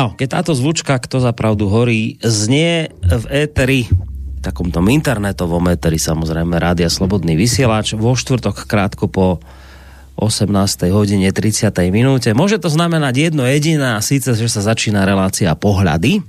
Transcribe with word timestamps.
No, 0.00 0.16
keď 0.16 0.40
táto 0.40 0.56
zvučka, 0.56 0.96
kto 0.96 1.20
za 1.20 1.36
pravdu 1.36 1.68
horí, 1.68 2.16
znie 2.24 2.88
v 3.04 3.24
éteri 3.28 3.84
takomto 4.40 4.80
internetovom 4.80 5.68
éteri 5.68 6.00
samozrejme 6.00 6.56
Rádia 6.56 6.88
Slobodný 6.88 7.36
vysielač 7.36 7.92
vo 7.92 8.16
štvrtok 8.16 8.64
krátko 8.64 9.12
po 9.12 9.44
18. 10.16 10.48
hodine 10.88 11.28
30. 11.28 11.68
minúte. 11.92 12.32
Môže 12.32 12.56
to 12.56 12.72
znamenať 12.72 13.28
jedno 13.28 13.44
jediné 13.44 13.96
a 13.96 14.00
síce, 14.00 14.32
že 14.32 14.48
sa 14.48 14.64
začína 14.64 15.04
relácia 15.04 15.52
pohľady. 15.52 16.24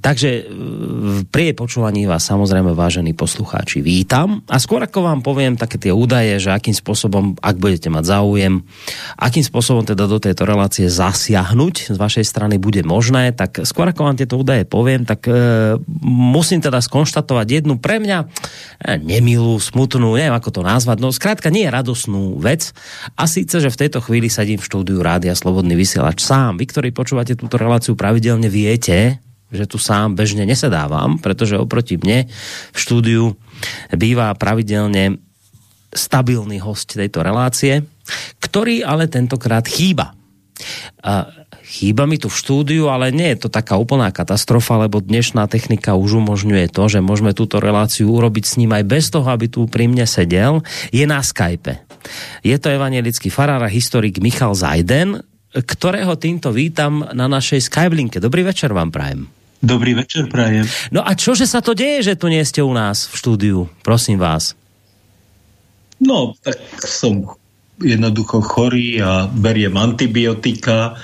Takže 0.00 0.48
pri 1.24 1.52
jej 1.52 1.56
počúvaní 1.56 2.04
vás 2.04 2.28
samozrejme, 2.28 2.76
vážení 2.76 3.16
poslucháči, 3.16 3.80
vítam. 3.80 4.44
A 4.50 4.60
skôr 4.60 4.84
ako 4.84 5.00
vám 5.06 5.20
poviem 5.24 5.56
také 5.56 5.80
tie 5.80 5.94
údaje, 5.94 6.36
že 6.36 6.52
akým 6.52 6.76
spôsobom, 6.76 7.38
ak 7.40 7.56
budete 7.56 7.88
mať 7.88 8.04
záujem, 8.04 8.60
akým 9.16 9.40
spôsobom 9.40 9.88
teda 9.88 10.04
do 10.04 10.20
tejto 10.20 10.44
relácie 10.44 10.90
zasiahnuť 10.92 11.94
z 11.94 11.96
vašej 11.96 12.26
strany 12.28 12.60
bude 12.60 12.84
možné, 12.84 13.32
tak 13.32 13.64
skôr 13.64 13.88
ako 13.88 14.04
vám 14.04 14.20
tieto 14.20 14.36
údaje 14.36 14.68
poviem, 14.68 15.08
tak 15.08 15.24
e, 15.30 15.80
musím 16.04 16.60
teda 16.60 16.84
skonštatovať 16.84 17.46
jednu 17.62 17.80
pre 17.80 17.96
mňa 17.96 18.18
e, 18.20 18.26
nemilú, 19.00 19.56
smutnú, 19.56 20.18
neviem 20.18 20.36
ako 20.36 20.60
to 20.60 20.62
nazvať, 20.66 21.00
no 21.00 21.14
skrátka 21.14 21.48
nie 21.48 21.64
je 21.64 21.72
radosnú 21.72 22.36
vec. 22.42 22.76
A 23.16 23.24
síce, 23.24 23.62
že 23.62 23.72
v 23.72 23.80
tejto 23.86 24.04
chvíli 24.04 24.28
sedím 24.28 24.60
v 24.60 24.68
štúdiu 24.68 25.00
Rádia 25.00 25.32
Slobodný 25.32 25.78
vysielač 25.78 26.20
sám. 26.20 26.60
Vy, 26.60 26.68
ktorí 26.68 26.88
počúvate 26.92 27.38
túto 27.38 27.56
reláciu 27.56 27.94
pravidelne, 27.94 28.50
viete, 28.50 29.24
že 29.50 29.64
tu 29.70 29.78
sám 29.78 30.18
bežne 30.18 30.42
nesedávam, 30.42 31.18
pretože 31.22 31.58
oproti 31.58 31.96
mne 31.96 32.26
v 32.74 32.78
štúdiu 32.78 33.38
býva 33.94 34.34
pravidelne 34.34 35.22
stabilný 35.94 36.60
host 36.60 36.92
tejto 36.92 37.22
relácie, 37.22 37.86
ktorý 38.42 38.82
ale 38.84 39.08
tentokrát 39.08 39.64
chýba. 39.64 40.12
Chýba 41.66 42.08
mi 42.08 42.16
tu 42.16 42.32
v 42.32 42.38
štúdiu, 42.38 42.88
ale 42.88 43.12
nie 43.12 43.34
je 43.34 43.46
to 43.46 43.48
taká 43.52 43.76
úplná 43.76 44.08
katastrofa, 44.14 44.80
lebo 44.80 45.02
dnešná 45.02 45.44
technika 45.50 45.98
už 45.98 46.22
umožňuje 46.22 46.72
to, 46.72 46.88
že 46.88 47.04
môžeme 47.04 47.36
túto 47.36 47.60
reláciu 47.60 48.08
urobiť 48.08 48.44
s 48.46 48.56
ním 48.56 48.72
aj 48.72 48.84
bez 48.86 49.04
toho, 49.12 49.26
aby 49.28 49.50
tu 49.50 49.66
pri 49.68 49.90
mne 49.90 50.06
sedel. 50.08 50.64
Je 50.94 51.04
na 51.04 51.20
Skype. 51.20 51.82
Je 52.46 52.56
to 52.56 52.70
evangelický 52.70 53.28
farár 53.28 53.66
a 53.66 53.70
historik 53.70 54.22
Michal 54.22 54.54
Zajden, 54.54 55.20
ktorého 55.56 56.12
týmto 56.20 56.52
vítam 56.52 57.06
na 57.16 57.24
našej 57.30 57.64
Skyblinke. 57.64 58.20
Dobrý 58.20 58.44
večer 58.44 58.76
vám 58.76 58.92
prajem. 58.92 59.32
Dobrý 59.64 59.96
večer, 59.96 60.28
prajem. 60.28 60.68
No 60.92 61.00
a 61.00 61.16
čože 61.16 61.48
sa 61.48 61.64
to 61.64 61.72
deje, 61.72 62.12
že 62.12 62.18
tu 62.20 62.28
nie 62.28 62.44
ste 62.44 62.60
u 62.60 62.72
nás 62.76 63.08
v 63.08 63.14
štúdiu? 63.16 63.58
Prosím 63.80 64.20
vás. 64.20 64.52
No, 65.96 66.36
tak 66.44 66.60
som 66.84 67.24
jednoducho 67.80 68.44
chorý 68.44 69.00
a 69.00 69.28
beriem 69.32 69.76
antibiotika 69.80 71.00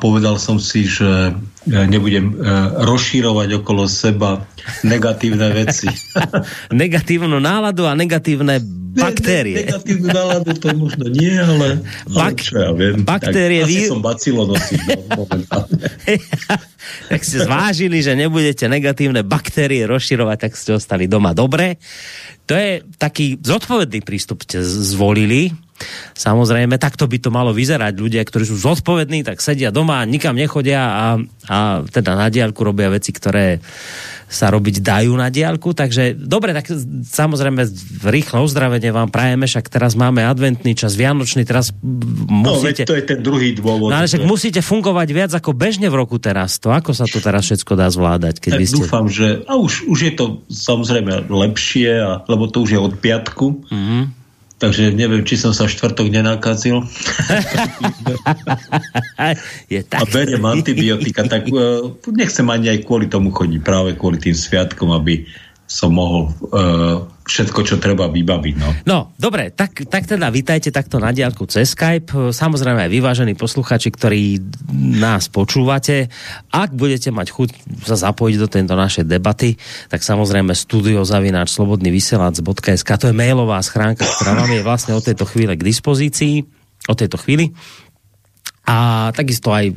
povedal 0.00 0.40
som 0.40 0.56
si, 0.56 0.88
že 0.88 1.36
nebudem 1.68 2.32
e, 2.32 2.34
rozšírovať 2.80 3.60
okolo 3.60 3.84
seba 3.84 4.48
negatívne 4.80 5.52
veci. 5.52 5.92
Negatívnu 6.72 7.36
náladu 7.36 7.84
a 7.84 7.92
negatívne 7.92 8.64
baktérie. 8.96 9.54
Ne, 9.54 9.60
ne, 9.60 9.66
negatívnu 9.68 10.08
náladu 10.08 10.50
to 10.56 10.66
možno 10.72 11.04
nie, 11.12 11.36
ale, 11.36 11.84
Bak- 12.08 12.40
ale 12.40 12.48
čo 12.48 12.54
ja 12.56 12.70
viem. 12.72 13.04
Baktérie... 13.04 13.60
Tak, 13.62 13.70
vy... 13.70 13.78
som 13.86 14.00
bacilonosík. 14.00 14.80
No, 15.12 15.28
tak 17.12 17.20
ste 17.20 17.36
zvážili, 17.44 18.00
že 18.00 18.16
nebudete 18.16 18.64
negatívne 18.66 19.20
baktérie 19.20 19.84
rozširovať, 19.84 20.36
tak 20.48 20.52
ste 20.56 20.80
ostali 20.80 21.04
doma. 21.06 21.36
Dobre. 21.36 21.76
To 22.48 22.56
je 22.58 22.82
taký 22.98 23.38
zodpovedný 23.38 24.02
prístup, 24.02 24.42
ste 24.42 24.64
zvolili 24.64 25.54
Samozrejme, 26.14 26.76
takto 26.76 27.08
by 27.08 27.18
to 27.20 27.30
malo 27.32 27.50
vyzerať. 27.56 27.96
Ľudia, 27.96 28.22
ktorí 28.24 28.44
sú 28.44 28.56
zodpovední, 28.60 29.24
tak 29.24 29.40
sedia 29.40 29.72
doma, 29.72 30.04
nikam 30.04 30.36
nechodia 30.36 30.80
a, 30.80 31.06
a 31.48 31.56
teda 31.88 32.16
na 32.16 32.28
diálku 32.28 32.60
robia 32.60 32.92
veci, 32.92 33.10
ktoré 33.10 33.58
sa 34.30 34.46
robiť 34.46 34.78
dajú 34.78 35.10
na 35.18 35.26
diálku. 35.26 35.74
Takže 35.74 36.14
dobre, 36.14 36.54
tak 36.54 36.70
samozrejme 37.02 37.66
rýchle 38.06 38.38
uzdravenie 38.46 38.94
vám 38.94 39.10
prajeme, 39.10 39.50
však 39.50 39.66
teraz 39.66 39.98
máme 39.98 40.22
adventný 40.22 40.78
čas, 40.78 40.94
vianočný, 40.94 41.42
teraz 41.42 41.74
musíte... 41.82 42.86
No, 42.86 42.94
to 42.94 42.98
je 43.00 43.04
ten 43.10 43.20
druhý 43.26 43.58
dôvod. 43.58 43.90
No, 43.90 43.98
ale 43.98 44.06
však 44.06 44.22
musíte 44.22 44.62
fungovať 44.62 45.08
viac 45.10 45.32
ako 45.34 45.50
bežne 45.50 45.90
v 45.90 45.98
roku 45.98 46.22
teraz. 46.22 46.62
To 46.62 46.70
ako 46.70 46.94
sa 46.94 47.10
to 47.10 47.18
teraz 47.18 47.50
všetko 47.50 47.74
dá 47.74 47.90
zvládať? 47.90 48.38
Keď 48.38 48.52
tak 48.54 48.62
ste... 48.70 48.76
dúfam, 48.78 49.06
že... 49.10 49.42
A 49.50 49.58
už, 49.58 49.90
už 49.90 49.98
je 49.98 50.12
to 50.14 50.46
samozrejme 50.46 51.26
lepšie, 51.26 51.90
a, 51.98 52.22
lebo 52.30 52.46
to 52.46 52.62
už 52.62 52.70
je 52.70 52.80
od 52.80 52.94
piatku. 53.02 53.66
Mm-hmm 53.66 54.19
Takže 54.60 54.92
neviem, 54.92 55.24
či 55.24 55.40
som 55.40 55.56
sa 55.56 55.64
štvrtok 55.64 56.12
nenakazil. 56.12 56.84
Je 59.72 59.80
tak. 59.80 59.98
A 59.98 60.04
beriem 60.04 60.44
antibiotika, 60.44 61.24
tak 61.24 61.48
uh, 61.48 61.96
nechcem 62.12 62.44
ani 62.52 62.76
aj 62.76 62.84
kvôli 62.84 63.08
tomu 63.08 63.32
chodiť, 63.32 63.64
práve 63.64 63.96
kvôli 63.96 64.20
tým 64.20 64.36
sviatkom, 64.36 64.92
aby 64.92 65.24
som 65.70 65.94
mohol 65.94 66.34
uh, 66.50 67.06
všetko, 67.22 67.62
čo 67.62 67.78
treba 67.78 68.10
vybaviť. 68.10 68.54
No, 68.58 68.70
no 68.90 68.98
dobre, 69.14 69.54
tak, 69.54 69.86
tak 69.86 70.10
teda 70.10 70.26
vítajte 70.34 70.74
takto 70.74 70.98
na 70.98 71.14
diálku 71.14 71.46
cez 71.46 71.78
Skype. 71.78 72.34
Samozrejme 72.34 72.90
aj 72.90 72.90
vyvážení 72.90 73.38
posluchači, 73.38 73.94
ktorí 73.94 74.42
nás 74.98 75.30
počúvate. 75.30 76.10
Ak 76.50 76.74
budete 76.74 77.14
mať 77.14 77.30
chuť 77.30 77.48
sa 77.86 77.94
zapojiť 77.94 78.36
do 78.42 78.50
tejto 78.50 78.74
našej 78.74 79.06
debaty, 79.06 79.54
tak 79.86 80.02
samozrejme 80.02 80.50
studiozavináč 80.58 81.54
slobodný 81.54 81.94
vysielač.sk 81.94 82.90
to 82.98 83.06
je 83.06 83.14
mailová 83.14 83.62
schránka, 83.62 84.02
ktorá 84.02 84.34
vám 84.34 84.50
je 84.50 84.66
vlastne 84.66 84.98
od 84.98 85.06
tejto 85.06 85.22
chvíle 85.30 85.54
k 85.54 85.62
dispozícii. 85.62 86.42
Od 86.90 86.96
tejto 86.98 87.20
chvíli 87.22 87.54
a 88.68 89.10
takisto 89.16 89.50
aj 89.50 89.72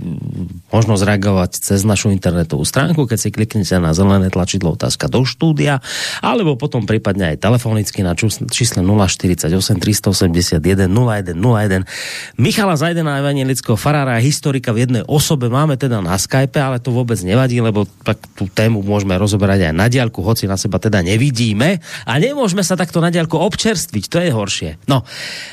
možno 0.69 0.99
zreagovať 0.99 1.57
cez 1.65 1.81
našu 1.81 2.13
internetovú 2.13 2.61
stránku, 2.61 3.09
keď 3.09 3.17
si 3.17 3.29
kliknete 3.33 3.81
na 3.81 3.95
zelené 3.95 4.29
tlačidlo 4.29 4.77
otázka 4.77 5.09
do 5.09 5.25
štúdia, 5.25 5.81
alebo 6.21 6.53
potom 6.59 6.85
prípadne 6.85 7.33
aj 7.33 7.41
telefonicky 7.41 8.05
na 8.05 8.13
čísle 8.13 8.85
048 8.85 9.49
381 9.49 10.61
0101. 10.61 12.37
Michala 12.37 12.77
Zajdena, 12.77 13.17
evangelického 13.23 13.79
farára 13.79 14.19
a 14.19 14.21
historika 14.21 14.69
v 14.69 14.85
jednej 14.85 15.03
osobe 15.09 15.49
máme 15.49 15.73
teda 15.73 16.03
na 16.03 16.13
Skype, 16.13 16.61
ale 16.61 16.77
to 16.77 16.93
vôbec 16.93 17.17
nevadí, 17.25 17.57
lebo 17.65 17.89
tak 18.05 18.21
tú 18.37 18.45
tému 18.45 18.85
môžeme 18.85 19.17
rozoberať 19.17 19.71
aj 19.71 19.73
na 19.73 19.89
diálku, 19.89 20.21
hoci 20.21 20.45
na 20.45 20.59
seba 20.59 20.77
teda 20.77 21.01
nevidíme 21.01 21.81
a 22.05 22.13
nemôžeme 22.21 22.61
sa 22.61 22.77
takto 22.77 23.01
na 23.01 23.09
diálku 23.09 23.41
občerstviť, 23.41 24.03
to 24.05 24.17
je 24.21 24.29
horšie. 24.29 24.69
No. 24.85 25.01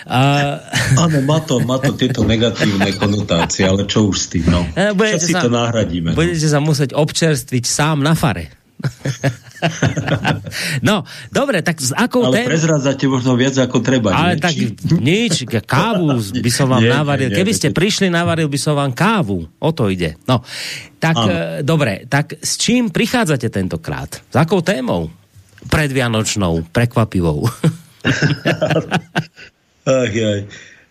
Uh... 0.05 0.61
Áno, 1.01 1.25
má 1.25 1.41
to, 1.41 1.63
má 1.65 1.81
to 1.81 1.97
tieto 1.97 2.21
negatívne 2.27 2.93
konotácie 3.01 3.20
reputácie, 3.21 3.69
ale 3.69 3.85
čo 3.85 4.09
už 4.09 4.17
s 4.17 4.27
tým, 4.33 4.49
no. 4.49 4.65
E, 4.73 4.97
budete 4.97 5.29
si 5.29 5.37
sa, 5.37 5.45
to 5.45 5.53
nahradíme. 5.53 6.13
No. 6.13 6.17
Budete 6.17 6.49
no. 6.49 6.53
sa 6.57 6.61
musieť 6.65 6.97
občerstviť 6.97 7.65
sám 7.69 8.01
na 8.01 8.17
fare. 8.17 8.49
no, 10.89 11.05
dobre, 11.29 11.61
tak 11.61 11.85
s 11.85 11.93
akou 11.93 12.33
Ale 12.33 12.41
tém... 12.41 12.49
prezrádzate 12.49 13.05
možno 13.05 13.37
viac 13.37 13.61
ako 13.61 13.85
treba. 13.85 14.17
Ale 14.17 14.41
nie? 14.41 14.43
tak 14.43 14.57
nič, 14.97 15.45
kávu 15.45 16.17
by 16.45 16.51
som 16.53 16.73
vám 16.73 16.81
nie, 16.81 16.89
navaril. 16.89 17.29
Nie, 17.29 17.37
nie, 17.37 17.39
Keby 17.45 17.53
ste 17.53 17.69
nie. 17.69 17.77
prišli, 17.77 18.09
navaril 18.09 18.49
by 18.49 18.57
som 18.57 18.81
vám 18.81 18.97
kávu. 18.97 19.45
O 19.61 19.71
to 19.77 19.93
ide. 19.93 20.17
No, 20.25 20.41
tak 20.97 21.17
e, 21.29 21.61
dobre, 21.61 22.09
tak 22.09 22.41
s 22.41 22.57
čím 22.57 22.89
prichádzate 22.89 23.53
tentokrát? 23.53 24.25
S 24.25 24.37
akou 24.37 24.65
témou? 24.65 25.13
Predvianočnou, 25.69 26.73
prekvapivou. 26.73 27.45
ach, 29.85 30.17
aj. 30.17 30.49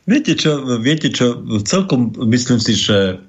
Viete 0.10 0.34
čo, 0.34 0.66
viete 0.82 1.14
čo, 1.14 1.38
celkom 1.62 2.10
myslím 2.34 2.58
si, 2.58 2.74
že 2.74 3.22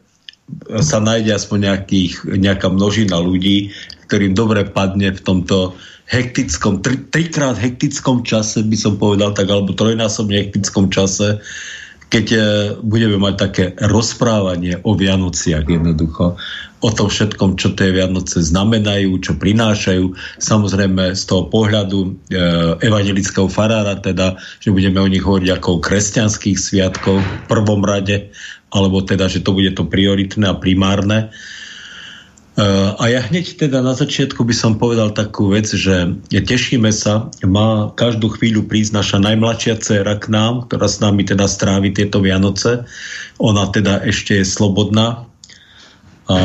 sa 0.80 0.98
nájde 0.98 1.36
aspoň 1.36 1.58
nejakých, 1.68 2.12
nejaká 2.40 2.72
množina 2.72 3.20
ľudí, 3.20 3.70
ktorým 4.08 4.32
dobre 4.32 4.64
padne 4.64 5.12
v 5.12 5.20
tomto 5.20 5.76
hektickom, 6.10 6.82
tri, 6.82 6.98
trikrát 6.98 7.54
hektickom 7.54 8.26
čase, 8.26 8.66
by 8.66 8.76
som 8.80 8.98
povedal 8.98 9.30
tak, 9.30 9.46
alebo 9.46 9.76
trojnásobne 9.76 10.40
hektickom 10.40 10.90
čase, 10.90 11.38
keď 12.10 12.26
e, 12.34 12.38
budeme 12.82 13.16
mať 13.22 13.34
také 13.38 13.64
rozprávanie 13.78 14.82
o 14.82 14.98
Vianociach 14.98 15.62
jednoducho, 15.62 16.34
o 16.80 16.90
tom 16.90 17.06
všetkom, 17.06 17.54
čo 17.54 17.76
tie 17.78 17.94
Vianoce 17.94 18.42
znamenajú, 18.42 19.22
čo 19.22 19.38
prinášajú. 19.38 20.10
Samozrejme 20.42 21.14
z 21.14 21.22
toho 21.28 21.46
pohľadu 21.46 21.98
e, 22.02 22.08
evangelického 22.82 23.46
farára, 23.46 23.94
teda, 24.02 24.34
že 24.58 24.74
budeme 24.74 24.98
o 24.98 25.06
nich 25.06 25.22
hovoriť 25.22 25.48
ako 25.54 25.68
o 25.78 25.82
kresťanských 25.82 26.58
sviatkov 26.58 27.22
v 27.22 27.30
prvom 27.46 27.86
rade, 27.86 28.34
alebo 28.74 29.06
teda, 29.06 29.30
že 29.30 29.46
to 29.46 29.54
bude 29.54 29.70
to 29.78 29.86
prioritné 29.86 30.50
a 30.50 30.58
primárne. 30.58 31.30
A 32.58 33.04
ja 33.06 33.22
hneď 33.22 33.56
teda 33.56 33.78
na 33.80 33.94
začiatku 33.94 34.42
by 34.42 34.52
som 34.52 34.76
povedal 34.76 35.14
takú 35.14 35.54
vec, 35.54 35.70
že 35.70 36.18
tešíme 36.28 36.90
sa, 36.90 37.30
má 37.46 37.94
každú 37.94 38.36
chvíľu 38.36 38.66
prísť 38.66 39.00
naša 39.00 39.18
najmladšia 39.22 39.78
dcera 39.78 40.18
k 40.18 40.28
nám, 40.34 40.66
ktorá 40.66 40.90
s 40.90 40.98
nami 40.98 41.22
teda 41.24 41.46
strávi 41.46 41.94
tieto 41.94 42.18
Vianoce. 42.20 42.84
Ona 43.38 43.70
teda 43.70 44.02
ešte 44.02 44.42
je 44.42 44.44
slobodná. 44.44 45.30
A 46.30 46.38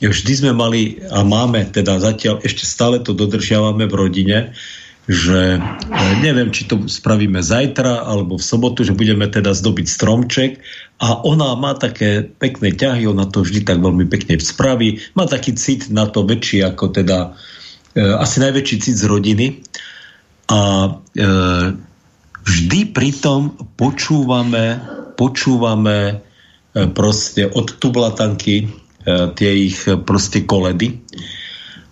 vždy 0.00 0.32
sme 0.34 0.52
mali 0.56 1.00
a 1.08 1.24
máme 1.24 1.68
teda 1.68 2.00
zatiaľ 2.00 2.44
ešte 2.44 2.68
stále 2.68 3.00
to 3.00 3.16
dodržiavame 3.16 3.88
v 3.88 3.94
rodine, 3.96 4.38
že 5.10 5.58
neviem, 6.22 6.54
či 6.54 6.70
to 6.70 6.86
spravíme 6.86 7.42
zajtra 7.42 8.06
alebo 8.06 8.38
v 8.38 8.44
sobotu, 8.46 8.86
že 8.86 8.94
budeme 8.94 9.26
teda 9.26 9.50
zdobiť 9.50 9.86
stromček 9.90 10.62
a 11.02 11.18
ona 11.26 11.58
má 11.58 11.74
také 11.74 12.22
pekné 12.22 12.70
ťahy, 12.70 13.10
ona 13.10 13.26
to 13.26 13.42
vždy 13.42 13.66
tak 13.66 13.82
veľmi 13.82 14.06
pekne 14.06 14.38
spraví, 14.38 15.02
má 15.18 15.26
taký 15.26 15.58
cit 15.58 15.90
na 15.90 16.06
to 16.06 16.22
väčší 16.22 16.62
ako 16.62 16.94
teda 16.94 17.34
e, 17.98 17.98
asi 17.98 18.38
najväčší 18.46 18.76
cit 18.78 18.96
z 19.02 19.04
rodiny 19.10 19.46
a 20.46 20.60
e, 20.86 20.90
vždy 22.46 22.94
pritom 22.94 23.58
počúvame 23.74 24.78
počúvame 25.22 25.98
e, 26.08 26.14
proste 26.90 27.46
od 27.46 27.78
tublatanky 27.78 28.56
e, 28.64 28.66
tie 29.38 29.50
ich 29.70 29.86
proste 30.06 30.42
koledy. 30.42 30.98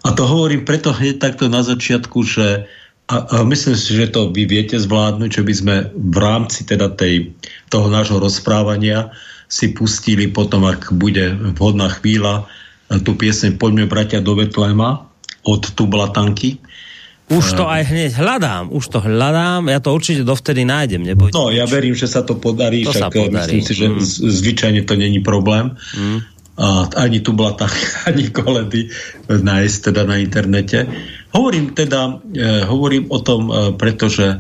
A 0.00 0.16
to 0.16 0.24
hovorím 0.24 0.64
preto 0.64 0.96
hneď 0.96 1.20
takto 1.20 1.52
na 1.52 1.60
začiatku, 1.60 2.24
že 2.24 2.70
a, 3.10 3.16
a 3.26 3.36
myslím 3.42 3.74
si, 3.74 3.98
že 3.98 4.14
to 4.14 4.30
vy 4.30 4.46
viete 4.46 4.78
zvládnuť, 4.78 5.30
že 5.34 5.42
by 5.42 5.54
sme 5.54 5.76
v 5.90 6.16
rámci 6.22 6.62
teda 6.62 6.94
tej, 6.94 7.34
toho 7.66 7.90
nášho 7.90 8.22
rozprávania 8.22 9.10
si 9.50 9.74
pustili 9.74 10.30
potom, 10.30 10.62
ak 10.62 10.94
bude 10.94 11.34
vhodná 11.58 11.90
chvíľa, 11.90 12.46
tú 13.02 13.18
pieseň 13.18 13.58
Poďme 13.58 13.90
bratia 13.90 14.22
do 14.22 14.38
Vetlema 14.38 15.10
od 15.42 15.62
Tublatanky. 15.74 16.62
Už 17.30 17.54
to 17.54 17.66
aj 17.66 17.86
hneď 17.86 18.10
hľadám, 18.18 18.74
už 18.74 18.90
to 18.90 18.98
hľadám, 18.98 19.70
ja 19.70 19.78
to 19.78 19.94
určite 19.94 20.26
dovtedy 20.26 20.66
nájdem, 20.66 21.06
nebojte. 21.06 21.34
No, 21.38 21.54
ja 21.54 21.62
verím, 21.62 21.94
že 21.94 22.10
sa 22.10 22.26
to 22.26 22.34
podarí, 22.38 22.82
to 22.82 22.90
však 22.90 23.02
sa 23.06 23.10
podarí. 23.10 23.30
myslím 23.38 23.62
si, 23.62 23.72
že 23.78 23.86
mm. 23.86 24.02
zvyčajne 24.42 24.82
to 24.82 24.98
není 24.98 25.22
problém. 25.22 25.78
Mm. 25.94 26.26
A 26.58 26.90
ani 26.98 27.22
tu 27.22 27.30
bola 27.30 27.54
tak, 27.54 27.70
ani 28.10 28.34
koledy 28.34 28.90
nájsť 29.30 29.76
teda 29.90 30.02
na 30.10 30.18
internete. 30.18 30.90
Hovorím 31.30 31.70
teda, 31.74 32.18
e, 32.34 32.66
hovorím 32.66 33.06
o 33.10 33.18
tom, 33.22 33.46
e, 33.46 33.70
pretože 33.78 34.26
e, 34.26 34.36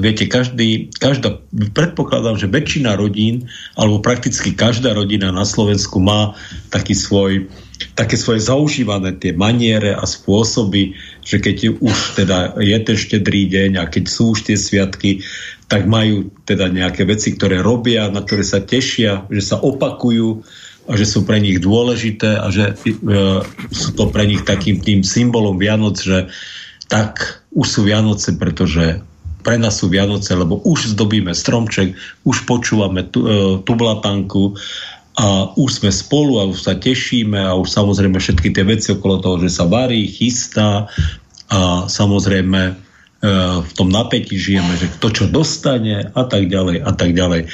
viete, 0.00 0.24
každý, 0.24 0.88
každá, 0.96 1.36
predpokladám, 1.76 2.40
že 2.40 2.48
väčšina 2.48 2.96
rodín, 2.96 3.48
alebo 3.76 4.00
prakticky 4.00 4.56
každá 4.56 4.96
rodina 4.96 5.28
na 5.32 5.44
Slovensku 5.44 6.00
má 6.00 6.32
taký 6.72 6.96
svoj, 6.96 7.44
také 7.92 8.16
svoje 8.16 8.40
zaužívané 8.44 9.20
tie 9.20 9.36
maniere 9.36 9.92
a 9.92 10.04
spôsoby, 10.08 10.96
že 11.20 11.44
keď 11.44 11.76
už 11.80 11.96
teda 12.16 12.56
je 12.56 12.78
ten 12.80 12.96
štedrý 12.96 13.48
deň 13.52 13.70
a 13.80 13.84
keď 13.88 14.04
sú 14.08 14.32
už 14.32 14.48
tie 14.48 14.56
sviatky, 14.56 15.20
tak 15.68 15.84
majú 15.84 16.32
teda 16.48 16.72
nejaké 16.72 17.04
veci, 17.04 17.36
ktoré 17.36 17.60
robia, 17.60 18.08
na 18.08 18.24
ktoré 18.24 18.42
sa 18.42 18.64
tešia, 18.64 19.28
že 19.28 19.44
sa 19.44 19.56
opakujú 19.60 20.42
a 20.90 20.98
že 20.98 21.06
sú 21.06 21.22
pre 21.22 21.38
nich 21.38 21.62
dôležité 21.62 22.42
a 22.42 22.50
že 22.50 22.74
e, 22.74 22.92
sú 23.70 23.90
to 23.94 24.10
pre 24.10 24.26
nich 24.26 24.42
takým 24.42 24.82
tým 24.82 25.06
symbolom 25.06 25.54
Vianoc, 25.54 26.02
že 26.02 26.26
tak 26.90 27.46
už 27.54 27.66
sú 27.70 27.80
Vianoce, 27.86 28.34
pretože 28.34 28.98
pre 29.46 29.56
nás 29.56 29.78
sú 29.78 29.86
Vianoce, 29.86 30.34
lebo 30.34 30.58
už 30.66 30.98
zdobíme 30.98 31.30
stromček, 31.30 31.94
už 32.26 32.42
počúvame 32.42 33.06
tu, 33.06 33.22
e, 33.22 33.62
tublatanku 33.62 34.58
a 35.14 35.54
už 35.54 35.78
sme 35.78 35.90
spolu 35.94 36.42
a 36.42 36.48
už 36.50 36.58
sa 36.58 36.74
tešíme 36.74 37.38
a 37.38 37.54
už 37.54 37.70
samozrejme 37.70 38.18
všetky 38.18 38.50
tie 38.50 38.64
veci 38.66 38.90
okolo 38.90 39.22
toho, 39.22 39.36
že 39.46 39.50
sa 39.54 39.70
varí, 39.70 40.10
chystá 40.10 40.90
a 41.46 41.86
samozrejme 41.86 42.60
e, 42.66 42.72
v 43.62 43.72
tom 43.78 43.88
napätí 43.94 44.34
žijeme, 44.34 44.74
že 44.74 44.90
kto 44.98 45.06
čo 45.14 45.24
dostane 45.30 46.10
a 46.10 46.22
tak 46.26 46.50
ďalej 46.50 46.82
a 46.82 46.90
tak 46.90 47.14
ďalej. 47.14 47.46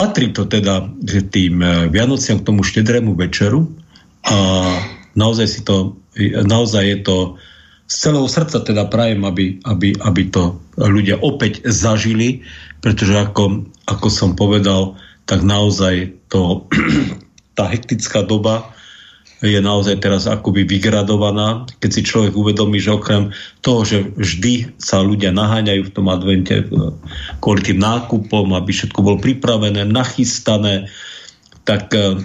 Patrí 0.00 0.32
to 0.32 0.48
teda 0.48 0.88
že 1.04 1.28
tým 1.28 1.60
e, 1.60 1.92
Vianociam 1.92 2.40
k 2.40 2.46
tomu 2.48 2.64
štedrému 2.64 3.12
večeru 3.12 3.68
a 4.24 4.36
naozaj, 5.12 5.46
si 5.46 5.60
to, 5.60 6.00
naozaj 6.48 6.84
je 6.88 6.98
to 7.04 7.16
z 7.84 7.94
celého 8.08 8.24
srdca 8.24 8.64
teda 8.64 8.88
prajem, 8.88 9.28
aby, 9.28 9.60
aby, 9.66 9.92
aby 10.00 10.22
to 10.32 10.56
ľudia 10.80 11.20
opäť 11.20 11.68
zažili, 11.68 12.46
pretože 12.80 13.12
ako, 13.12 13.68
ako 13.84 14.08
som 14.08 14.32
povedal, 14.32 14.96
tak 15.28 15.44
naozaj 15.44 16.16
to, 16.32 16.64
tá 17.58 17.68
hektická 17.68 18.24
doba 18.24 18.72
je 19.40 19.56
naozaj 19.56 20.04
teraz 20.04 20.28
akoby 20.28 20.68
vygradovaná, 20.68 21.64
keď 21.80 21.90
si 21.90 22.02
človek 22.04 22.36
uvedomí, 22.36 22.76
že 22.76 22.92
okrem 22.92 23.32
toho, 23.64 23.88
že 23.88 23.98
vždy 24.12 24.76
sa 24.76 25.00
ľudia 25.00 25.32
naháňajú 25.32 25.88
v 25.88 25.94
tom 25.96 26.12
advente 26.12 26.60
e, 26.60 26.64
kvôli 27.40 27.60
tým 27.64 27.80
nákupom, 27.80 28.52
aby 28.52 28.70
všetko 28.70 29.00
bolo 29.00 29.16
pripravené, 29.16 29.88
nachystané, 29.88 30.92
tak 31.64 31.88
e, 31.96 32.20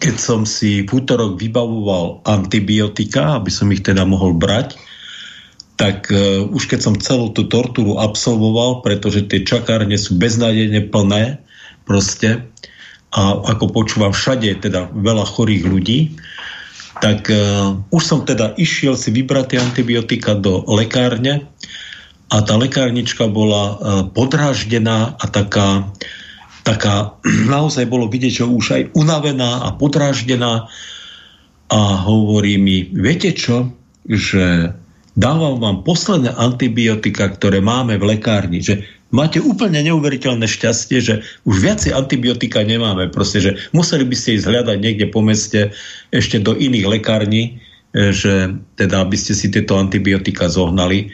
keď 0.00 0.14
som 0.16 0.48
si 0.48 0.84
v 0.84 0.90
útorok 1.00 1.36
vybavoval 1.36 2.24
antibiotika, 2.24 3.36
aby 3.36 3.52
som 3.52 3.68
ich 3.68 3.84
teda 3.84 4.04
mohol 4.04 4.36
brať, 4.36 4.76
tak 5.78 6.10
uh, 6.10 6.44
už 6.50 6.68
keď 6.68 6.80
som 6.82 6.94
celú 6.98 7.30
tú 7.32 7.46
tortúru 7.46 8.02
absolvoval, 8.02 8.82
pretože 8.82 9.24
tie 9.30 9.46
čakárne 9.46 9.94
sú 9.94 10.18
beznádejne 10.18 10.90
plné, 10.90 11.38
proste, 11.88 12.44
a 13.08 13.40
ako 13.56 13.72
počúvam 13.72 14.12
všade 14.12 14.60
teda 14.60 14.92
veľa 14.92 15.24
chorých 15.24 15.64
ľudí, 15.64 15.98
tak 16.98 17.30
uh, 17.30 17.78
už 17.88 18.02
som 18.02 18.20
teda 18.26 18.52
išiel 18.58 18.98
si 18.98 19.14
vybrať 19.14 19.54
tie 19.54 19.58
antibiotika 19.62 20.36
do 20.36 20.66
lekárne 20.68 21.46
a 22.28 22.36
tá 22.44 22.54
lekárnička 22.58 23.30
bola 23.30 23.64
uh, 23.64 23.76
podráždená 24.12 25.16
a 25.16 25.24
taká, 25.30 25.88
taká 26.66 27.16
naozaj 27.54 27.88
bolo 27.88 28.10
vidieť, 28.10 28.42
že 28.42 28.44
už 28.44 28.64
aj 28.76 28.82
unavená 28.92 29.64
a 29.64 29.72
podráždená 29.72 30.68
a 31.68 31.80
hovorí 32.08 32.56
mi, 32.56 32.88
viete 32.92 33.36
čo, 33.36 33.72
že 34.08 34.72
dávam 35.12 35.60
vám 35.60 35.84
posledné 35.84 36.32
antibiotika, 36.32 37.28
ktoré 37.28 37.60
máme 37.60 38.00
v 38.00 38.16
lekárni, 38.16 38.64
že 38.64 38.88
máte 39.08 39.40
úplne 39.40 39.80
neuveriteľné 39.80 40.44
šťastie, 40.44 40.98
že 41.00 41.14
už 41.48 41.56
viacej 41.64 41.96
antibiotika 41.96 42.60
nemáme. 42.60 43.08
Proste, 43.08 43.40
že 43.40 43.50
museli 43.72 44.04
by 44.04 44.16
ste 44.16 44.36
ísť 44.36 44.46
hľadať 44.48 44.76
niekde 44.80 45.06
po 45.08 45.24
meste 45.24 45.72
ešte 46.12 46.40
do 46.40 46.52
iných 46.52 46.86
lekární, 46.98 47.56
e, 47.96 48.12
že 48.12 48.52
teda 48.76 49.04
aby 49.04 49.16
ste 49.16 49.32
si 49.32 49.48
tieto 49.48 49.80
antibiotika 49.80 50.52
zohnali. 50.52 51.08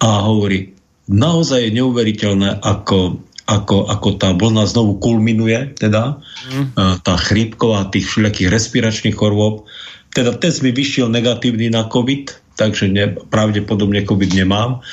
A 0.00 0.24
hovorí, 0.24 0.72
naozaj 1.10 1.68
je 1.68 1.76
neuveriteľné, 1.82 2.62
ako, 2.64 3.20
ako, 3.48 3.76
ako 3.88 4.08
tá 4.20 4.30
vlna 4.32 4.64
znovu 4.68 5.00
kulminuje, 5.02 5.74
teda 5.74 6.20
mm. 6.52 7.02
tá 7.02 7.14
chrípková 7.18 7.90
tých 7.90 8.06
všelijakých 8.06 8.52
respiračných 8.52 9.16
chorôb. 9.16 9.66
Teda 10.14 10.32
test 10.38 10.62
mi 10.62 10.70
vyšiel 10.70 11.10
negatívny 11.10 11.68
na 11.72 11.88
COVID, 11.90 12.54
takže 12.54 12.88
ne, 12.88 13.10
pravdepodobne 13.28 14.06
COVID 14.06 14.38
nemám. 14.38 14.84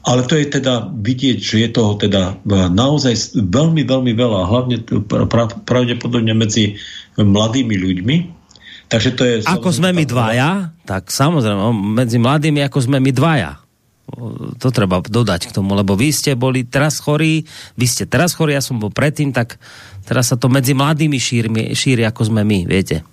Ale 0.00 0.24
to 0.24 0.32
je 0.32 0.48
teda 0.48 0.88
vidieť, 0.96 1.38
že 1.44 1.56
je 1.60 1.68
toho 1.76 1.92
teda 2.00 2.40
naozaj 2.72 3.36
veľmi, 3.36 3.84
veľmi 3.84 4.12
veľa, 4.16 4.48
hlavne 4.48 4.76
pravdepodobne 5.68 6.32
medzi 6.32 6.80
mladými 7.20 7.76
ľuďmi. 7.76 8.16
Takže 8.88 9.10
to 9.12 9.22
je... 9.22 9.34
Ako 9.44 9.70
sme 9.70 9.92
my 9.92 10.08
dvaja, 10.08 10.72
tak 10.88 11.12
samozrejme, 11.12 11.60
medzi 11.94 12.16
mladými, 12.16 12.64
ako 12.64 12.78
sme 12.80 12.96
my 12.96 13.12
dvaja. 13.12 13.60
To 14.58 14.74
treba 14.74 14.98
dodať 15.04 15.52
k 15.52 15.54
tomu, 15.54 15.78
lebo 15.78 15.94
vy 15.94 16.10
ste 16.10 16.34
boli 16.34 16.66
teraz 16.66 16.98
chorí, 16.98 17.46
vy 17.78 17.86
ste 17.86 18.08
teraz 18.08 18.34
chorí, 18.34 18.58
ja 18.58 18.64
som 18.64 18.82
bol 18.82 18.90
predtým, 18.90 19.30
tak 19.30 19.62
teraz 20.08 20.32
sa 20.32 20.36
to 20.40 20.50
medzi 20.50 20.74
mladými 20.74 21.20
šíri, 21.20 21.76
šíri 21.76 22.02
ako 22.08 22.34
sme 22.34 22.42
my, 22.42 22.66
viete. 22.66 23.06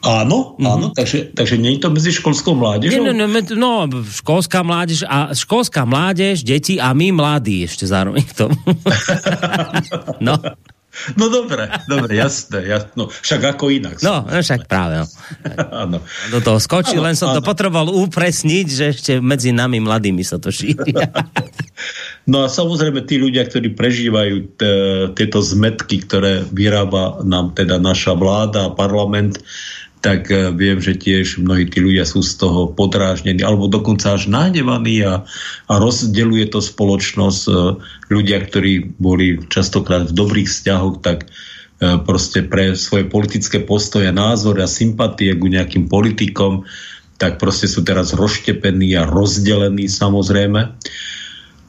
Áno, 0.00 0.56
mm-hmm. 0.56 0.64
áno, 0.64 0.86
takže, 0.96 1.36
takže 1.36 1.60
nie 1.60 1.76
je 1.76 1.84
to 1.84 1.92
medzi 1.92 2.08
školskou 2.08 2.56
mládežou? 2.56 3.04
Nie, 3.04 3.12
no, 3.12 3.12
no, 3.12 3.28
no, 3.52 3.72
školská 4.00 4.64
mládež 4.64 5.04
a 5.04 5.36
školská 5.36 5.84
mládež, 5.84 6.40
deti 6.40 6.80
a 6.80 6.96
my 6.96 7.12
mladí 7.12 7.68
ešte 7.68 7.84
zároveň 7.84 8.24
k 8.24 8.32
tomu. 8.32 8.56
no. 10.26 10.40
No 11.14 11.30
dobre, 11.30 11.70
dobre, 11.86 12.18
jasné, 12.18 12.66
jasné. 12.66 12.92
No, 12.98 13.06
však 13.06 13.56
ako 13.56 13.70
inak. 13.70 14.02
No, 14.02 14.26
no 14.26 14.42
však 14.42 14.66
práve. 14.66 15.00
No. 15.00 15.06
Áno. 15.86 15.98
Do 16.34 16.38
toho 16.42 16.58
skočil, 16.58 16.98
len 16.98 17.14
som 17.14 17.30
áno. 17.30 17.38
to 17.38 17.46
potreboval 17.46 17.88
upresniť, 17.88 18.66
že 18.66 18.84
ešte 18.90 19.12
medzi 19.22 19.54
nami 19.54 19.78
mladými 19.78 20.26
sa 20.26 20.42
to 20.42 20.50
šíri. 20.50 20.90
no 22.30 22.42
a 22.42 22.50
samozrejme 22.50 23.06
tí 23.06 23.22
ľudia, 23.22 23.46
ktorí 23.46 23.72
prežívajú 23.72 24.58
tieto 25.14 25.38
zmetky, 25.38 26.02
ktoré 26.04 26.42
vyrába 26.50 27.22
nám 27.22 27.54
teda 27.54 27.78
naša 27.78 28.18
vláda 28.18 28.68
a 28.68 28.74
parlament, 28.74 29.38
tak 30.00 30.32
eh, 30.32 30.48
viem, 30.50 30.80
že 30.80 30.96
tiež 30.96 31.40
mnohí 31.40 31.68
tí 31.68 31.84
ľudia 31.84 32.08
sú 32.08 32.24
z 32.24 32.40
toho 32.40 32.72
podrážnení 32.72 33.44
alebo 33.44 33.68
dokonca 33.68 34.16
až 34.16 34.32
nahnevaní 34.32 35.04
a, 35.04 35.24
a 35.68 35.74
rozdeluje 35.76 36.48
to 36.48 36.64
spoločnosť. 36.64 37.42
Eh, 37.46 37.54
ľudia, 38.08 38.38
ktorí 38.42 38.96
boli 38.96 39.38
častokrát 39.52 40.08
v 40.08 40.16
dobrých 40.16 40.48
vzťahoch, 40.48 41.04
tak 41.04 41.28
eh, 41.28 42.00
proste 42.00 42.48
pre 42.48 42.72
svoje 42.74 43.06
politické 43.06 43.60
postoje, 43.60 44.08
názory 44.10 44.64
a 44.64 44.68
sympatie 44.68 45.36
ku 45.36 45.46
nejakým 45.46 45.86
politikom, 45.86 46.64
tak 47.20 47.36
proste 47.36 47.68
sú 47.68 47.84
teraz 47.84 48.16
rozštepení 48.16 48.96
a 48.96 49.04
rozdelení 49.04 49.92
samozrejme. 49.92 50.72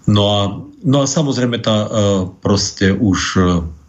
No 0.08 0.24
a, 0.32 0.42
no 0.88 0.98
a 1.04 1.06
samozrejme 1.06 1.60
tá 1.60 1.92
proste 2.40 2.96
už 2.96 3.38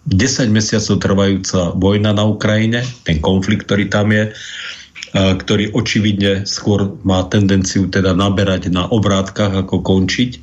10 0.09 0.50
mesiacov 0.50 0.99
trvajúca 0.99 1.75
vojna 1.78 2.11
na 2.11 2.26
Ukrajine, 2.26 2.82
ten 3.06 3.23
konflikt, 3.23 3.71
ktorý 3.71 3.87
tam 3.87 4.11
je. 4.11 4.35
ktorý 5.12 5.76
očividne 5.76 6.49
skôr 6.49 6.97
má 7.04 7.21
tendenciu 7.28 7.85
teda 7.92 8.16
naberať 8.16 8.73
na 8.73 8.88
obrátkach 8.88 9.52
ako 9.52 9.85
končiť. 9.85 10.40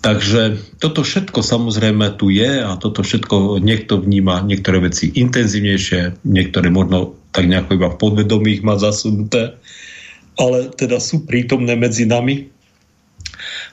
Takže 0.00 0.56
toto 0.80 1.04
všetko 1.04 1.44
samozrejme 1.44 2.16
tu 2.16 2.32
je 2.32 2.64
a 2.64 2.72
toto 2.80 3.04
všetko 3.04 3.60
niekto 3.60 4.00
vníma 4.00 4.40
niektoré 4.48 4.80
veci 4.80 5.12
intenzívnejšie, 5.12 6.24
niektoré 6.24 6.72
možno 6.72 7.20
tak 7.36 7.44
nejako 7.44 7.76
iba 7.76 7.88
v 7.92 8.00
podvedomí 8.00 8.64
má 8.64 8.80
zasunuté, 8.80 9.60
ale 10.40 10.72
teda 10.72 10.96
sú 10.96 11.28
prítomné 11.28 11.76
medzi 11.76 12.08
nami. 12.08 12.48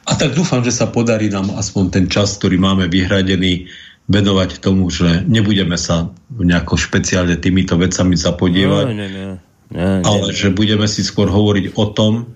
A 0.03 0.19
tak 0.19 0.35
dúfam, 0.35 0.59
že 0.67 0.75
sa 0.75 0.91
podarí 0.91 1.31
nám 1.31 1.55
aspoň 1.55 1.83
ten 1.95 2.05
čas, 2.11 2.35
ktorý 2.35 2.59
máme 2.59 2.91
vyhradený, 2.91 3.71
venovať 4.07 4.63
tomu, 4.63 4.87
že 4.87 5.27
nebudeme 5.27 5.75
sa 5.75 6.11
nejako 6.31 6.79
špeciálne 6.79 7.35
týmito 7.35 7.75
vecami 7.75 8.15
zapodievať, 8.15 8.85
no, 8.87 8.95
no, 8.95 9.07
no. 9.07 9.27
No, 9.67 9.99
ale 9.99 10.31
že 10.31 10.47
budeme 10.55 10.87
si 10.87 11.03
skôr 11.03 11.27
hovoriť 11.27 11.75
o 11.75 11.85
tom, 11.91 12.31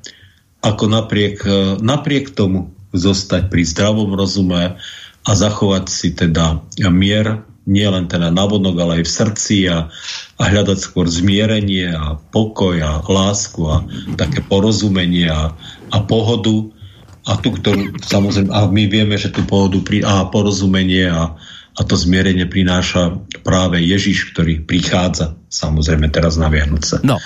ako 0.60 0.84
napriek, 0.92 1.48
napriek 1.80 2.36
tomu 2.36 2.75
zostať 2.92 3.48
pri 3.48 3.63
zdravom 3.63 4.12
rozume 4.12 4.75
a 5.24 5.32
zachovať 5.32 5.86
si 5.88 6.12
teda 6.12 6.60
mier, 6.92 7.48
nie 7.63 7.88
len 7.88 8.12
teda 8.12 8.36
navonok, 8.36 8.75
ale 8.84 8.92
aj 9.00 9.04
v 9.08 9.16
srdci 9.16 9.58
a, 9.72 9.88
a 10.38 10.44
hľadať 10.44 10.78
skôr 10.82 11.08
zmierenie 11.08 11.94
a 11.94 12.20
pokoj 12.20 12.75
a 12.84 13.00
lásku 13.06 13.62
a 13.63 13.86
také 14.20 14.44
porozumenie 14.44 15.32
a, 15.32 15.56
a 15.88 15.98
pohodu 16.04 16.68
a 17.30 17.38
tu, 17.38 17.54
ktorú 17.54 18.01
samozrejme, 18.01 18.50
a 18.50 18.66
my 18.66 18.84
vieme, 18.90 19.16
že 19.16 19.30
tú 19.30 19.46
pohodu 19.46 19.78
pri, 19.86 20.01
a 20.01 20.25
porozumenie 20.28 21.08
a, 21.08 21.38
a 21.72 21.82
to 21.88 21.96
zmierenie 21.96 22.46
prináša 22.51 23.16
práve 23.48 23.80
Ježiš, 23.80 24.36
ktorý 24.36 24.60
prichádza 24.68 25.40
samozrejme 25.51 26.08
teraz 26.08 26.40
na 26.40 26.48
Vianoce. 26.48 27.04
No, 27.04 27.20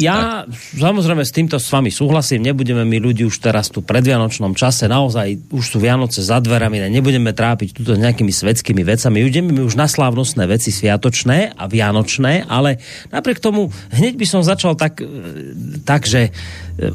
ja 0.00 0.48
tak. 0.48 0.56
samozrejme 0.80 1.20
s 1.20 1.36
týmto 1.36 1.60
s 1.60 1.68
vami 1.68 1.92
súhlasím, 1.92 2.40
nebudeme 2.40 2.80
my 2.88 2.96
ľudí 2.96 3.28
už 3.28 3.44
teraz 3.44 3.68
tu 3.68 3.84
pred 3.84 4.00
Vianočnom 4.00 4.56
čase, 4.56 4.88
naozaj 4.88 5.52
už 5.52 5.60
sú 5.60 5.76
Vianoce 5.76 6.24
za 6.24 6.40
dverami, 6.40 6.80
nebudeme 6.88 7.36
trápiť 7.36 7.76
túto 7.76 7.92
nejakými 7.92 8.32
svetskými 8.32 8.80
vecami, 8.80 9.20
ideme 9.20 9.60
už 9.60 9.76
na 9.76 9.84
slávnostné 9.84 10.48
veci 10.48 10.72
sviatočné 10.72 11.52
a 11.52 11.64
vianočné, 11.68 12.48
ale 12.48 12.80
napriek 13.12 13.44
tomu 13.44 13.68
hneď 13.92 14.16
by 14.16 14.26
som 14.28 14.40
začal 14.40 14.72
tak, 14.72 15.04
e, 15.04 15.08
tak 15.84 16.08
že 16.08 16.32
e, 16.32 16.88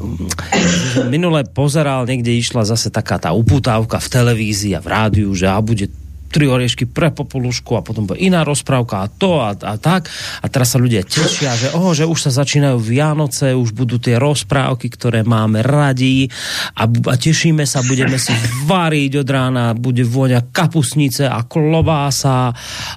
minule 1.06 1.46
pozeral, 1.46 2.02
niekde 2.02 2.34
išla 2.34 2.66
zase 2.66 2.90
taká 2.90 3.22
tá 3.22 3.30
uputávka 3.30 4.02
v 4.02 4.10
televízii 4.10 4.74
a 4.74 4.82
v 4.82 4.90
rádiu, 4.90 5.30
že 5.38 5.46
a 5.46 5.62
bude 5.62 5.86
tri 6.28 6.46
oriešky 6.46 6.84
pre 6.84 7.08
popolušku 7.08 7.74
a 7.74 7.84
potom 7.84 8.04
bude 8.04 8.20
iná 8.20 8.44
rozprávka 8.44 9.04
a 9.04 9.06
to 9.08 9.40
a, 9.40 9.56
a 9.56 9.74
tak. 9.80 10.06
A 10.44 10.46
teraz 10.52 10.76
sa 10.76 10.78
ľudia 10.78 11.02
tešia, 11.02 11.56
že, 11.56 11.68
oh, 11.72 11.96
že 11.96 12.04
už 12.04 12.28
sa 12.28 12.32
začínajú 12.44 12.76
Vianoce, 12.78 13.56
už 13.56 13.72
budú 13.72 13.96
tie 13.96 14.20
rozprávky, 14.20 14.92
ktoré 14.92 15.24
máme 15.24 15.64
radi 15.64 16.28
a, 16.76 16.84
a 16.84 17.14
tešíme 17.16 17.64
sa, 17.64 17.80
budeme 17.82 18.20
si 18.20 18.30
variť 18.68 19.24
od 19.24 19.28
rána, 19.28 19.72
bude 19.72 20.04
vôňa 20.04 20.52
kapusnice 20.52 21.24
a 21.24 21.42
klobása 21.48 22.52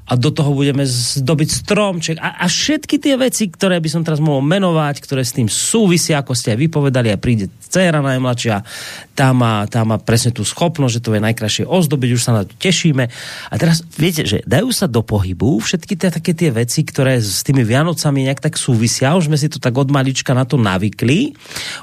a 0.06 0.14
do 0.20 0.30
toho 0.30 0.52
budeme 0.52 0.84
zdobiť 0.84 1.50
stromček 1.64 2.18
a, 2.20 2.44
a 2.44 2.46
všetky 2.52 3.00
tie 3.00 3.16
veci, 3.16 3.48
ktoré 3.48 3.80
by 3.80 3.90
som 3.90 4.04
teraz 4.04 4.20
mohol 4.20 4.44
menovať, 4.44 5.00
ktoré 5.00 5.24
s 5.24 5.36
tým 5.36 5.48
súvisia, 5.48 6.20
ako 6.20 6.36
ste 6.36 6.54
aj 6.54 6.60
vypovedali 6.68 7.10
a 7.10 7.18
príde 7.18 7.48
dcera 7.72 8.04
najmladšia, 8.04 8.62
tá 9.16 9.32
má, 9.32 9.64
tá 9.72 9.88
má 9.88 9.96
presne 9.96 10.36
tú 10.36 10.44
schopnosť, 10.44 10.94
že 11.00 11.04
to 11.04 11.16
je 11.16 11.22
najkrajšie 11.24 11.64
ozdobiť, 11.64 12.10
už 12.12 12.24
sa 12.24 12.36
na 12.36 12.44
to 12.44 12.54
tešíme 12.60 13.08
a 13.52 13.56
teraz 13.60 13.84
viete, 13.96 14.24
že 14.24 14.42
dajú 14.48 14.72
sa 14.72 14.88
do 14.88 15.04
pohybu 15.04 15.60
všetky 15.60 15.94
tie 16.00 16.10
také 16.10 16.32
tie 16.32 16.50
veci, 16.50 16.82
ktoré 16.86 17.20
s 17.20 17.44
tými 17.44 17.62
Vianocami 17.68 18.28
nejak 18.28 18.42
tak 18.42 18.56
súvisia. 18.56 19.16
Už 19.18 19.32
sme 19.32 19.38
si 19.40 19.52
to 19.52 19.60
tak 19.60 19.76
od 19.76 19.92
malička 19.92 20.32
na 20.32 20.48
to 20.48 20.56
navykli. 20.56 21.36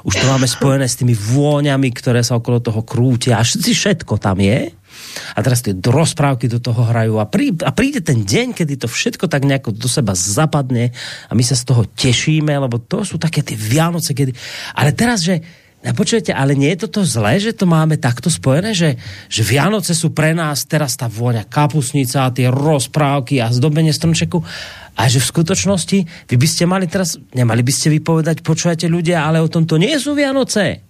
Už 0.03 0.13
to 0.17 0.25
máme 0.25 0.47
spojené 0.49 0.85
s 0.85 0.99
tými 0.99 1.13
vôňami, 1.13 1.89
ktoré 1.93 2.25
sa 2.25 2.37
okolo 2.37 2.63
toho 2.63 2.81
krútia. 2.83 3.37
A 3.39 3.45
všetko 3.45 4.17
tam 4.17 4.41
je. 4.41 4.73
A 5.33 5.39
teraz 5.41 5.63
tie 5.63 5.73
rozprávky 5.73 6.49
do 6.49 6.59
toho 6.61 6.85
hrajú 6.85 7.17
a, 7.17 7.25
prí, 7.25 7.55
a 7.65 7.71
príde 7.73 8.03
ten 8.03 8.21
deň, 8.25 8.53
kedy 8.53 8.77
to 8.77 8.87
všetko 8.89 9.25
tak 9.31 9.47
nejako 9.47 9.73
do 9.73 9.89
seba 9.89 10.13
zapadne 10.13 10.91
a 11.29 11.31
my 11.33 11.43
sa 11.45 11.57
z 11.57 11.63
toho 11.65 11.85
tešíme, 11.87 12.51
lebo 12.51 12.77
to 12.77 13.01
sú 13.05 13.17
také 13.17 13.41
tie 13.41 13.57
Vianoce, 13.57 14.13
kedy... 14.13 14.35
Ale 14.75 14.91
teraz, 14.93 15.25
že 15.25 15.41
a 15.79 15.95
počujete, 15.95 16.35
ale 16.35 16.59
nie 16.59 16.75
je 16.75 16.83
toto 16.83 17.07
zlé, 17.07 17.39
že 17.39 17.55
to 17.55 17.63
máme 17.63 17.95
takto 17.95 18.27
spojené, 18.27 18.75
že, 18.75 18.99
že 19.31 19.47
Vianoce 19.47 19.95
sú 19.95 20.11
pre 20.11 20.35
nás 20.35 20.67
teraz 20.67 20.99
tá 20.99 21.07
vôňa 21.07 21.47
kapusnica, 21.47 22.35
tie 22.35 22.51
rozprávky 22.51 23.39
a 23.39 23.47
zdobenie 23.47 23.95
stromčeku 23.95 24.43
a 24.99 25.07
že 25.07 25.23
v 25.23 25.29
skutočnosti 25.31 25.99
vy 26.27 26.35
by 26.35 26.47
ste 26.51 26.67
mali 26.67 26.83
teraz, 26.83 27.15
nemali 27.31 27.63
by 27.63 27.71
ste 27.71 27.95
vypovedať, 27.95 28.43
počujete 28.43 28.91
ľudia, 28.91 29.23
ale 29.23 29.39
o 29.39 29.47
tomto 29.47 29.79
nie 29.79 29.95
sú 29.95 30.19
Vianoce. 30.19 30.83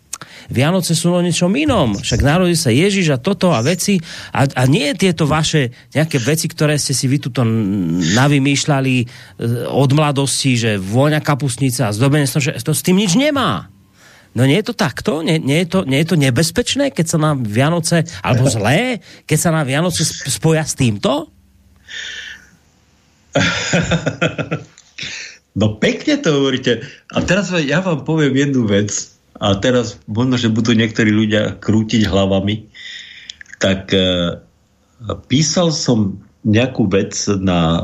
Vianoce 0.50 0.98
sú 0.98 1.14
o 1.14 1.22
niečom 1.22 1.54
inom. 1.54 1.96
Však 2.02 2.26
narodí 2.26 2.58
sa 2.58 2.74
Ježiš 2.74 3.14
a 3.14 3.22
toto 3.22 3.54
a 3.54 3.62
veci 3.62 4.02
a, 4.34 4.50
a 4.50 4.64
nie 4.66 4.90
tieto 4.98 5.30
vaše 5.30 5.70
nejaké 5.94 6.18
veci, 6.18 6.50
ktoré 6.50 6.82
ste 6.82 6.98
si 6.98 7.06
vy 7.06 7.22
tuto 7.22 7.46
navymýšľali 8.18 8.96
e, 9.00 9.06
od 9.70 9.90
mladosti, 9.94 10.58
že 10.58 10.82
vôňa 10.82 11.22
kapusnica 11.22 11.88
a 11.88 11.96
zdobenie 11.96 12.26
stromčeku, 12.26 12.58
to 12.58 12.74
s 12.74 12.82
tým 12.82 12.98
nič 12.98 13.14
nemá. 13.16 13.70
No 14.38 14.46
nie 14.46 14.62
je 14.62 14.68
to 14.70 14.76
takto? 14.78 15.26
Nie, 15.26 15.42
nie, 15.42 15.66
je 15.66 15.68
to, 15.68 15.80
nie 15.90 16.00
je 16.06 16.14
to 16.14 16.18
nebezpečné, 16.18 16.94
keď 16.94 17.06
sa 17.06 17.18
na 17.18 17.32
Vianoce, 17.34 18.06
alebo 18.22 18.46
zlé, 18.56 19.02
keď 19.26 19.38
sa 19.38 19.50
na 19.50 19.66
Vianoce 19.66 20.06
spoja 20.06 20.62
s 20.62 20.78
týmto? 20.78 21.34
No 25.58 25.76
pekne 25.76 26.22
to 26.22 26.40
hovoríte. 26.40 26.86
A 27.12 27.20
teraz 27.26 27.52
ja 27.52 27.82
vám 27.82 28.06
poviem 28.06 28.38
jednu 28.38 28.70
vec. 28.70 29.12
A 29.40 29.56
teraz 29.60 30.00
možno, 30.08 30.40
že 30.40 30.52
budú 30.52 30.72
niektorí 30.72 31.12
ľudia 31.12 31.60
krútiť 31.60 32.08
hlavami. 32.08 32.68
Tak 33.60 33.92
e, 33.92 34.00
písal 35.28 35.72
som 35.76 36.20
nejakú 36.48 36.88
vec 36.88 37.16
na 37.40 37.84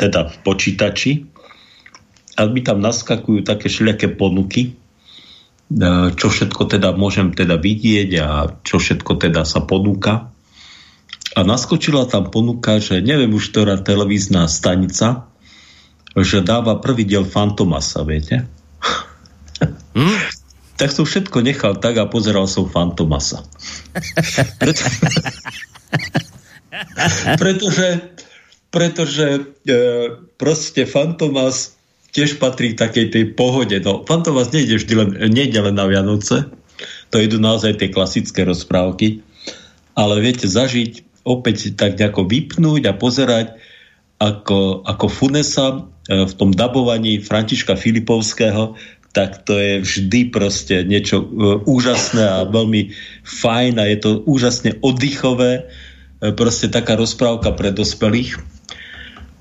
teda 0.00 0.32
v 0.32 0.34
počítači 0.44 1.12
a 2.36 2.48
mi 2.48 2.64
tam 2.64 2.80
naskakujú 2.80 3.44
také 3.44 3.68
všelijaké 3.68 4.16
ponuky 4.16 4.79
čo 6.18 6.26
všetko 6.26 6.66
teda 6.66 6.90
môžem 6.98 7.30
teda 7.30 7.54
vidieť 7.54 8.10
a 8.18 8.58
čo 8.66 8.82
všetko 8.82 9.22
teda 9.22 9.46
sa 9.46 9.62
ponúka. 9.62 10.34
A 11.38 11.46
naskočila 11.46 12.10
tam 12.10 12.26
ponuka, 12.26 12.82
že 12.82 12.98
neviem 12.98 13.30
už 13.30 13.54
ktorá 13.54 13.78
televízna 13.78 14.50
stanica, 14.50 15.30
že 16.18 16.42
dáva 16.42 16.82
prvý 16.82 17.06
diel 17.06 17.22
Fantomasa, 17.22 18.02
viete? 18.02 18.50
Hmm? 19.94 20.18
tak 20.80 20.90
som 20.90 21.06
všetko 21.06 21.38
nechal 21.46 21.78
tak 21.78 22.02
a 22.02 22.10
pozeral 22.10 22.50
som 22.50 22.66
Fantomasa. 22.66 23.46
Preto... 24.60 24.82
pretože 27.40 27.88
pretože 28.70 29.50
e, 29.66 29.74
proste 30.38 30.86
Fantomas 30.86 31.74
tiež 32.10 32.42
patrí 32.42 32.74
k 32.74 32.80
takej 32.80 33.06
tej 33.14 33.24
pohode. 33.34 33.76
No, 33.82 34.02
Fantomas 34.02 34.50
nejde 34.50 34.78
vždy 34.78 34.94
len, 34.94 35.10
nejde 35.30 35.58
len 35.62 35.74
na 35.74 35.86
Vianoce, 35.86 36.50
to 37.10 37.16
idú 37.18 37.38
naozaj 37.42 37.78
tie 37.78 37.92
klasické 37.92 38.46
rozprávky, 38.46 39.22
ale 39.94 40.22
viete, 40.22 40.46
zažiť, 40.46 41.22
opäť 41.26 41.76
tak 41.76 42.00
nejako 42.00 42.24
vypnúť 42.24 42.82
a 42.88 42.96
pozerať, 42.96 43.58
ako, 44.20 44.84
ako 44.84 45.06
Funesa 45.08 45.66
e, 45.72 45.78
v 46.28 46.32
tom 46.36 46.52
dabovaní 46.52 47.24
Františka 47.24 47.76
Filipovského, 47.76 48.76
tak 49.10 49.42
to 49.42 49.58
je 49.58 49.82
vždy 49.82 50.30
proste 50.30 50.84
niečo 50.84 51.24
e, 51.24 51.26
úžasné 51.64 52.20
a 52.20 52.46
veľmi 52.46 52.92
fajn 53.26 53.80
a 53.80 53.84
je 53.88 53.98
to 53.98 54.10
úžasne 54.28 54.76
oddychové, 54.84 55.64
e, 56.20 56.32
proste 56.36 56.68
taká 56.68 57.00
rozprávka 57.00 57.56
pre 57.56 57.72
dospelých 57.72 58.59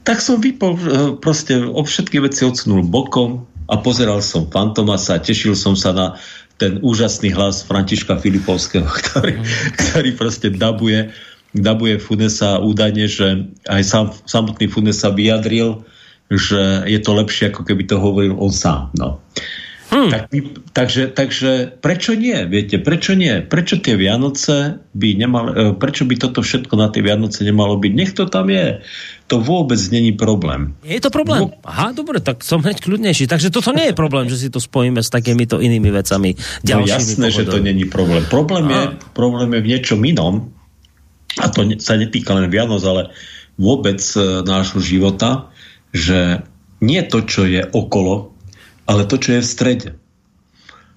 tak 0.09 0.25
som 0.25 0.41
vypol, 0.41 0.73
eh, 0.73 0.81
proste 1.21 1.61
o 1.61 1.85
všetky 1.85 2.17
veci 2.25 2.41
odsunul 2.41 2.81
bokom 2.81 3.45
a 3.69 3.77
pozeral 3.77 4.25
som 4.25 4.49
Fantomasa 4.49 5.21
a 5.21 5.21
tešil 5.21 5.53
som 5.53 5.77
sa 5.77 5.93
na 5.93 6.07
ten 6.57 6.81
úžasný 6.81 7.29
hlas 7.37 7.61
Františka 7.61 8.17
Filipovského, 8.17 8.89
ktorý, 9.05 9.37
ktorý 9.77 10.09
proste 10.17 10.49
dabuje, 10.49 11.13
dabuje 11.53 12.01
Funesa 12.01 12.57
údajne, 12.57 13.05
že 13.05 13.53
aj 13.69 13.81
sám, 13.85 14.05
samotný 14.25 14.65
Funesa 14.65 15.13
vyjadril, 15.13 15.85
že 16.33 16.89
je 16.89 16.99
to 17.05 17.11
lepšie, 17.13 17.53
ako 17.53 17.61
keby 17.69 17.85
to 17.85 18.01
hovoril 18.01 18.33
on 18.41 18.49
sám. 18.49 18.89
No. 18.97 19.21
Hmm. 19.89 20.13
Tak, 20.13 20.29
takže, 20.69 21.09
takže 21.09 21.51
prečo 21.81 22.13
nie? 22.13 22.45
Viete, 22.45 22.77
prečo 22.77 23.17
nie? 23.17 23.41
Prečo 23.41 23.81
tie 23.81 23.97
Vianoce 23.97 24.85
by 24.93 25.09
nemali, 25.17 25.49
e, 25.49 25.63
prečo 25.73 26.05
by 26.05 26.13
toto 26.13 26.45
všetko 26.45 26.77
na 26.77 26.93
tie 26.93 27.01
Vianoce 27.01 27.41
nemalo 27.41 27.73
byť? 27.81 27.91
Nech 27.97 28.13
to 28.13 28.29
tam 28.29 28.53
je. 28.53 28.85
To 29.33 29.41
vôbec 29.41 29.81
není 29.89 30.13
problém. 30.13 30.77
Je 30.85 31.01
to 31.01 31.09
problém? 31.09 31.49
Aha, 31.65 31.89
dobre, 31.97 32.21
tak 32.21 32.45
som 32.45 32.61
hneď 32.61 32.85
kľudnejší. 32.85 33.25
Takže 33.25 33.49
toto 33.49 33.73
nie 33.73 33.89
je 33.89 33.97
problém, 33.97 34.29
že 34.29 34.37
si 34.37 34.53
to 34.53 34.61
spojíme 34.61 35.01
s 35.01 35.09
takýmito 35.09 35.57
inými 35.57 35.89
vecami. 35.89 36.37
No 36.69 36.85
jasné, 36.85 37.33
že 37.33 37.49
to 37.49 37.57
není 37.57 37.89
problém. 37.89 38.21
Problém 38.29 38.69
je, 38.69 38.81
problém 39.17 39.49
je 39.57 39.61
v 39.65 39.69
niečom 39.73 39.99
inom. 40.05 40.53
A 41.41 41.49
to 41.49 41.65
sa 41.81 41.97
netýka 41.97 42.37
len 42.37 42.49
Vianoc, 42.53 42.85
ale 42.85 43.09
vôbec 43.57 44.01
e, 44.01 44.45
nášho 44.45 44.81
života, 44.81 45.49
že 45.93 46.45
nie 46.79 47.01
to, 47.05 47.25
čo 47.25 47.49
je 47.49 47.65
okolo 47.65 48.28
ale 48.89 49.05
to, 49.05 49.21
čo 49.21 49.37
je 49.37 49.45
v 49.45 49.51
strede. 49.53 49.89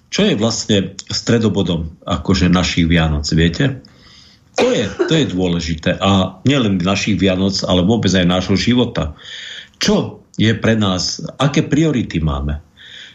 Čo 0.08 0.28
je 0.28 0.34
vlastne 0.36 0.96
stredobodom 1.08 2.00
akože 2.04 2.48
našich 2.48 2.88
Vianoc, 2.88 3.28
viete? 3.32 3.84
To 4.60 4.68
je, 4.68 4.84
to 5.08 5.12
je 5.16 5.32
dôležité. 5.32 5.96
A 5.96 6.40
nielen 6.44 6.76
našich 6.76 7.16
Vianoc, 7.16 7.56
ale 7.64 7.84
vôbec 7.84 8.12
aj 8.12 8.28
nášho 8.28 8.56
života. 8.56 9.16
Čo 9.80 10.24
je 10.36 10.52
pre 10.52 10.76
nás, 10.76 11.24
aké 11.40 11.64
priority 11.64 12.20
máme? 12.20 12.60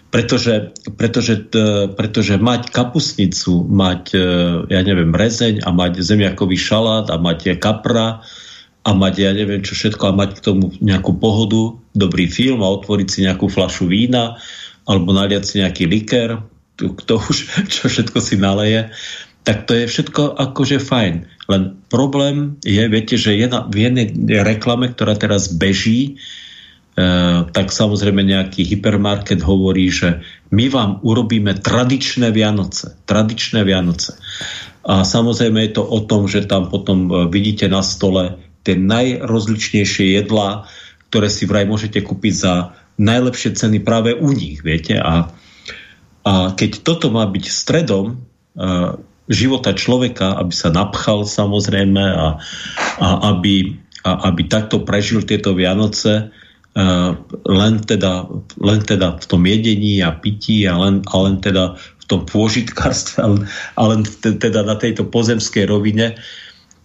Pretože, 0.10 0.74
pretože, 0.98 1.46
pretože 1.94 2.42
mať 2.42 2.74
kapusnicu, 2.74 3.62
mať, 3.70 4.04
e, 4.16 4.26
ja 4.72 4.82
neviem, 4.82 5.14
rezeň 5.14 5.62
a 5.62 5.70
mať 5.70 6.02
zemiakový 6.02 6.58
šalát 6.58 7.12
a 7.14 7.22
mať 7.22 7.60
kapra 7.62 8.26
a 8.88 8.90
mať, 8.96 9.14
ja 9.20 9.32
neviem 9.36 9.62
čo 9.62 9.76
všetko, 9.76 10.04
a 10.10 10.18
mať 10.18 10.30
k 10.40 10.44
tomu 10.48 10.72
nejakú 10.80 11.12
pohodu, 11.20 11.76
dobrý 11.92 12.32
film 12.32 12.64
a 12.64 12.72
otvoriť 12.72 13.08
si 13.12 13.20
nejakú 13.28 13.52
flašu 13.52 13.92
vína 13.92 14.40
alebo 14.88 15.12
naliať 15.12 15.44
si 15.44 15.56
nejaký 15.60 15.84
liker, 15.86 16.42
kto 16.80 17.14
už 17.20 17.38
čo 17.74 17.92
všetko 17.92 18.18
si 18.24 18.40
naleje, 18.40 18.90
tak 19.44 19.68
to 19.68 19.76
je 19.76 19.88
všetko 19.88 20.36
akože 20.36 20.80
fajn. 20.80 21.28
Len 21.48 21.62
problém 21.88 22.60
je, 22.68 22.84
viete, 22.92 23.16
že 23.16 23.40
jedna, 23.40 23.64
v 23.68 23.88
jednej 23.88 24.12
reklame, 24.44 24.92
ktorá 24.92 25.16
teraz 25.16 25.48
beží, 25.48 26.20
Eh, 26.98 27.40
tak 27.54 27.70
samozrejme 27.70 28.26
nejaký 28.26 28.66
hypermarket 28.66 29.46
hovorí, 29.46 29.94
že 29.94 30.26
my 30.50 30.66
vám 30.66 30.92
urobíme 31.06 31.54
tradičné 31.62 32.34
Vianoce. 32.34 32.98
Tradičné 33.06 33.62
Vianoce. 33.62 34.18
A 34.82 35.06
samozrejme 35.06 35.62
je 35.62 35.78
to 35.78 35.86
o 35.86 36.02
tom, 36.10 36.26
že 36.26 36.50
tam 36.50 36.74
potom 36.74 37.06
eh, 37.06 37.14
vidíte 37.30 37.70
na 37.70 37.86
stole 37.86 38.42
tie 38.66 38.74
najrozličnejšie 38.74 40.18
jedlá, 40.18 40.66
ktoré 41.14 41.30
si 41.30 41.46
vraj 41.46 41.70
môžete 41.70 42.02
kúpiť 42.02 42.34
za 42.34 42.74
najlepšie 42.98 43.58
ceny 43.58 43.82
práve 43.82 44.18
u 44.18 44.34
nich, 44.34 44.62
viete. 44.66 44.98
A, 44.98 45.30
a 46.26 46.32
keď 46.54 46.82
toto 46.82 47.14
má 47.14 47.26
byť 47.30 47.46
stredom 47.46 48.22
uh, 48.58 48.98
života 49.28 49.76
človeka, 49.76 50.40
aby 50.40 50.54
sa 50.56 50.74
napchal 50.74 51.28
samozrejme 51.28 52.00
a, 52.00 52.40
a 52.98 53.08
aby, 53.36 53.76
a 54.08 54.32
aby 54.32 54.42
takto 54.48 54.82
prežil 54.88 55.24
tieto 55.28 55.52
Vianoce, 55.52 56.32
len 57.48 57.74
teda, 57.82 58.30
len 58.62 58.80
teda 58.86 59.18
v 59.18 59.26
tom 59.26 59.42
jedení 59.50 59.98
a 60.06 60.14
pití 60.14 60.70
a 60.70 60.78
len, 60.78 61.02
a 61.10 61.16
len 61.26 61.42
teda 61.42 61.74
v 61.74 62.06
tom 62.06 62.22
pôžitkárstve 62.30 63.18
a 63.74 63.82
len 63.82 64.02
teda 64.22 64.62
na 64.62 64.78
tejto 64.78 65.10
pozemskej 65.10 65.66
rovine, 65.66 66.22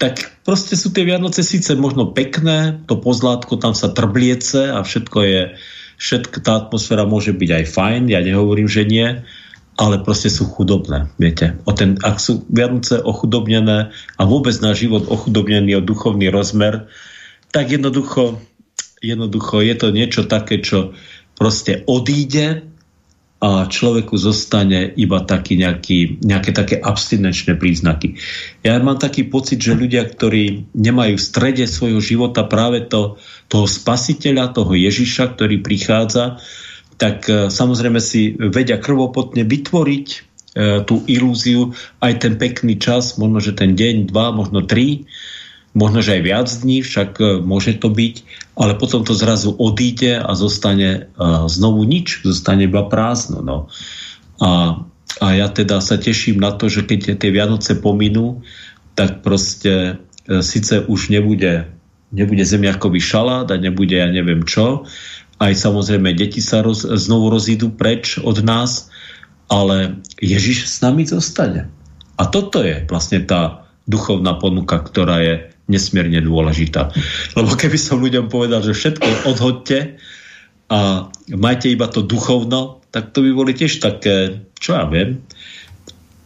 tak 0.00 0.32
proste 0.48 0.74
sú 0.74 0.90
tie 0.90 1.04
Vianoce 1.04 1.44
síce 1.44 1.76
možno 1.76 2.10
pekné, 2.10 2.82
to 2.88 2.98
pozlátko 2.98 3.60
tam 3.60 3.76
sa 3.76 3.92
trbliece 3.92 4.72
a 4.72 4.80
všetko 4.80 5.18
je, 5.22 5.42
všetko, 6.02 6.42
tá 6.42 6.66
atmosféra 6.66 7.06
môže 7.06 7.30
byť 7.30 7.50
aj 7.62 7.64
fajn, 7.70 8.02
ja 8.10 8.18
nehovorím, 8.18 8.66
že 8.66 8.82
nie, 8.82 9.22
ale 9.78 10.02
proste 10.02 10.28
sú 10.28 10.50
chudobné, 10.50 11.08
viete. 11.16 11.56
O 11.62 11.70
ten, 11.72 11.96
ak 12.02 12.18
sú 12.18 12.42
Vianoce 12.50 12.98
ochudobnené 12.98 13.94
a 13.94 14.22
vôbec 14.26 14.52
na 14.58 14.74
život 14.74 15.06
ochudobnený 15.06 15.78
o 15.78 15.86
duchovný 15.86 16.28
rozmer, 16.28 16.90
tak 17.54 17.70
jednoducho 17.70 18.42
jednoducho 19.02 19.60
je 19.60 19.74
to 19.74 19.88
niečo 19.90 20.22
také, 20.30 20.62
čo 20.62 20.94
proste 21.34 21.82
odíde 21.90 22.71
a 23.42 23.66
človeku 23.66 24.14
zostane 24.14 24.94
iba 24.94 25.18
taký 25.26 25.58
nejaký, 25.58 26.22
nejaké 26.22 26.54
také 26.54 26.78
abstinenčné 26.78 27.58
príznaky. 27.58 28.14
Ja 28.62 28.78
mám 28.78 29.02
taký 29.02 29.26
pocit, 29.26 29.58
že 29.58 29.74
ľudia, 29.74 30.06
ktorí 30.06 30.70
nemajú 30.70 31.18
v 31.18 31.26
strede 31.26 31.66
svojho 31.66 31.98
života 31.98 32.46
práve 32.46 32.86
to, 32.86 33.18
toho 33.50 33.66
spasiteľa, 33.66 34.54
toho 34.54 34.78
Ježiša, 34.78 35.34
ktorý 35.34 35.58
prichádza, 35.58 36.38
tak 37.02 37.26
e, 37.26 37.50
samozrejme 37.50 37.98
si 37.98 38.38
vedia 38.38 38.78
krvopotne 38.78 39.42
vytvoriť 39.42 40.06
e, 40.14 40.18
tú 40.86 41.02
ilúziu, 41.10 41.74
aj 41.98 42.22
ten 42.22 42.38
pekný 42.38 42.78
čas, 42.78 43.18
možno, 43.18 43.42
že 43.42 43.58
ten 43.58 43.74
deň, 43.74 44.06
dva, 44.06 44.30
možno 44.30 44.62
tri, 44.62 45.10
možno, 45.72 46.04
že 46.04 46.20
aj 46.20 46.22
viac 46.22 46.48
dní, 46.48 46.84
však 46.84 47.10
e, 47.18 47.24
môže 47.40 47.80
to 47.80 47.88
byť, 47.88 48.14
ale 48.56 48.76
potom 48.76 49.04
to 49.04 49.16
zrazu 49.16 49.56
odíde 49.56 50.20
a 50.20 50.36
zostane 50.36 51.08
uh, 51.16 51.48
znovu 51.48 51.88
nič, 51.88 52.20
zostane 52.20 52.68
iba 52.68 52.84
prázdno. 52.84 53.40
No. 53.40 53.72
A, 54.44 54.76
a 55.24 55.26
ja 55.32 55.48
teda 55.48 55.80
sa 55.80 55.96
teším 55.96 56.36
na 56.36 56.52
to, 56.52 56.68
že 56.68 56.84
keď 56.84 57.16
tie 57.16 57.32
Vianoce 57.32 57.80
pominú, 57.80 58.44
tak 58.92 59.24
proste 59.24 59.96
uh, 59.96 60.44
síce 60.44 60.84
už 60.84 61.08
nebude, 61.08 61.64
nebude 62.12 62.44
zemiakový 62.44 63.00
šalát 63.00 63.48
a 63.48 63.56
nebude 63.56 63.96
ja 63.96 64.12
neviem 64.12 64.44
čo, 64.44 64.84
aj 65.40 65.56
samozrejme 65.56 66.12
deti 66.12 66.44
sa 66.44 66.60
roz, 66.60 66.84
znovu 66.84 67.32
rozídu 67.32 67.72
preč 67.72 68.20
od 68.20 68.44
nás, 68.44 68.92
ale 69.48 69.98
Ježiš 70.20 70.68
s 70.68 70.84
nami 70.84 71.08
zostane. 71.08 71.72
A 72.20 72.28
toto 72.28 72.60
je 72.60 72.84
vlastne 72.86 73.24
tá 73.24 73.61
duchovná 73.86 74.38
ponuka, 74.38 74.78
ktorá 74.78 75.22
je 75.22 75.34
nesmierne 75.70 76.20
dôležitá. 76.22 76.90
Lebo 77.38 77.54
keby 77.54 77.78
som 77.78 78.02
ľuďom 78.02 78.28
povedal, 78.28 78.60
že 78.62 78.74
všetko 78.74 79.30
odhodte 79.30 79.98
a 80.68 81.10
majte 81.32 81.70
iba 81.70 81.86
to 81.88 82.02
duchovno, 82.02 82.82
tak 82.92 83.16
to 83.16 83.24
by 83.24 83.30
boli 83.32 83.52
tiež 83.56 83.80
také, 83.80 84.44
čo 84.60 84.76
ja 84.76 84.84
viem, 84.88 85.24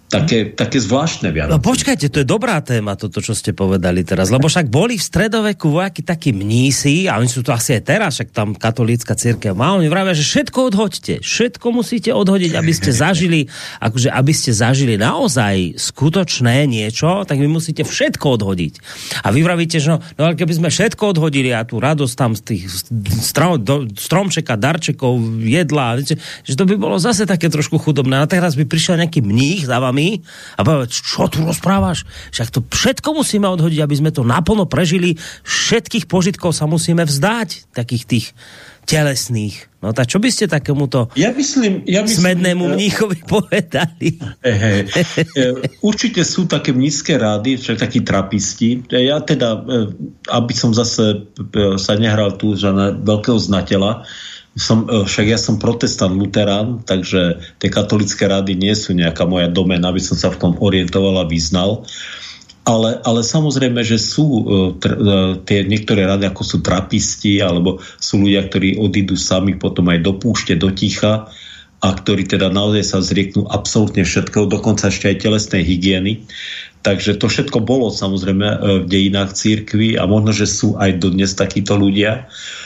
také, 0.06 0.54
také 0.54 0.78
zvláštne 0.78 1.34
Vianoce. 1.34 1.58
No 1.58 1.62
počkajte, 1.62 2.06
to 2.10 2.22
je 2.22 2.28
dobrá 2.28 2.62
téma, 2.62 2.94
toto, 2.94 3.18
čo 3.18 3.34
ste 3.34 3.50
povedali 3.50 4.06
teraz, 4.06 4.30
lebo 4.30 4.46
však 4.46 4.70
boli 4.70 4.94
v 4.98 5.02
stredoveku 5.02 5.66
vojaky 5.66 6.06
takí 6.06 6.30
mnísi, 6.30 7.10
a 7.10 7.18
oni 7.18 7.26
sú 7.26 7.42
to 7.42 7.50
asi 7.50 7.78
aj 7.78 7.82
teraz, 7.82 8.10
však 8.18 8.30
tam 8.30 8.54
katolícka 8.54 9.18
církev 9.18 9.58
má, 9.58 9.74
oni 9.74 9.90
vravia, 9.90 10.14
že 10.14 10.22
všetko 10.22 10.58
odhoďte, 10.70 11.14
všetko 11.26 11.66
musíte 11.74 12.10
odhodiť, 12.14 12.52
aby 12.54 12.72
ste 12.72 12.90
zažili, 13.04 13.50
akože 13.82 14.08
aby 14.14 14.32
ste 14.34 14.50
zažili 14.54 14.94
naozaj 14.94 15.74
skutočné 15.74 16.70
niečo, 16.70 17.26
tak 17.26 17.42
vy 17.42 17.50
musíte 17.50 17.82
všetko 17.82 18.38
odhodiť. 18.38 18.74
A 19.26 19.34
vy 19.34 19.42
vravíte, 19.42 19.82
že 19.82 19.90
no, 19.90 19.98
no 20.14 20.30
ale 20.30 20.38
keby 20.38 20.52
sme 20.54 20.68
všetko 20.70 21.16
odhodili 21.16 21.50
a 21.50 21.66
tú 21.66 21.82
radosť 21.82 22.14
tam 22.14 22.32
z 22.38 22.42
tých 22.42 22.62
strom, 23.22 23.58
do, 23.58 23.90
stromčeka, 23.90 24.54
darčekov, 24.54 25.18
jedla, 25.42 25.98
že 26.46 26.54
to 26.54 26.62
by 26.62 26.78
bolo 26.78 26.96
zase 27.02 27.26
také 27.26 27.50
trošku 27.50 27.82
chudobné. 27.82 28.22
A 28.22 28.30
teraz 28.30 28.54
by 28.54 28.68
prišiel 28.68 29.00
nejaký 29.02 29.24
mních 29.24 29.66
za 29.66 29.78
vami 29.96 30.20
a 30.56 30.60
povedať, 30.60 30.92
čo 30.92 31.24
tu 31.32 31.40
rozprávaš? 31.40 32.04
Však 32.36 32.52
to 32.52 32.60
všetko 32.68 33.08
musíme 33.16 33.48
odhodiť, 33.48 33.80
aby 33.80 33.96
sme 33.96 34.10
to 34.12 34.20
naplno 34.20 34.68
prežili. 34.68 35.16
Všetkých 35.48 36.04
požitkov 36.04 36.52
sa 36.52 36.68
musíme 36.68 37.08
vzdať, 37.08 37.72
takých 37.72 38.04
tých 38.04 38.26
telesných. 38.86 39.66
No 39.82 39.90
tak 39.90 40.06
čo 40.06 40.22
by 40.22 40.30
ste 40.30 40.46
takémuto 40.46 41.10
ja 41.18 41.34
myslím, 41.34 41.82
ja 41.90 42.06
myslím, 42.06 42.22
smednému 42.22 42.64
ja, 42.64 42.72
mníchovi 42.78 43.18
povedali? 43.34 44.20
He, 44.46 44.86
he, 44.86 45.22
určite 45.82 46.22
sú 46.22 46.46
také 46.46 46.70
mnízke 46.70 47.18
rády, 47.18 47.58
však 47.58 47.82
takí 47.82 48.06
trapisti. 48.06 48.86
Ja 48.92 49.18
teda, 49.24 49.58
e, 49.58 49.90
aby 50.30 50.54
som 50.54 50.70
zase 50.70 51.26
e, 51.34 51.80
sa 51.82 51.98
nehral 51.98 52.38
tu 52.38 52.54
za 52.54 52.70
veľkého 52.94 53.38
znateľa, 53.42 54.06
som, 54.56 54.88
e, 54.88 55.04
však 55.04 55.26
ja 55.28 55.38
som 55.38 55.60
protestant 55.60 56.16
luterán, 56.16 56.80
takže 56.80 57.44
tie 57.60 57.68
katolické 57.68 58.24
rady 58.24 58.56
nie 58.56 58.72
sú 58.72 58.96
nejaká 58.96 59.28
moja 59.28 59.52
domena, 59.52 59.92
aby 59.92 60.00
som 60.00 60.16
sa 60.16 60.32
v 60.32 60.40
tom 60.40 60.52
orientoval 60.56 61.20
a 61.20 61.28
vyznal. 61.28 61.84
Ale, 62.66 62.98
ale 63.06 63.22
samozrejme, 63.22 63.78
že 63.86 63.94
sú 63.94 64.26
uh, 64.26 64.42
tr, 64.74 64.92
uh, 64.98 65.32
tie 65.46 65.62
niektoré 65.62 66.02
rady, 66.02 66.26
ako 66.26 66.42
sú 66.42 66.56
trapisti, 66.66 67.38
alebo 67.38 67.78
sú 68.02 68.26
ľudia, 68.26 68.42
ktorí 68.42 68.82
odídu 68.82 69.14
sami 69.14 69.54
potom 69.54 69.86
aj 69.86 70.02
do 70.02 70.18
púšte, 70.18 70.58
do 70.58 70.74
ticha 70.74 71.30
a 71.78 71.88
ktorí 71.94 72.26
teda 72.26 72.50
naozaj 72.50 72.82
sa 72.82 72.98
zrieknú 72.98 73.46
absolútne 73.46 74.02
všetko, 74.02 74.50
dokonca 74.50 74.90
ešte 74.90 75.06
aj 75.06 75.22
telesnej 75.22 75.62
hygieny. 75.62 76.26
Takže 76.82 77.14
to 77.22 77.30
všetko 77.30 77.62
bolo 77.62 77.94
samozrejme 77.94 78.46
v 78.82 78.86
dejinách 78.90 79.38
církvy 79.38 79.94
a 79.94 80.02
možno, 80.10 80.34
že 80.34 80.50
sú 80.50 80.74
aj 80.74 80.98
dodnes 80.98 81.38
takíto 81.38 81.78
ľudia. 81.78 82.26
Uh, 82.26 82.65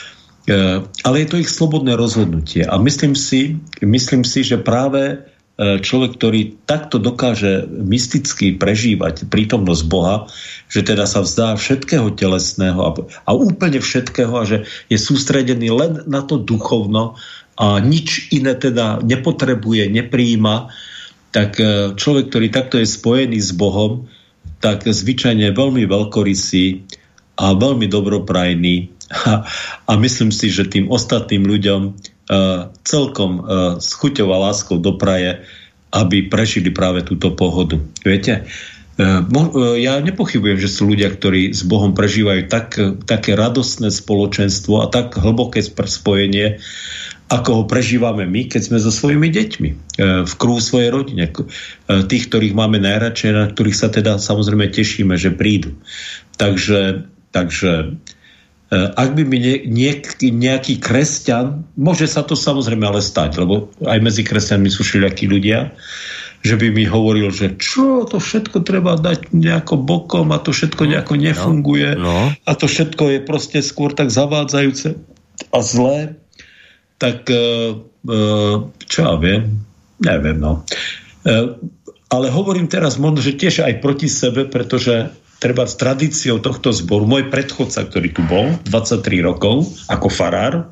ale 1.05 1.15
je 1.21 1.27
to 1.27 1.41
ich 1.41 1.51
slobodné 1.51 1.93
rozhodnutie. 1.95 2.65
A 2.65 2.77
myslím 2.81 3.13
si, 3.13 3.61
myslím 3.81 4.25
si, 4.25 4.41
že 4.41 4.57
práve 4.57 5.01
e, 5.11 5.77
človek, 5.79 6.17
ktorý 6.17 6.41
takto 6.65 6.97
dokáže 6.97 7.69
mysticky 7.69 8.57
prežívať 8.57 9.29
prítomnosť 9.29 9.83
Boha, 9.85 10.27
že 10.71 10.81
teda 10.81 11.05
sa 11.05 11.21
vzdá 11.21 11.55
všetkého 11.55 12.13
telesného 12.17 12.79
a, 12.81 12.91
a 13.27 13.31
úplne 13.35 13.79
všetkého 13.81 14.33
a 14.33 14.43
že 14.47 14.57
je 14.89 14.97
sústredený 14.97 15.69
len 15.69 15.91
na 16.09 16.25
to 16.25 16.41
duchovno 16.41 17.19
a 17.59 17.77
nič 17.77 18.33
iné 18.33 18.57
teda 18.57 19.05
nepotrebuje, 19.05 19.91
nepríjima, 19.93 20.73
tak 21.31 21.59
e, 21.61 21.93
človek, 21.95 22.33
ktorý 22.33 22.47
takto 22.49 22.75
je 22.81 22.87
spojený 22.89 23.39
s 23.39 23.51
Bohom, 23.53 24.09
tak 24.61 24.85
zvyčajne 24.85 25.53
veľmi 25.53 25.85
veľkorysý 25.89 26.65
a 27.41 27.57
veľmi 27.57 27.89
dobroprajný 27.89 29.00
a, 29.11 29.43
a 29.89 29.93
myslím 29.99 30.31
si, 30.31 30.47
že 30.47 30.67
tým 30.67 30.87
ostatným 30.87 31.43
ľuďom 31.43 31.81
uh, 31.91 32.71
celkom 32.87 33.31
uh, 33.39 33.43
s 33.77 33.91
chuťou 33.93 34.31
a 34.31 34.37
láskou 34.49 34.79
dopraje, 34.79 35.43
aby 35.91 36.31
prežili 36.31 36.71
práve 36.71 37.03
túto 37.03 37.35
pohodu. 37.35 37.77
Viete, 38.01 38.47
uh, 38.47 39.75
ja 39.77 39.99
nepochybujem, 39.99 40.57
že 40.57 40.71
sú 40.71 40.87
ľudia, 40.87 41.11
ktorí 41.11 41.51
s 41.51 41.67
Bohom 41.67 41.91
prežívajú 41.91 42.47
tak, 42.47 42.79
také 43.03 43.35
radostné 43.35 43.91
spoločenstvo 43.91 44.81
a 44.83 44.87
tak 44.87 45.19
hlboké 45.19 45.59
spojenie, 45.65 46.63
ako 47.31 47.49
ho 47.55 47.63
prežívame 47.63 48.27
my, 48.27 48.51
keď 48.51 48.61
sme 48.67 48.77
so 48.83 48.91
svojimi 48.91 49.31
deťmi 49.31 49.69
e, 49.71 49.75
v 50.27 50.33
kruhu 50.35 50.59
svojej 50.59 50.91
rodine. 50.91 51.31
E, 51.31 51.33
tých, 52.03 52.27
ktorých 52.27 52.51
máme 52.51 52.83
najradšej, 52.83 53.31
na 53.31 53.47
ktorých 53.47 53.79
sa 53.79 53.87
teda 53.87 54.19
samozrejme 54.19 54.67
tešíme, 54.67 55.15
že 55.15 55.31
prídu. 55.31 55.79
Takže, 56.35 57.07
takže 57.31 57.95
ak 58.71 59.19
by 59.19 59.27
mi 59.27 59.67
nejaký, 59.67 60.31
nejaký 60.31 60.79
kresťan, 60.79 61.67
môže 61.75 62.07
sa 62.07 62.23
to 62.23 62.39
samozrejme 62.39 62.87
ale 62.87 63.03
stať, 63.03 63.43
lebo 63.43 63.67
aj 63.83 63.99
medzi 63.99 64.23
kresťanmi 64.23 64.71
sú 64.71 64.87
všelijakí 64.87 65.27
ľudia, 65.27 65.75
že 66.41 66.55
by 66.55 66.71
mi 66.71 66.87
hovoril, 66.87 67.35
že 67.35 67.59
čo, 67.59 68.07
to 68.07 68.17
všetko 68.17 68.63
treba 68.63 68.95
dať 68.95 69.35
nejako 69.35 69.75
bokom 69.75 70.31
a 70.31 70.39
to 70.39 70.55
všetko 70.55 70.87
nejako 70.87 71.19
no, 71.19 71.21
nefunguje 71.21 71.89
no, 71.99 72.07
no. 72.07 72.19
a 72.33 72.51
to 72.55 72.65
všetko 72.65 73.03
je 73.11 73.19
proste 73.21 73.59
skôr 73.59 73.91
tak 73.91 74.07
zavádzajúce 74.07 74.95
a 75.51 75.59
zlé, 75.59 76.15
tak 76.95 77.27
e, 77.27 77.75
e, 78.07 78.19
čo 78.87 78.99
ja 79.03 79.13
viem, 79.19 79.67
neviem, 79.99 80.39
no. 80.39 80.63
Ale 82.11 82.27
hovorím 82.33 82.71
teraz 82.71 82.97
možno, 82.97 83.19
že 83.19 83.37
tiež 83.37 83.67
aj 83.67 83.83
proti 83.83 84.09
sebe, 84.09 84.47
pretože 84.49 85.13
treba 85.41 85.65
s 85.65 85.73
tradíciou 85.73 86.37
tohto 86.37 86.69
zboru, 86.69 87.09
môj 87.09 87.33
predchodca, 87.33 87.89
ktorý 87.89 88.13
tu 88.13 88.21
bol 88.29 88.53
23 88.69 89.25
rokov 89.25 89.65
ako 89.89 90.07
farár, 90.07 90.69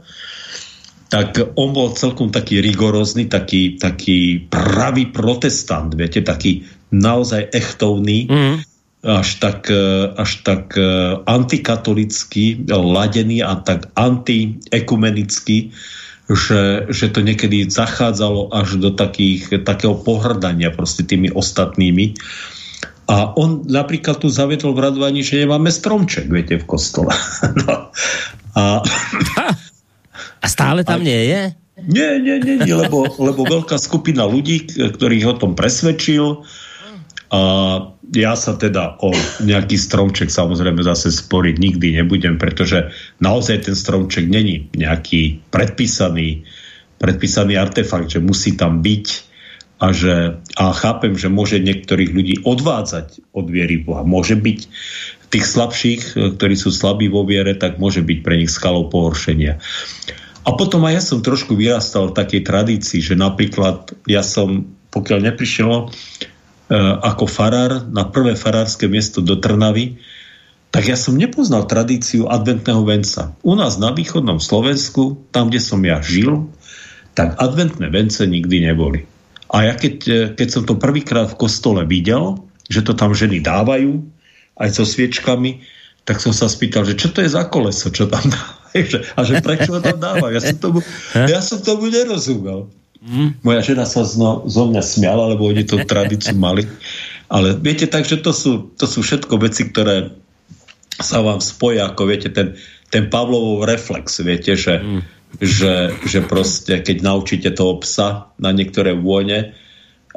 tak 1.10 1.42
on 1.58 1.74
bol 1.74 1.98
celkom 1.98 2.30
taký 2.30 2.62
rigorózny, 2.62 3.26
taký, 3.26 3.82
taký 3.82 4.46
pravý 4.46 5.10
protestant, 5.10 5.90
viete, 5.98 6.22
taký 6.22 6.70
naozaj 6.94 7.50
echtovný, 7.50 8.30
mm. 8.30 8.56
až 9.02 9.42
tak, 9.42 9.74
e, 9.74 10.14
až 10.14 10.46
tak 10.46 10.78
e, 10.78 10.86
antikatolický, 11.26 12.70
ladený 12.70 13.42
a 13.42 13.58
tak 13.58 13.90
antiekumenický, 13.98 15.74
že, 16.30 16.86
že 16.94 17.10
to 17.10 17.26
niekedy 17.26 17.66
zachádzalo 17.66 18.54
až 18.54 18.78
do 18.78 18.94
takých, 18.94 19.66
takého 19.66 19.98
pohrdania 19.98 20.70
proste 20.70 21.02
tými 21.02 21.34
ostatnými. 21.34 22.14
A 23.10 23.34
on 23.34 23.66
napríklad 23.66 24.22
tu 24.22 24.30
zaviedol 24.30 24.78
v 24.78 24.86
radovaní, 24.86 25.26
že 25.26 25.42
nemáme 25.42 25.74
stromček, 25.74 26.30
viete, 26.30 26.62
v 26.62 26.66
kostole. 26.70 27.10
no. 27.66 27.90
A 28.54 28.84
a 30.40 30.48
stále 30.48 30.88
tam 30.88 31.04
a... 31.04 31.06
nie 31.06 31.22
je? 31.30 31.42
Nie, 31.80 32.20
nie, 32.20 32.44
nie, 32.44 32.56
nie 32.60 32.76
lebo, 32.76 33.08
lebo 33.16 33.48
veľká 33.48 33.80
skupina 33.80 34.28
ľudí, 34.28 34.68
ktorých 34.68 35.26
o 35.32 35.36
tom 35.40 35.56
presvedčil 35.56 36.44
a 37.30 37.42
ja 38.10 38.34
sa 38.34 38.58
teda 38.58 38.98
o 39.06 39.14
nejaký 39.46 39.78
stromček 39.78 40.34
samozrejme 40.34 40.82
zase 40.82 41.14
sporiť 41.14 41.56
nikdy 41.62 42.02
nebudem, 42.02 42.42
pretože 42.42 42.90
naozaj 43.22 43.70
ten 43.70 43.78
stromček 43.78 44.26
není 44.28 44.68
nejaký 44.74 45.46
predpísaný, 45.54 46.44
predpísaný 46.98 47.54
artefakt, 47.56 48.10
že 48.12 48.20
musí 48.20 48.58
tam 48.58 48.82
byť 48.82 49.29
a, 49.80 49.96
že, 49.96 50.36
a 50.60 50.76
chápem, 50.76 51.16
že 51.16 51.32
môže 51.32 51.64
niektorých 51.64 52.12
ľudí 52.12 52.36
odvádzať 52.44 53.24
od 53.32 53.48
viery 53.48 53.80
Boha. 53.80 54.04
Môže 54.04 54.36
byť 54.36 54.60
tých 55.32 55.46
slabších, 55.46 56.02
ktorí 56.36 56.56
sú 56.60 56.76
slabí 56.76 57.08
vo 57.08 57.24
viere, 57.24 57.56
tak 57.56 57.80
môže 57.80 58.04
byť 58.04 58.20
pre 58.20 58.36
nich 58.44 58.52
skalou 58.52 58.92
pohoršenia. 58.92 59.62
A 60.44 60.50
potom 60.58 60.84
aj 60.84 60.94
ja 61.00 61.04
som 61.04 61.24
trošku 61.24 61.56
vyrastal 61.56 62.12
v 62.12 62.18
takej 62.18 62.42
tradícii, 62.44 63.00
že 63.00 63.16
napríklad 63.16 63.94
ja 64.10 64.26
som, 64.26 64.68
pokiaľ 64.90 65.32
neprišiel 65.32 65.72
e, 65.78 65.86
ako 67.06 67.30
farár 67.30 67.86
na 67.88 68.04
prvé 68.10 68.34
farárske 68.34 68.90
miesto 68.90 69.22
do 69.22 69.38
Trnavy, 69.38 70.02
tak 70.74 70.90
ja 70.90 70.98
som 70.98 71.18
nepoznal 71.18 71.70
tradíciu 71.70 72.30
adventného 72.30 72.82
venca. 72.86 73.34
U 73.46 73.54
nás 73.54 73.78
na 73.78 73.94
východnom 73.94 74.42
Slovensku, 74.42 75.18
tam, 75.34 75.54
kde 75.54 75.62
som 75.62 75.82
ja 75.82 76.02
žil, 76.02 76.50
tak 77.14 77.38
adventné 77.38 77.90
vence 77.90 78.22
nikdy 78.26 78.70
neboli. 78.70 79.06
A 79.50 79.70
ja 79.70 79.74
keď, 79.74 79.96
e, 80.06 80.20
keď 80.38 80.48
som 80.48 80.64
to 80.66 80.78
prvýkrát 80.78 81.30
v 81.34 81.40
kostole 81.40 81.82
videl, 81.86 82.38
že 82.70 82.86
to 82.86 82.94
tam 82.94 83.18
ženy 83.18 83.42
dávajú, 83.42 84.06
aj 84.60 84.70
so 84.76 84.86
sviečkami, 84.86 85.66
tak 86.06 86.22
som 86.22 86.34
sa 86.34 86.50
spýtal, 86.50 86.86
že 86.86 86.98
čo 86.98 87.10
to 87.10 87.22
je 87.22 87.30
za 87.30 87.46
koleso, 87.50 87.90
čo 87.90 88.06
tam 88.06 88.22
dávajú 88.30 88.86
a 89.18 89.20
že 89.26 89.34
prečo 89.42 89.78
ho 89.78 89.80
tam 89.82 89.98
dáva? 89.98 90.30
Ja 90.30 90.42
som 90.42 90.58
tomu, 90.58 90.80
ja 91.14 91.40
som 91.42 91.60
tomu 91.62 91.90
nerozumel. 91.90 92.70
Mm. 93.00 93.40
Moja 93.48 93.62
žena 93.64 93.88
sa 93.88 94.04
zno, 94.04 94.44
zo 94.46 94.68
mňa 94.68 94.84
smiala, 94.84 95.32
lebo 95.32 95.48
oni 95.48 95.64
tú 95.64 95.80
tradíciu 95.88 96.36
mali. 96.36 96.68
Ale 97.32 97.56
viete, 97.56 97.88
takže 97.88 98.20
to 98.20 98.36
sú, 98.36 98.76
to 98.76 98.90
sú 98.90 99.00
všetko 99.06 99.40
veci, 99.40 99.72
ktoré 99.72 100.12
sa 101.00 101.24
vám 101.24 101.40
spoja, 101.40 101.88
ako 101.88 102.12
viete, 102.12 102.28
ten, 102.28 102.60
ten 102.92 103.08
Pavlovov 103.08 103.64
reflex, 103.64 104.20
viete, 104.20 104.60
že, 104.60 104.84
mm. 104.84 105.02
Že, 105.38 105.94
že 106.10 106.26
proste, 106.26 106.82
keď 106.82 107.06
naučíte 107.06 107.50
toho 107.54 107.78
psa 107.86 108.34
na 108.42 108.50
niektoré 108.50 108.98
vône, 108.98 109.54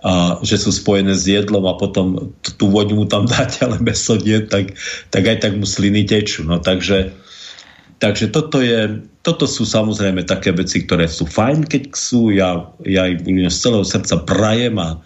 a 0.02 0.42
že 0.42 0.58
sú 0.58 0.74
spojené 0.74 1.14
s 1.14 1.30
jedlom 1.30 1.62
a 1.68 1.78
potom 1.78 2.34
tú 2.42 2.64
voňu 2.72 3.04
mu 3.04 3.06
tam 3.06 3.28
dáte, 3.30 3.62
ale 3.62 3.78
meso 3.78 4.16
nie, 4.18 4.40
tak, 4.42 4.74
tak 5.12 5.22
aj 5.28 5.44
tak 5.44 5.52
mu 5.54 5.68
sliny 5.68 6.08
tečú. 6.08 6.42
No 6.42 6.58
takže 6.58 7.14
Takže 8.02 8.34
toto, 8.34 8.58
je, 8.58 8.98
toto 9.22 9.46
sú 9.46 9.62
samozrejme 9.62 10.26
také 10.26 10.50
veci, 10.50 10.82
ktoré 10.82 11.06
sú 11.06 11.22
fajn, 11.22 11.70
keď 11.70 11.82
sú. 11.94 12.34
Ja, 12.34 12.66
ja 12.82 13.06
im 13.06 13.46
z 13.46 13.54
celého 13.54 13.86
srdca 13.86 14.26
prajem 14.26 14.74
a, 14.82 14.98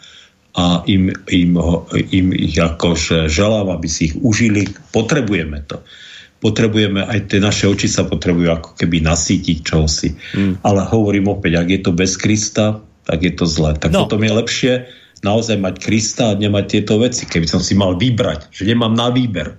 a 0.57 0.81
im, 0.89 1.13
im, 1.29 1.61
im 1.93 2.27
ich 2.33 2.57
akože 2.57 3.29
želám, 3.29 3.69
aby 3.69 3.85
si 3.85 4.09
ich 4.09 4.17
užili. 4.17 4.65
Potrebujeme 4.97 5.61
to. 5.69 5.85
Potrebujeme, 6.37 7.01
aj 7.01 7.33
tie 7.33 7.41
naše 7.41 7.65
oči 7.65 7.89
sa 7.89 8.05
potrebujú 8.05 8.53
ako 8.53 8.71
keby 8.77 9.01
nasítiť 9.01 9.59
čosi. 9.65 10.13
Mm. 10.37 10.61
Ale 10.61 10.85
hovorím 10.85 11.33
opäť, 11.33 11.59
ak 11.65 11.69
je 11.73 11.81
to 11.81 11.93
bez 11.97 12.21
Krista, 12.21 12.85
tak 13.09 13.25
je 13.25 13.33
to 13.33 13.49
zlé. 13.49 13.79
Tak 13.79 13.95
no. 13.95 14.05
potom 14.05 14.21
je 14.21 14.33
lepšie 14.37 14.73
naozaj 15.25 15.57
mať 15.57 15.75
Krista 15.81 16.35
a 16.35 16.39
nemať 16.39 16.65
tieto 16.69 17.01
veci. 17.01 17.25
Keby 17.25 17.47
som 17.49 17.65
si 17.65 17.73
mal 17.73 17.97
vybrať, 17.97 18.53
že 18.53 18.69
nemám 18.69 18.93
na 18.93 19.09
výber. 19.09 19.57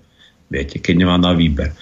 Viete, 0.48 0.80
keď 0.80 0.96
nemám 1.04 1.22
na 1.24 1.34
výber. 1.34 1.74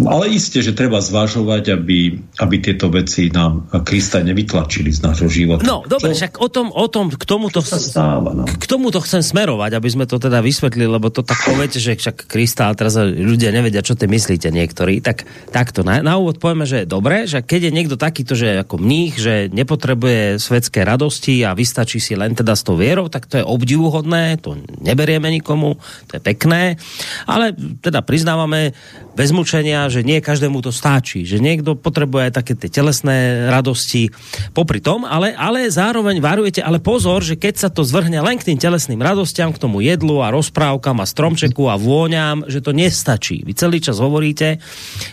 Ale 0.00 0.32
isté, 0.32 0.64
že 0.64 0.72
treba 0.72 0.98
zvažovať, 0.98 1.76
aby, 1.76 2.16
aby 2.40 2.56
tieto 2.58 2.88
veci 2.88 3.28
nám 3.28 3.68
Krista 3.84 4.24
nevytlačili 4.24 4.88
z 4.90 5.00
nášho 5.04 5.28
života. 5.28 5.62
No, 5.62 5.84
dobre, 5.84 6.16
však 6.16 6.40
o 6.40 6.48
tom, 6.48 6.72
o 6.72 6.86
tom 6.88 7.12
k 7.12 7.24
tomuto, 7.24 7.60
sa 7.60 7.76
stáva, 7.76 8.32
no. 8.32 8.48
k 8.48 8.64
tomuto 8.64 8.98
chcem 9.04 9.20
smerovať, 9.20 9.76
aby 9.76 9.88
sme 9.92 10.04
to 10.08 10.16
teda 10.16 10.40
vysvetlili, 10.40 10.88
lebo 10.88 11.12
to 11.12 11.20
tak 11.20 11.36
poviete, 11.44 11.78
že 11.78 12.00
však 12.00 12.26
Krista, 12.26 12.72
a 12.72 12.76
teraz 12.76 12.96
ľudia 12.98 13.52
nevedia, 13.52 13.84
čo 13.84 13.94
ty 13.94 14.08
myslíte 14.08 14.48
niektorí, 14.48 15.04
tak 15.04 15.28
takto 15.52 15.84
na, 15.84 16.00
na 16.00 16.16
úvod 16.16 16.40
povieme, 16.40 16.64
že 16.64 16.82
je 16.82 16.88
dobré, 16.88 17.28
že 17.28 17.44
keď 17.44 17.70
je 17.70 17.76
niekto 17.76 17.96
takýto, 18.00 18.32
že 18.32 18.64
ako 18.64 18.80
mních, 18.80 19.14
že 19.20 19.34
nepotrebuje 19.52 20.40
svetské 20.40 20.82
radosti 20.82 21.44
a 21.44 21.52
vystačí 21.52 22.00
si 22.00 22.16
len 22.16 22.32
teda 22.32 22.56
s 22.56 22.64
tou 22.64 22.74
vierou, 22.80 23.12
tak 23.12 23.28
to 23.28 23.38
je 23.38 23.44
obdivuhodné, 23.44 24.40
to 24.40 24.56
neberieme 24.80 25.28
nikomu, 25.28 25.76
to 26.08 26.18
je 26.18 26.22
pekné, 26.24 26.80
ale 27.28 27.52
teda 27.84 28.00
priznávame 28.00 28.72
bez 29.14 29.30
mučenia 29.30 29.86
že 29.88 30.02
nie 30.02 30.18
každému 30.18 30.58
to 30.60 30.74
stáčí, 30.74 31.22
že 31.22 31.38
niekto 31.38 31.78
potrebuje 31.78 32.30
aj 32.30 32.32
také 32.34 32.52
tie 32.58 32.70
telesné 32.70 33.46
radosti 33.46 34.10
popri 34.50 34.82
tom, 34.82 35.06
ale, 35.06 35.32
ale 35.38 35.70
zároveň 35.70 36.18
varujete, 36.18 36.60
ale 36.60 36.82
pozor, 36.82 37.22
že 37.22 37.38
keď 37.38 37.54
sa 37.54 37.68
to 37.70 37.86
zvrhne 37.86 38.18
len 38.18 38.36
k 38.38 38.52
tým 38.52 38.58
telesným 38.58 38.98
radostiam, 38.98 39.54
k 39.54 39.62
tomu 39.62 39.80
jedlu 39.80 40.20
a 40.20 40.34
rozprávkam 40.34 40.98
a 40.98 41.06
stromčeku 41.06 41.70
a 41.70 41.78
vôňam, 41.78 42.46
že 42.50 42.58
to 42.58 42.74
nestačí. 42.74 43.46
Vy 43.46 43.54
celý 43.54 43.78
čas 43.78 44.02
hovoríte, 44.02 44.58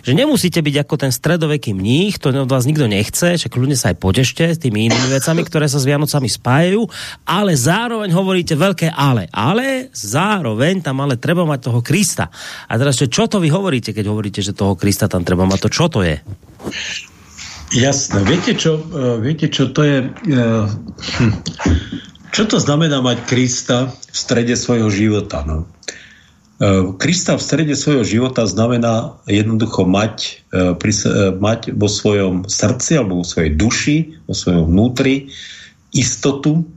že 0.01 0.11
nemusíte 0.17 0.59
byť 0.59 0.75
ako 0.81 0.95
ten 0.97 1.11
stredoveký 1.13 1.77
mních, 1.77 2.17
to 2.17 2.33
od 2.33 2.49
vás 2.49 2.65
nikto 2.65 2.89
nechce, 2.89 3.37
že 3.37 3.47
kľudne 3.47 3.77
sa 3.77 3.93
aj 3.93 4.01
podešte 4.01 4.45
s 4.49 4.57
tými 4.57 4.89
inými 4.89 5.07
vecami, 5.13 5.45
ktoré 5.45 5.69
sa 5.69 5.77
s 5.77 5.85
Vianocami 5.85 6.27
spájajú, 6.27 6.81
ale 7.27 7.53
zároveň 7.53 8.09
hovoríte 8.11 8.57
veľké 8.57 8.89
ale. 8.91 9.29
Ale 9.29 9.93
zároveň 9.93 10.81
tam 10.81 11.05
ale 11.05 11.21
treba 11.21 11.45
mať 11.45 11.59
toho 11.69 11.79
Krista. 11.85 12.33
A 12.65 12.73
teraz, 12.79 12.97
čo 12.97 13.29
to 13.29 13.37
vy 13.37 13.53
hovoríte, 13.53 13.90
keď 13.91 14.05
hovoríte, 14.11 14.39
že 14.45 14.51
že 14.51 14.59
toho 14.59 14.75
Krista 14.75 15.07
tam 15.07 15.23
treba 15.23 15.47
mať. 15.47 15.59
To 15.63 15.69
čo 15.71 15.87
to 15.87 16.03
je? 16.03 16.19
Jasné. 17.71 18.19
Viete 18.27 18.51
čo, 18.59 18.75
e, 18.75 19.23
viete, 19.23 19.47
čo 19.47 19.71
to 19.71 19.87
je... 19.87 19.97
E, 20.11 20.37
hm. 21.23 21.33
Čo 22.35 22.43
to 22.47 22.57
znamená 22.59 22.99
mať 22.99 23.23
Krista 23.27 23.87
v 23.87 24.15
strede 24.15 24.59
svojho 24.59 24.91
života? 24.91 25.47
No? 25.47 25.71
E, 26.59 26.91
Krista 26.99 27.39
v 27.39 27.43
strede 27.47 27.79
svojho 27.79 28.03
života 28.03 28.43
znamená 28.43 29.23
jednoducho 29.23 29.87
mať, 29.87 30.43
mať 31.39 31.71
vo 31.71 31.87
svojom 31.87 32.51
srdci 32.51 32.99
alebo 32.99 33.23
vo 33.23 33.25
svojej 33.27 33.55
duši, 33.55 33.97
vo 34.27 34.35
svojom 34.35 34.67
vnútri 34.67 35.31
istotu, 35.95 36.67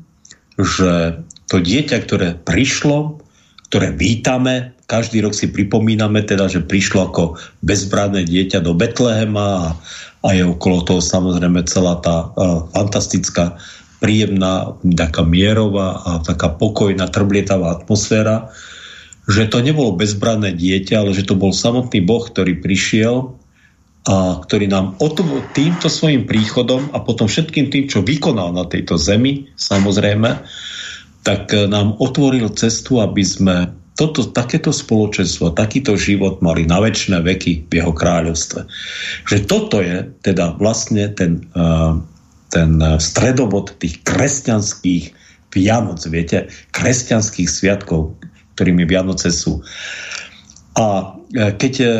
že 0.54 1.26
to 1.50 1.58
dieťa, 1.58 1.96
ktoré 2.06 2.38
prišlo, 2.38 3.18
ktoré 3.66 3.90
vítame, 3.90 4.73
každý 4.84 5.24
rok 5.24 5.32
si 5.32 5.48
pripomíname 5.48 6.24
teda, 6.24 6.48
že 6.48 6.64
prišlo 6.64 7.10
ako 7.10 7.22
bezbranné 7.64 8.24
dieťa 8.28 8.60
do 8.60 8.76
Betlehema 8.76 9.48
a, 9.48 9.68
a 10.24 10.28
je 10.36 10.44
okolo 10.44 10.84
toho 10.84 11.00
samozrejme 11.00 11.64
celá 11.64 12.00
tá 12.04 12.28
uh, 12.32 12.68
fantastická, 12.72 13.56
príjemná, 14.04 14.76
taká 14.92 15.24
mierová 15.24 16.04
a 16.04 16.10
taká 16.20 16.52
pokojná, 16.52 17.08
trblietavá 17.08 17.80
atmosféra, 17.80 18.52
že 19.24 19.48
to 19.48 19.64
nebolo 19.64 19.96
bezbranné 19.96 20.52
dieťa, 20.52 21.00
ale 21.00 21.16
že 21.16 21.24
to 21.24 21.32
bol 21.32 21.56
samotný 21.56 22.04
Boh, 22.04 22.20
ktorý 22.20 22.60
prišiel 22.60 23.32
a 24.04 24.44
ktorý 24.44 24.68
nám 24.68 25.00
týmto 25.56 25.88
svojim 25.88 26.28
príchodom 26.28 26.92
a 26.92 27.00
potom 27.00 27.24
všetkým 27.24 27.72
tým, 27.72 27.84
čo 27.88 28.04
vykonal 28.04 28.52
na 28.52 28.68
tejto 28.68 29.00
zemi, 29.00 29.48
samozrejme, 29.56 30.44
tak 31.24 31.56
e, 31.56 31.64
nám 31.64 31.96
otvoril 31.96 32.52
cestu, 32.52 33.00
aby 33.00 33.24
sme 33.24 33.72
toto, 33.94 34.26
takéto 34.26 34.74
spoločenstvo, 34.74 35.54
takýto 35.54 35.94
život 35.94 36.42
mali 36.42 36.66
na 36.66 36.82
väčšie 36.82 37.22
veky 37.22 37.52
v 37.70 37.72
jeho 37.78 37.94
kráľovstve. 37.94 38.66
Že 39.30 39.38
toto 39.46 39.78
je 39.78 40.10
teda 40.26 40.58
vlastne 40.58 41.14
ten, 41.14 41.46
e, 41.54 41.70
ten 42.50 42.70
stredobod 42.98 43.78
tých 43.78 44.02
kresťanských 44.02 45.04
Vianoc, 45.54 46.02
viete, 46.10 46.50
kresťanských 46.74 47.46
sviatkov, 47.46 48.18
ktorými 48.58 48.82
Vianoce 48.82 49.30
sú. 49.30 49.62
A, 50.74 51.14
e, 51.30 51.54
keď, 51.54 51.74
e, 51.78 51.90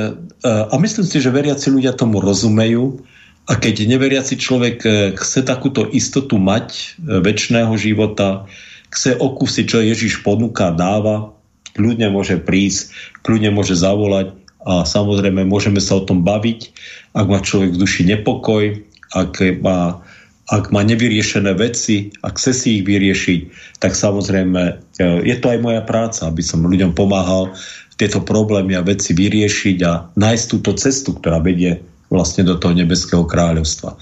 a 0.42 0.74
myslím 0.74 1.06
si, 1.06 1.22
že 1.22 1.30
veriaci 1.30 1.70
ľudia 1.70 1.94
tomu 1.94 2.18
rozumejú 2.18 3.06
a 3.46 3.54
keď 3.54 3.86
neveriaci 3.86 4.34
človek 4.34 4.76
chce 5.14 5.40
takúto 5.46 5.86
istotu 5.94 6.40
mať 6.40 6.96
väčšného 6.98 7.76
života, 7.76 8.48
chce 8.90 9.20
okúsiť, 9.20 9.64
čo 9.68 9.84
Ježiš 9.84 10.24
ponúka, 10.24 10.72
dáva, 10.72 11.34
kľudne 11.74 12.08
môže 12.10 12.38
prísť, 12.40 12.90
kľudne 13.26 13.50
môže 13.54 13.74
zavolať 13.74 14.34
a 14.64 14.88
samozrejme 14.88 15.44
môžeme 15.44 15.82
sa 15.82 16.00
o 16.00 16.06
tom 16.06 16.24
baviť, 16.24 16.72
ak 17.12 17.26
má 17.28 17.38
človek 17.44 17.76
v 17.76 17.80
duši 17.84 18.02
nepokoj, 18.08 18.80
ak 19.12 19.60
má, 19.60 20.00
ak 20.48 20.72
má 20.72 20.80
nevyriešené 20.82 21.52
veci, 21.54 22.10
ak 22.24 22.40
chce 22.40 22.52
si 22.56 22.68
ich 22.80 22.84
vyriešiť, 22.88 23.40
tak 23.84 23.92
samozrejme 23.92 24.80
je 25.00 25.36
to 25.36 25.46
aj 25.52 25.58
moja 25.60 25.82
práca, 25.84 26.26
aby 26.26 26.40
som 26.40 26.64
ľuďom 26.64 26.96
pomáhal 26.96 27.52
tieto 28.00 28.18
problémy 28.24 28.74
a 28.74 28.82
veci 28.82 29.14
vyriešiť 29.14 29.78
a 29.86 30.10
nájsť 30.18 30.44
túto 30.50 30.74
cestu, 30.74 31.14
ktorá 31.14 31.38
vedie 31.38 31.78
vlastne 32.10 32.42
do 32.42 32.58
toho 32.58 32.74
nebeského 32.74 33.22
kráľovstva. 33.22 33.94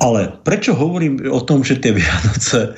Ale 0.00 0.32
prečo 0.42 0.72
hovorím 0.72 1.20
o 1.28 1.44
tom, 1.44 1.60
že 1.60 1.78
tie 1.78 1.92
Vianoce, 1.92 2.74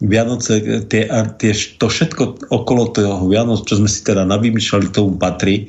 Vianoce 0.00 0.84
tie, 0.88 1.04
tie, 1.36 1.52
to 1.76 1.86
všetko 1.92 2.48
okolo 2.48 2.88
toho 2.96 3.28
Vianoc, 3.28 3.68
čo 3.68 3.76
sme 3.76 3.88
si 3.88 4.00
teda 4.00 4.24
navymýšľali, 4.24 4.88
k 4.88 4.96
tomu 4.96 5.20
patrí, 5.20 5.68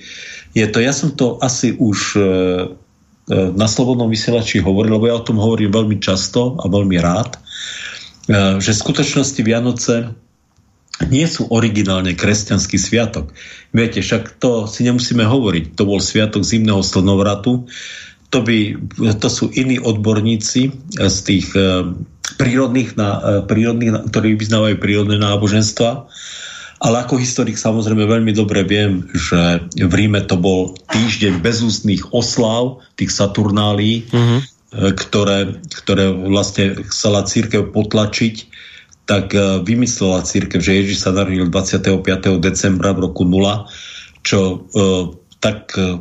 je 0.52 0.68
to, 0.68 0.84
ja 0.84 0.92
som 0.92 1.16
to 1.16 1.40
asi 1.40 1.76
už 1.76 2.00
e, 2.16 2.20
e, 2.20 2.26
na 3.56 3.68
Slobodnom 3.68 4.12
vysielači 4.12 4.60
hovoril, 4.60 5.00
lebo 5.00 5.08
ja 5.08 5.16
o 5.20 5.24
tom 5.24 5.40
hovorím 5.40 5.72
veľmi 5.72 5.98
často 6.04 6.60
a 6.60 6.68
veľmi 6.68 6.98
rád, 7.00 7.36
e, 7.36 7.40
že 8.60 8.76
v 8.76 8.82
skutočnosti 8.84 9.42
Vianoce 9.44 10.12
nie 11.08 11.26
sú 11.26 11.50
originálne 11.50 12.14
kresťanský 12.14 12.78
sviatok. 12.78 13.32
Viete, 13.74 14.04
však 14.04 14.38
to 14.38 14.68
si 14.70 14.86
nemusíme 14.86 15.26
hovoriť. 15.26 15.74
To 15.80 15.88
bol 15.88 15.98
sviatok 15.98 16.46
zimného 16.46 16.84
slnovratu. 16.86 17.66
To, 18.32 18.40
by, 18.40 18.80
to 19.20 19.28
sú 19.28 19.52
iní 19.52 19.76
odborníci 19.76 20.72
z 20.96 21.18
tých 21.28 21.52
e, 21.52 21.84
prírodných, 22.40 22.96
na, 22.96 23.10
e, 23.20 23.24
prírodných, 23.44 24.08
ktorí 24.08 24.40
vyznávajú 24.40 24.76
prírodné 24.80 25.20
náboženstva. 25.20 26.08
Ale 26.82 26.96
ako 27.06 27.20
historik 27.22 27.60
samozrejme 27.60 28.08
veľmi 28.08 28.34
dobre 28.34 28.66
viem, 28.66 29.06
že 29.14 29.62
v 29.78 29.94
Ríme 29.94 30.26
to 30.26 30.40
bol 30.40 30.74
týždeň 30.90 31.44
bezústných 31.44 32.10
oslav, 32.10 32.82
tých 32.98 33.14
Saturnálí, 33.14 34.10
uh-huh. 34.10 34.42
ktoré, 34.98 35.62
ktoré 35.70 36.10
vlastne 36.10 36.82
chcela 36.90 37.22
církev 37.22 37.70
potlačiť 37.70 38.50
tak 39.12 39.36
e, 39.36 39.60
vymyslela 39.66 40.24
církev, 40.24 40.64
že 40.64 40.80
Ježiš 40.80 41.04
sa 41.04 41.12
narodil 41.12 41.52
25. 41.52 42.40
decembra 42.40 42.96
v 42.96 43.12
roku 43.12 43.28
0, 43.28 43.68
čo 44.24 44.40
e, 44.40 44.56
tak, 45.44 45.76
e, 45.76 46.00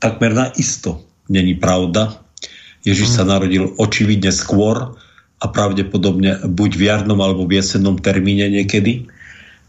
takmer 0.00 0.32
na 0.34 0.46
isto 0.58 1.03
není 1.28 1.54
pravda. 1.56 2.20
Ježiš 2.84 3.16
sa 3.16 3.24
narodil 3.24 3.72
očividne 3.80 4.28
skôr 4.28 4.96
a 5.40 5.46
pravdepodobne 5.48 6.44
buď 6.44 6.70
v 6.76 6.82
jarnom 6.84 7.20
alebo 7.20 7.48
v 7.48 7.60
jesennom 7.60 7.96
termíne 7.96 8.48
niekedy. 8.48 9.08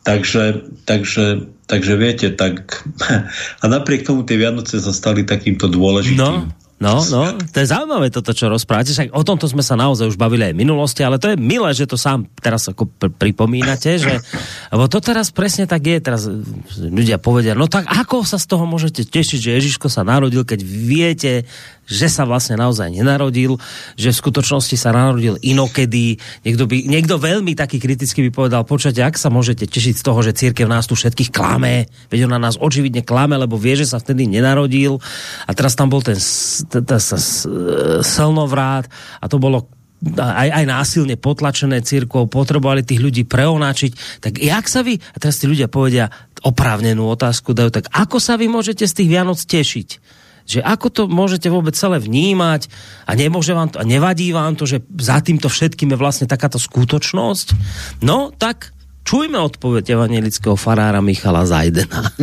Takže, 0.06 0.68
takže, 0.86 1.50
takže 1.66 1.94
viete, 1.98 2.28
tak 2.36 2.86
a 3.64 3.66
napriek 3.66 4.06
tomu 4.06 4.28
tie 4.28 4.38
Vianoce 4.38 4.78
sa 4.78 4.92
stali 4.92 5.24
takýmto 5.24 5.72
dôležitým. 5.72 6.20
No 6.20 6.65
No, 6.76 7.00
no, 7.08 7.40
to 7.40 7.64
je 7.64 7.72
zaujímavé 7.72 8.12
toto, 8.12 8.36
čo 8.36 8.52
rozprávate. 8.52 8.92
Však 8.92 9.16
o 9.16 9.24
tomto 9.24 9.48
sme 9.48 9.64
sa 9.64 9.80
naozaj 9.80 10.12
už 10.12 10.20
bavili 10.20 10.52
aj 10.52 10.54
v 10.54 10.62
minulosti, 10.68 11.08
ale 11.08 11.16
to 11.16 11.32
je 11.32 11.40
milé, 11.40 11.72
že 11.72 11.88
to 11.88 11.96
sám 11.96 12.28
teraz 12.44 12.68
ako 12.68 12.92
pr- 12.92 13.16
pripomínate, 13.16 13.96
že 13.96 14.20
lebo 14.76 14.84
to 14.92 15.00
teraz 15.00 15.32
presne 15.32 15.72
tak 15.72 15.88
je. 15.88 16.04
Teraz 16.04 16.28
ľudia 16.76 17.16
povedia, 17.16 17.56
no 17.56 17.72
tak 17.72 17.88
ako 17.88 18.28
sa 18.28 18.36
z 18.36 18.52
toho 18.52 18.68
môžete 18.68 19.08
tešiť, 19.08 19.40
že 19.40 19.56
Ježiško 19.56 19.88
sa 19.88 20.04
narodil, 20.04 20.44
keď 20.44 20.60
viete, 20.68 21.48
že 21.86 22.10
sa 22.10 22.26
vlastne 22.26 22.58
naozaj 22.58 22.90
nenarodil, 22.90 23.62
že 23.96 24.10
v 24.12 24.20
skutočnosti 24.22 24.76
sa 24.76 24.92
narodil 24.92 25.38
inokedy. 25.40 26.18
Niekto, 26.42 26.66
by, 26.66 26.78
niekto 26.90 27.16
veľmi 27.22 27.54
taký 27.54 27.78
kriticky 27.78 28.26
by 28.30 28.32
povedal, 28.34 28.66
počujete, 28.66 29.06
ak 29.06 29.16
sa 29.22 29.30
môžete 29.30 29.70
tešiť 29.70 30.02
z 30.02 30.04
toho, 30.04 30.20
že 30.26 30.34
církev 30.34 30.66
nás 30.66 30.90
tu 30.90 30.98
všetkých 30.98 31.30
klame, 31.30 31.86
veď 32.10 32.26
ona 32.26 32.42
nás 32.42 32.58
očividne 32.58 33.06
klame, 33.06 33.38
lebo 33.38 33.56
vie, 33.56 33.78
že 33.78 33.86
sa 33.86 34.02
vtedy 34.02 34.26
nenarodil 34.26 34.98
a 35.46 35.52
teraz 35.54 35.78
tam 35.78 35.94
bol 35.94 36.02
ten 36.02 36.18
slnovrát 38.02 38.90
a 39.22 39.26
to 39.30 39.38
bolo 39.38 39.70
aj, 40.14 40.50
aj 40.52 40.66
násilne 40.68 41.16
potlačené 41.18 41.82
církvou, 41.82 42.30
potrebovali 42.30 42.86
tých 42.86 43.02
ľudí 43.02 43.24
preonáčiť. 43.26 44.22
Tak 44.22 44.38
jak 44.38 44.66
sa 44.70 44.86
vy, 44.86 45.00
a 45.00 45.18
teraz 45.18 45.42
tí 45.42 45.50
ľudia 45.50 45.72
povedia 45.72 46.12
oprávnenú 46.46 47.10
otázku, 47.10 47.58
dajú, 47.58 47.74
tak 47.74 47.90
ako 47.90 48.22
sa 48.22 48.38
vy 48.38 48.46
môžete 48.46 48.86
z 48.86 48.94
tých 49.02 49.10
Vianoc 49.10 49.40
tešiť? 49.42 49.90
Že 50.46 50.62
ako 50.62 50.88
to 50.94 51.02
môžete 51.10 51.50
vôbec 51.50 51.74
celé 51.74 51.98
vnímať 51.98 52.70
a 53.10 53.18
nemôže 53.18 53.52
vám 53.52 53.74
to, 53.74 53.82
a 53.82 53.86
nevadí 53.86 54.30
vám 54.30 54.54
to, 54.54 54.70
že 54.70 54.86
za 55.02 55.18
týmto 55.20 55.50
všetkým 55.50 55.92
je 55.94 55.98
vlastne 55.98 56.30
takáto 56.30 56.62
skutočnosť? 56.62 57.48
No, 58.06 58.30
tak 58.30 58.72
čujme 59.06 59.42
odpoveď 59.42 59.98
evangelického 59.98 60.54
farára 60.54 61.02
Michala 61.02 61.50
Zajdena. 61.50 62.14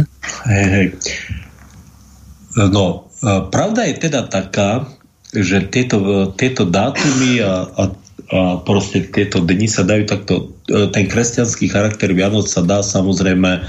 No, 2.53 3.09
pravda 3.51 3.91
je 3.91 3.95
teda 3.99 4.31
taká, 4.31 4.87
že 5.33 5.65
tieto, 5.73 6.29
tieto 6.37 6.69
dátumy 6.69 7.41
a, 7.41 7.65
a, 7.65 7.83
a 8.29 8.41
proste 8.61 9.09
tieto 9.09 9.41
dni 9.41 9.65
sa 9.65 9.83
dajú 9.89 10.05
takto, 10.05 10.53
e, 10.69 10.93
ten 10.93 11.09
kresťanský 11.09 11.73
charakter 11.73 12.13
Vianoc 12.13 12.45
sa 12.53 12.61
dá 12.61 12.85
samozrejme 12.85 13.65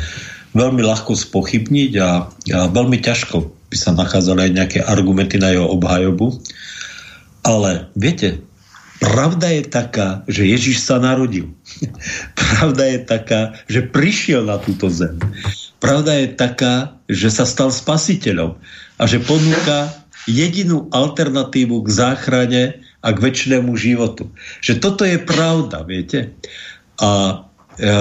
veľmi 0.51 0.81
ľahko 0.83 1.15
spochybniť 1.15 1.91
a, 2.03 2.27
a 2.27 2.59
veľmi 2.67 2.99
ťažko 2.99 3.62
by 3.73 3.77
sa 3.81 3.97
nachádzali 3.97 4.39
aj 4.45 4.51
nejaké 4.53 4.79
argumenty 4.86 5.41
na 5.41 5.49
jeho 5.49 5.65
obhajobu. 5.65 6.38
Ale 7.41 7.89
viete, 7.97 8.45
pravda 9.01 9.49
je 9.49 9.63
taká, 9.65 10.21
že 10.29 10.45
Ježiš 10.45 10.86
sa 10.86 11.01
narodil. 11.01 11.49
pravda 12.38 12.86
je 12.93 12.99
taká, 13.01 13.41
že 13.65 13.81
prišiel 13.81 14.45
na 14.45 14.62
túto 14.62 14.93
zem. 14.93 15.17
Pravda 15.81 16.21
je 16.21 16.38
taká, 16.38 17.01
že 17.09 17.33
sa 17.33 17.49
stal 17.49 17.73
spasiteľom 17.73 18.62
a 19.01 19.03
že 19.09 19.17
ponúka 19.25 19.89
jedinú 20.29 20.88
alternatívu 20.93 21.83
k 21.83 21.89
záchrane 21.89 22.63
a 23.03 23.09
k 23.12 23.17
väčšnému 23.19 23.73
životu. 23.75 24.29
Že 24.63 24.73
toto 24.79 25.03
je 25.03 25.17
pravda, 25.19 25.83
viete? 25.83 26.31
A 27.01 27.43
e, 27.75 27.91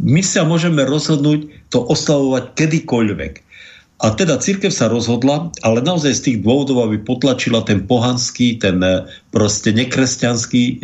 my 0.00 0.22
sa 0.26 0.42
môžeme 0.42 0.82
rozhodnúť 0.82 1.70
to 1.70 1.86
oslavovať 1.86 2.58
kedykoľvek. 2.58 3.32
A 4.02 4.10
teda 4.10 4.42
církev 4.42 4.74
sa 4.74 4.90
rozhodla, 4.90 5.54
ale 5.62 5.78
naozaj 5.78 6.12
z 6.18 6.24
tých 6.26 6.38
dôvodov, 6.42 6.90
aby 6.90 6.98
potlačila 6.98 7.62
ten 7.62 7.86
pohanský, 7.86 8.58
ten 8.58 8.82
e, 8.82 9.06
proste 9.30 9.70
nekresťanský, 9.70 10.62
e, 10.66 10.74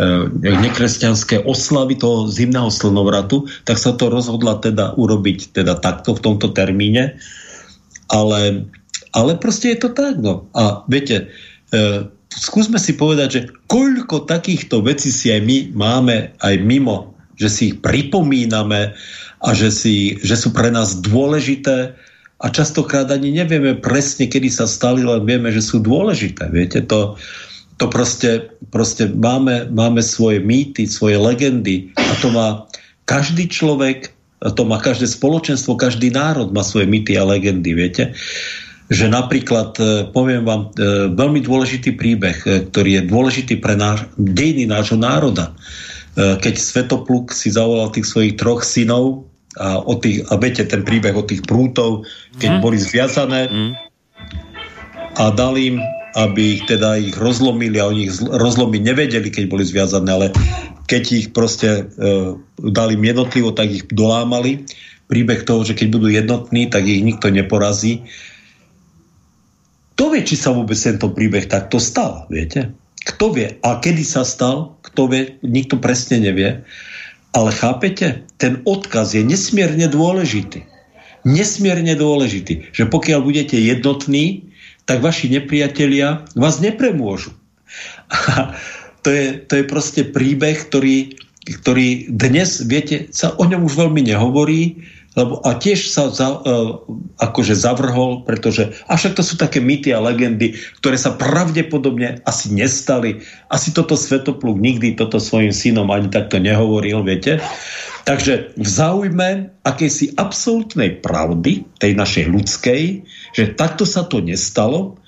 e, 0.00 0.50
nekresťanské 0.50 1.44
oslavy 1.44 2.00
toho 2.00 2.32
zimného 2.32 2.72
slnovratu, 2.72 3.44
tak 3.68 3.76
sa 3.76 3.92
to 3.92 4.08
rozhodla 4.08 4.56
teda 4.64 4.96
urobiť 4.96 5.52
teda 5.52 5.76
takto 5.76 6.16
v 6.16 6.24
tomto 6.24 6.56
termíne. 6.56 7.20
Ale, 8.08 8.64
ale 9.12 9.32
proste 9.36 9.76
je 9.76 9.84
to 9.84 9.90
tak. 9.92 10.16
No. 10.16 10.48
A 10.56 10.88
viete, 10.88 11.28
e, 11.68 12.08
skúsme 12.32 12.80
si 12.80 12.96
povedať, 12.96 13.28
že 13.28 13.40
koľko 13.68 14.24
takýchto 14.24 14.80
vecí 14.80 15.12
si 15.12 15.28
aj 15.28 15.40
my 15.44 15.58
máme 15.76 16.32
aj 16.40 16.54
mimo, 16.64 17.12
že 17.36 17.48
si 17.52 17.62
ich 17.72 17.76
pripomíname 17.84 18.96
a 19.42 19.48
že, 19.52 19.68
si, 19.68 20.16
že 20.24 20.36
sú 20.38 20.56
pre 20.56 20.72
nás 20.72 21.04
dôležité, 21.04 21.92
a 22.42 22.46
častokrát 22.50 23.06
ani 23.06 23.30
nevieme 23.30 23.78
presne, 23.78 24.26
kedy 24.26 24.50
sa 24.50 24.66
stali, 24.66 25.06
len 25.06 25.22
vieme, 25.22 25.54
že 25.54 25.62
sú 25.62 25.78
dôležité. 25.78 26.50
Viete, 26.50 26.82
to, 26.82 27.14
to 27.78 27.86
proste, 27.86 28.50
proste 28.74 29.06
máme, 29.14 29.70
máme 29.70 30.02
svoje 30.02 30.42
mýty, 30.42 30.90
svoje 30.90 31.22
legendy 31.22 31.94
a 31.94 32.12
to 32.18 32.34
má 32.34 32.66
každý 33.06 33.46
človek, 33.46 34.10
to 34.42 34.62
má 34.66 34.82
každé 34.82 35.06
spoločenstvo, 35.06 35.78
každý 35.78 36.10
národ 36.10 36.50
má 36.50 36.66
svoje 36.66 36.90
mýty 36.90 37.14
a 37.14 37.22
legendy, 37.22 37.78
viete. 37.78 38.10
Že 38.90 39.14
napríklad, 39.14 39.78
e, 39.78 40.10
poviem 40.10 40.42
vám, 40.42 40.74
e, 40.74 41.14
veľmi 41.14 41.40
dôležitý 41.46 41.94
príbeh, 41.94 42.38
e, 42.44 42.66
ktorý 42.66 42.90
je 42.98 43.02
dôležitý 43.08 43.54
pre 43.62 43.78
náš, 43.78 44.04
dejiny 44.18 44.66
nášho 44.66 44.98
národa. 44.98 45.54
Keď 46.12 46.60
Svetopluk 46.60 47.32
si 47.32 47.48
zavolal 47.48 47.88
tých 47.88 48.04
svojich 48.04 48.36
troch 48.36 48.60
synov, 48.68 49.31
a, 49.60 49.80
o 49.80 49.94
tých, 50.00 50.24
a 50.32 50.38
viete 50.40 50.64
ten 50.64 50.84
príbeh 50.84 51.12
o 51.12 51.26
tých 51.26 51.44
prútov, 51.44 52.08
keď 52.40 52.50
mm. 52.56 52.60
boli 52.62 52.78
zviazané 52.80 53.48
mm. 53.48 53.72
a 55.20 55.24
dal 55.32 55.54
im, 55.60 55.80
aby 56.12 56.60
ich 56.60 56.62
teda 56.68 57.00
ich 57.00 57.16
rozlomili 57.16 57.80
a 57.80 57.88
oni 57.88 58.08
ich 58.08 58.14
rozlomiť 58.20 58.80
nevedeli, 58.84 59.28
keď 59.32 59.44
boli 59.48 59.64
zviazané, 59.64 60.08
ale 60.12 60.26
keď 60.88 61.02
ich 61.12 61.26
proste 61.32 61.88
e, 61.88 62.36
dali 62.60 62.94
jednotlivo, 63.00 63.56
tak 63.56 63.72
ich 63.72 63.84
dolámali. 63.88 64.68
Príbeh 65.08 65.44
toho, 65.44 65.64
že 65.64 65.76
keď 65.76 65.88
budú 65.88 66.08
jednotní, 66.08 66.68
tak 66.68 66.84
ich 66.84 67.04
nikto 67.04 67.28
neporazí. 67.32 68.04
Kto 69.96 70.12
vie, 70.12 70.24
či 70.24 70.36
sa 70.36 70.52
vôbec 70.52 70.76
tento 70.76 71.12
príbeh 71.12 71.48
takto 71.48 71.76
stal, 71.76 72.28
viete? 72.32 72.72
Kto 73.02 73.32
vie? 73.32 73.60
A 73.60 73.80
kedy 73.80 74.04
sa 74.04 74.24
stal? 74.24 74.76
Kto 74.84 75.08
vie? 75.08 75.36
Nikto 75.44 75.80
presne 75.80 76.20
nevie. 76.22 76.64
Ale 77.32 77.50
chápete? 77.52 78.28
Ten 78.36 78.60
odkaz 78.68 79.16
je 79.16 79.24
nesmierne 79.24 79.88
dôležitý. 79.88 80.68
Nesmierne 81.22 81.94
dôležitý, 81.94 82.74
že 82.74 82.84
pokiaľ 82.90 83.22
budete 83.22 83.54
jednotní, 83.54 84.52
tak 84.84 85.00
vaši 85.00 85.30
nepriatelia 85.30 86.26
vás 86.34 86.58
nepremôžu. 86.58 87.30
A 88.10 88.58
to 89.06 89.08
je, 89.10 89.38
to 89.38 89.62
je 89.62 89.64
proste 89.64 90.02
príbeh, 90.10 90.58
ktorý, 90.66 91.14
ktorý 91.46 92.10
dnes, 92.10 92.62
viete, 92.66 93.08
sa 93.14 93.34
o 93.38 93.44
ňom 93.46 93.64
už 93.64 93.74
veľmi 93.78 94.02
nehovorí, 94.02 94.82
lebo 95.12 95.44
a 95.44 95.60
tiež 95.60 95.92
sa 95.92 96.08
za, 96.08 96.40
uh, 96.40 96.80
akože 97.20 97.52
zavrhol, 97.52 98.24
pretože 98.24 98.72
a 98.88 98.96
však 98.96 99.20
to 99.20 99.22
sú 99.22 99.36
také 99.36 99.60
mýty 99.60 99.92
a 99.92 100.00
legendy, 100.00 100.56
ktoré 100.80 100.96
sa 100.96 101.12
pravdepodobne 101.12 102.24
asi 102.24 102.48
nestali. 102.56 103.20
Asi 103.52 103.76
toto 103.76 103.92
Svetopluk 103.92 104.56
nikdy 104.56 104.96
toto 104.96 105.20
svojim 105.20 105.52
synom 105.52 105.92
ani 105.92 106.08
takto 106.08 106.40
nehovoril, 106.40 107.04
viete. 107.04 107.44
Takže 108.02 108.56
v 108.58 108.66
záujme 108.66 109.54
akejsi 109.62 110.18
absolútnej 110.18 110.98
pravdy, 111.04 111.68
tej 111.78 111.92
našej 111.94 112.24
ľudskej, 112.32 112.82
že 113.36 113.54
takto 113.54 113.86
sa 113.86 114.08
to 114.08 114.18
nestalo, 114.18 114.98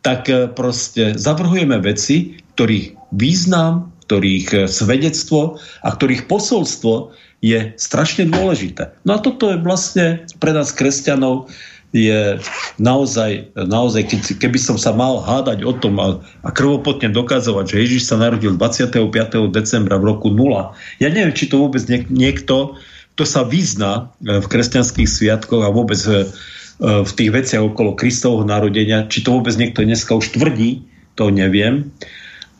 tak 0.00 0.26
e, 0.26 0.48
proste 0.50 1.14
zavrhujeme 1.14 1.78
veci, 1.78 2.40
ktorých 2.56 3.12
význam, 3.14 3.92
ktorých 4.08 4.48
e, 4.50 4.58
svedectvo 4.66 5.60
a 5.84 5.88
ktorých 5.94 6.26
posolstvo 6.26 7.14
je 7.40 7.72
strašne 7.80 8.28
dôležité. 8.28 8.92
No 9.08 9.16
a 9.16 9.18
toto 9.18 9.48
je 9.48 9.56
vlastne 9.60 10.24
pre 10.36 10.52
nás 10.52 10.72
kresťanov 10.76 11.48
je 11.90 12.38
naozaj, 12.78 13.50
naozaj 13.58 14.06
keď, 14.06 14.20
keby 14.38 14.58
som 14.62 14.78
sa 14.78 14.94
mal 14.94 15.18
hádať 15.26 15.66
o 15.66 15.74
tom 15.74 15.98
a, 15.98 16.22
a 16.46 16.48
krvopotne 16.54 17.10
dokazovať, 17.10 17.66
že 17.66 17.80
Ježiš 17.82 18.02
sa 18.06 18.14
narodil 18.14 18.54
25. 18.54 19.10
decembra 19.50 19.98
v 19.98 20.14
roku 20.14 20.30
0. 20.30 20.70
Ja 21.02 21.08
neviem, 21.10 21.34
či 21.34 21.50
to 21.50 21.58
vôbec 21.58 21.82
niek- 21.90 22.06
niekto, 22.06 22.78
kto 23.18 23.24
sa 23.26 23.42
vyzná 23.42 24.14
e, 24.22 24.38
v 24.38 24.46
kresťanských 24.46 25.08
sviatkoch 25.10 25.66
a 25.66 25.74
vôbec 25.74 25.98
v, 25.98 26.30
e, 26.78 27.02
v 27.02 27.10
tých 27.10 27.30
veciach 27.34 27.62
okolo 27.66 27.98
Kristovho 27.98 28.46
narodenia, 28.46 29.10
či 29.10 29.26
to 29.26 29.34
vôbec 29.34 29.58
niekto 29.58 29.82
dneska 29.82 30.14
už 30.14 30.30
tvrdí, 30.38 30.86
to 31.18 31.34
neviem. 31.34 31.90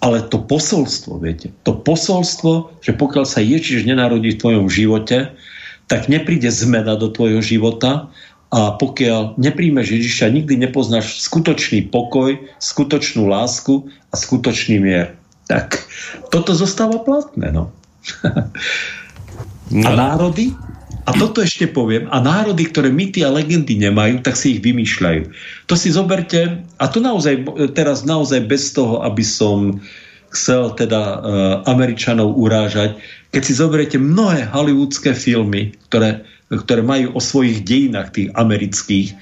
Ale 0.00 0.24
to 0.24 0.40
posolstvo, 0.40 1.20
viete, 1.20 1.52
to 1.60 1.76
posolstvo, 1.76 2.80
že 2.80 2.96
pokiaľ 2.96 3.24
sa 3.28 3.44
Ježiš 3.44 3.84
nenarodí 3.84 4.32
v 4.32 4.40
tvojom 4.40 4.66
živote, 4.72 5.36
tak 5.92 6.08
nepríde 6.08 6.48
zmena 6.48 6.96
do 6.96 7.12
tvojho 7.12 7.44
života 7.44 8.08
a 8.50 8.74
pokiaľ 8.74 9.36
nepríjmeš 9.36 9.94
Ježiša, 9.94 10.34
nikdy 10.34 10.56
nepoznáš 10.56 11.22
skutočný 11.22 11.92
pokoj, 11.92 12.34
skutočnú 12.58 13.28
lásku 13.28 13.92
a 14.10 14.14
skutočný 14.16 14.82
mier. 14.82 15.14
Tak 15.46 15.82
toto 16.32 16.56
zostáva 16.56 17.02
platné. 17.02 17.52
No. 17.54 17.70
no. 19.70 19.86
A 19.86 19.90
národy, 19.94 20.56
a 21.08 21.10
toto 21.16 21.40
ešte 21.40 21.64
poviem, 21.64 22.06
a 22.12 22.20
národy, 22.20 22.68
ktoré 22.68 22.92
mýty 22.92 23.24
a 23.24 23.32
legendy 23.32 23.80
nemajú, 23.80 24.20
tak 24.20 24.36
si 24.36 24.56
ich 24.56 24.60
vymýšľajú. 24.60 25.22
To 25.66 25.74
si 25.74 25.88
zoberte, 25.88 26.60
a 26.76 26.84
to 26.92 27.00
naozaj, 27.00 27.40
teraz 27.72 28.04
naozaj 28.04 28.44
bez 28.44 28.76
toho, 28.76 29.00
aby 29.00 29.24
som 29.24 29.80
chcel 30.30 30.76
teda 30.78 31.00
uh, 31.00 31.18
Američanov 31.66 32.38
urážať, 32.38 33.00
keď 33.34 33.42
si 33.42 33.52
zoberiete 33.56 33.98
mnohé 33.98 34.46
hollywoodske 34.46 35.16
filmy, 35.16 35.74
ktoré, 35.90 36.22
ktoré 36.52 36.82
majú 36.84 37.16
o 37.16 37.20
svojich 37.20 37.66
dejinách 37.66 38.14
tých 38.14 38.28
amerických, 38.38 39.16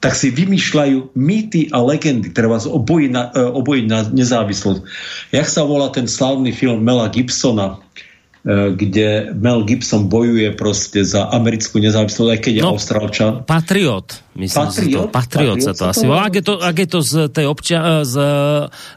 tak 0.00 0.16
si 0.16 0.28
vymýšľajú 0.32 1.16
mýty 1.16 1.72
a 1.72 1.80
legendy, 1.80 2.28
ktoré 2.32 2.48
vás 2.48 2.68
obojí 2.68 3.08
na, 3.08 3.32
obojí 3.32 3.88
na 3.88 4.04
nezávislosť. 4.04 4.84
Jak 5.32 5.48
sa 5.48 5.64
volá 5.64 5.88
ten 5.92 6.04
slávny 6.04 6.52
film 6.52 6.84
Mela 6.84 7.08
Gibsona, 7.08 7.80
E, 8.04 8.13
kde 8.44 9.32
Mel 9.32 9.64
Gibson 9.64 10.12
bojuje 10.12 10.52
proste 10.52 11.00
za 11.00 11.32
americkú 11.32 11.80
nezávislosť, 11.80 12.28
aj 12.28 12.40
keď 12.44 12.52
je 12.52 12.62
no, 12.62 12.76
Austrálčan. 12.76 13.32
Patriot, 13.48 14.20
myslím 14.36 14.68
Patriot? 14.68 14.76
si 14.76 14.84
to. 14.92 15.00
Patriot, 15.08 15.12
Patriot 15.16 15.58
sa 15.64 15.72
to, 15.72 15.84
asi 15.88 16.04
volá. 16.04 16.28
Ak 16.28 16.34
je 16.36 16.44
to, 16.44 16.54
ak 16.60 16.76
je 16.76 16.88
to 16.92 17.00
z 17.00 17.12
tej 17.32 17.46
obča- 17.48 17.80
e, 17.80 17.94
z 18.04 18.16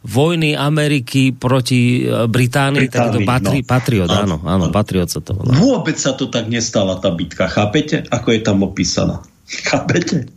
vojny 0.04 0.52
Ameriky 0.52 1.32
proti 1.32 2.04
Británii, 2.28 2.92
Británii 2.92 2.92
tak 2.92 3.00
je 3.08 3.16
to 3.16 3.22
patri- 3.24 3.64
no. 3.64 3.72
Patriot, 3.72 4.10
áno, 4.12 4.20
áno, 4.20 4.36
áno, 4.44 4.66
Patriot 4.68 5.08
sa 5.08 5.24
to 5.24 5.32
volá. 5.32 5.56
Vôbec 5.56 5.96
sa 5.96 6.12
to 6.12 6.28
tak 6.28 6.52
nestala 6.52 7.00
tá 7.00 7.08
bitka, 7.16 7.48
chápete? 7.48 8.04
Ako 8.12 8.36
je 8.36 8.42
tam 8.44 8.68
opísaná. 8.68 9.24
Chápete? 9.72 10.28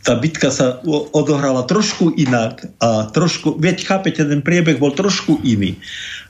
Tá 0.00 0.16
bitka 0.16 0.48
sa 0.48 0.80
odohrala 1.12 1.68
trošku 1.68 2.16
inak 2.16 2.64
a 2.80 3.12
trošku, 3.12 3.60
veď 3.60 3.84
chápete, 3.84 4.24
ten 4.24 4.40
priebeh 4.40 4.80
bol 4.80 4.96
trošku 4.96 5.44
iný 5.44 5.76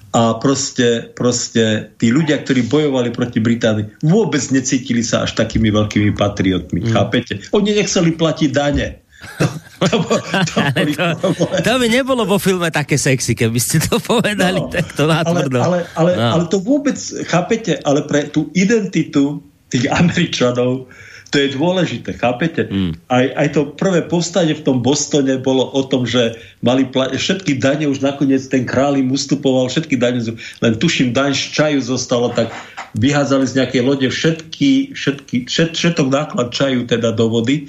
a 0.08 0.40
proste, 0.40 1.12
proste 1.12 1.92
tí 2.00 2.08
ľudia, 2.08 2.40
ktorí 2.40 2.64
bojovali 2.64 3.12
proti 3.12 3.44
Británii, 3.44 4.00
vôbec 4.00 4.40
necítili 4.48 5.04
sa 5.04 5.28
až 5.28 5.36
takými 5.36 5.68
veľkými 5.68 6.16
patriotmi. 6.16 6.88
Mm. 6.88 6.90
Chápete? 6.96 7.32
Oni 7.52 7.76
nechceli 7.76 8.16
platiť 8.16 8.50
dane. 8.50 9.04
To, 9.18 9.44
to, 9.84 9.96
to, 10.54 11.28
to, 11.34 11.44
to 11.60 11.72
by 11.76 11.86
nebolo 11.90 12.22
vo 12.24 12.38
filme 12.38 12.70
také 12.70 12.96
sexy, 12.96 13.34
keby 13.34 13.58
ste 13.60 13.82
to 13.82 13.98
povedali 14.00 14.62
no, 14.62 14.70
takto 14.70 15.04
natvrdo. 15.10 15.58
Ale, 15.60 15.84
ale, 15.92 15.92
ale, 15.94 16.10
no. 16.16 16.28
ale 16.38 16.44
to 16.48 16.58
vôbec, 16.62 16.96
chápete, 17.28 17.76
ale 17.82 18.06
pre 18.06 18.30
tú 18.30 18.48
identitu 18.56 19.42
tých 19.68 19.92
Američanov 19.92 20.88
to 21.28 21.36
je 21.36 21.54
dôležité, 21.54 22.16
chápete? 22.16 22.64
Mm. 22.68 22.96
Aj, 23.12 23.26
aj 23.36 23.48
to 23.52 23.60
prvé 23.76 24.00
povstanie 24.04 24.56
v 24.56 24.64
tom 24.64 24.80
Bostone 24.80 25.36
bolo 25.36 25.68
o 25.68 25.84
tom, 25.84 26.08
že 26.08 26.40
mali 26.64 26.88
pla- 26.88 27.12
všetky 27.12 27.60
dane, 27.60 27.84
už 27.84 28.00
nakoniec 28.00 28.40
ten 28.48 28.64
kráľ 28.64 29.04
im 29.04 29.12
ustupoval, 29.12 29.68
všetky 29.68 30.00
dane, 30.00 30.24
len 30.64 30.72
tuším, 30.80 31.12
daň 31.12 31.36
z 31.36 31.44
čaju 31.52 31.80
zostalo, 31.84 32.32
tak 32.32 32.48
vyhádzali 32.96 33.44
z 33.44 33.56
nejakej 33.60 33.82
lode 33.84 34.08
všetky, 34.08 34.96
všetky, 34.96 35.36
všet, 35.44 35.76
všetok 35.76 36.08
náklad 36.08 36.48
čaju 36.48 36.88
teda 36.88 37.12
do 37.12 37.28
vody. 37.28 37.68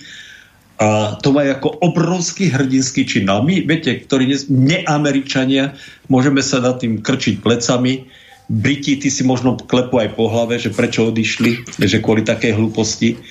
A 0.80 1.20
to 1.20 1.36
má 1.36 1.44
ako 1.44 1.76
obrovský 1.84 2.56
hrdinský 2.56 3.04
čin. 3.04 3.28
No 3.28 3.44
a 3.44 3.44
my, 3.44 3.68
viete, 3.68 4.00
ktorí 4.00 4.32
neameričania, 4.48 5.76
môžeme 6.08 6.40
sa 6.40 6.64
nad 6.64 6.80
tým 6.80 7.04
krčiť 7.04 7.44
plecami, 7.44 8.08
Briti, 8.50 8.98
ty 8.98 9.14
si 9.14 9.22
možno 9.22 9.62
klepu 9.62 10.02
aj 10.02 10.18
po 10.18 10.26
hlave, 10.26 10.58
že 10.58 10.74
prečo 10.74 11.14
odišli, 11.14 11.78
že 11.78 12.02
kvôli 12.02 12.26
takej 12.26 12.58
hlúposti. 12.58 13.22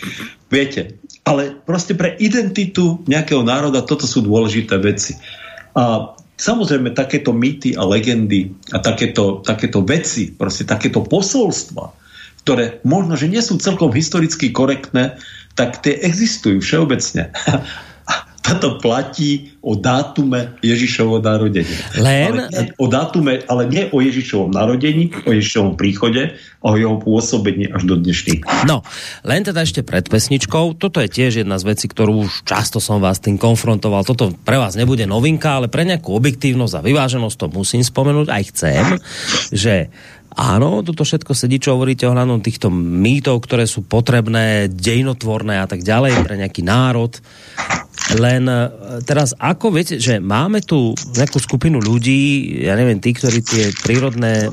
Viete, 0.47 1.03
ale 1.27 1.59
proste 1.59 1.99
pre 1.99 2.15
identitu 2.23 3.03
nejakého 3.05 3.43
národa 3.43 3.83
toto 3.83 4.07
sú 4.07 4.23
dôležité 4.23 4.79
veci. 4.79 5.19
A 5.75 6.15
samozrejme 6.39 6.95
takéto 6.95 7.35
mýty 7.35 7.75
a 7.75 7.83
legendy 7.83 8.55
a 8.71 8.79
takéto, 8.79 9.43
takéto 9.43 9.83
veci, 9.83 10.31
proste 10.31 10.63
takéto 10.63 11.03
posolstva, 11.03 11.91
ktoré 12.47 12.79
možno, 12.87 13.19
že 13.19 13.27
nie 13.27 13.43
sú 13.43 13.59
celkom 13.59 13.91
historicky 13.91 14.55
korektné, 14.55 15.19
tak 15.59 15.83
tie 15.83 15.99
existujú 15.99 16.63
všeobecne. 16.63 17.35
Toto 18.49 18.81
platí 18.81 19.53
o 19.61 19.77
dátume 19.77 20.57
Ježišovho 20.65 21.21
narodenia. 21.21 21.79
Len... 22.01 22.33
Ale 22.33 22.43
nie, 22.49 22.65
o 22.81 22.87
dátume, 22.89 23.45
ale 23.45 23.63
nie 23.69 23.85
o 23.93 24.01
Ježišovom 24.01 24.51
narodení, 24.55 25.13
o 25.29 25.31
Ježišovom 25.35 25.77
príchode, 25.77 26.35
o 26.65 26.75
jeho 26.75 26.97
pôsobení 26.99 27.69
až 27.71 27.85
do 27.87 27.95
dnešných. 28.01 28.67
No, 28.67 28.83
len 29.23 29.45
teda 29.45 29.63
ešte 29.63 29.85
pred 29.85 30.09
pesničkou, 30.09 30.81
toto 30.81 30.99
je 30.99 31.13
tiež 31.13 31.45
jedna 31.45 31.61
z 31.61 31.69
vecí, 31.69 31.87
ktorú 31.87 32.27
už 32.27 32.49
často 32.49 32.81
som 32.81 32.99
vás 32.99 33.21
tým 33.21 33.37
konfrontoval. 33.39 34.03
Toto 34.03 34.33
pre 34.33 34.57
vás 34.57 34.75
nebude 34.75 35.05
novinka, 35.05 35.61
ale 35.61 35.71
pre 35.71 35.87
nejakú 35.87 36.17
objektívnosť 36.17 36.81
a 36.81 36.85
vyváženosť 36.85 37.37
to 37.39 37.47
musím 37.53 37.83
spomenúť, 37.85 38.27
aj 38.33 38.43
chcem, 38.51 38.85
že 39.53 39.75
Áno, 40.39 40.87
toto 40.87 41.03
všetko 41.03 41.35
sedí, 41.35 41.59
čo 41.59 41.75
hovoríte 41.75 42.07
ohľadom 42.07 42.39
týchto 42.39 42.71
mýtov, 42.71 43.43
ktoré 43.43 43.67
sú 43.67 43.83
potrebné, 43.83 44.71
dejnotvorné 44.71 45.59
a 45.59 45.67
tak 45.67 45.83
ďalej 45.83 46.23
pre 46.23 46.39
nejaký 46.39 46.63
národ. 46.63 47.11
Len 48.17 48.49
e, 48.49 48.57
teraz, 49.05 49.37
ako 49.37 49.75
viete, 49.75 50.01
že 50.01 50.17
máme 50.17 50.65
tu 50.65 50.97
nejakú 51.13 51.37
skupinu 51.37 51.77
ľudí, 51.77 52.57
ja 52.65 52.73
neviem, 52.73 53.03
tí, 53.03 53.13
ktorí 53.13 53.45
tie 53.45 53.65
prírodné 53.85 54.49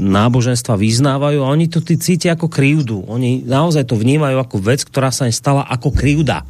náboženstva 0.00 0.74
vyznávajú 0.76 1.40
a 1.42 1.52
oni 1.52 1.70
to 1.70 1.80
tí 1.84 1.96
cítia 1.96 2.34
ako 2.34 2.50
krivdu. 2.50 3.04
Oni 3.06 3.44
naozaj 3.44 3.88
to 3.88 3.96
vnímajú 3.96 4.36
ako 4.40 4.56
vec, 4.60 4.82
ktorá 4.84 5.12
sa 5.12 5.28
im 5.28 5.34
stala 5.34 5.64
ako 5.66 5.92
krivda. 5.94 6.44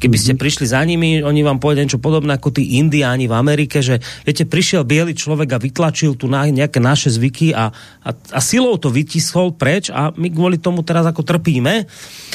Keby 0.00 0.16
ste 0.16 0.32
mhm. 0.36 0.40
prišli 0.40 0.66
za 0.68 0.80
nimi, 0.84 1.20
oni 1.20 1.40
vám 1.44 1.58
povedia 1.58 1.84
niečo 1.84 2.02
podobné 2.02 2.36
ako 2.36 2.54
tí 2.54 2.78
indiáni 2.80 3.26
v 3.26 3.34
Amerike, 3.36 3.82
že 3.84 4.00
viete, 4.24 4.46
prišiel 4.48 4.86
biely 4.86 5.12
človek 5.16 5.56
a 5.56 5.62
vytlačil 5.62 6.16
tu 6.16 6.26
na, 6.30 6.46
nejaké 6.48 6.80
naše 6.80 7.12
zvyky 7.12 7.52
a, 7.52 7.70
a, 8.04 8.10
a 8.12 8.40
silou 8.40 8.76
to 8.80 8.88
vytiskol 8.92 9.52
preč 9.54 9.92
a 9.92 10.12
my 10.14 10.28
kvôli 10.32 10.56
tomu 10.56 10.84
teraz 10.86 11.04
ako 11.04 11.22
trpíme. 11.26 11.84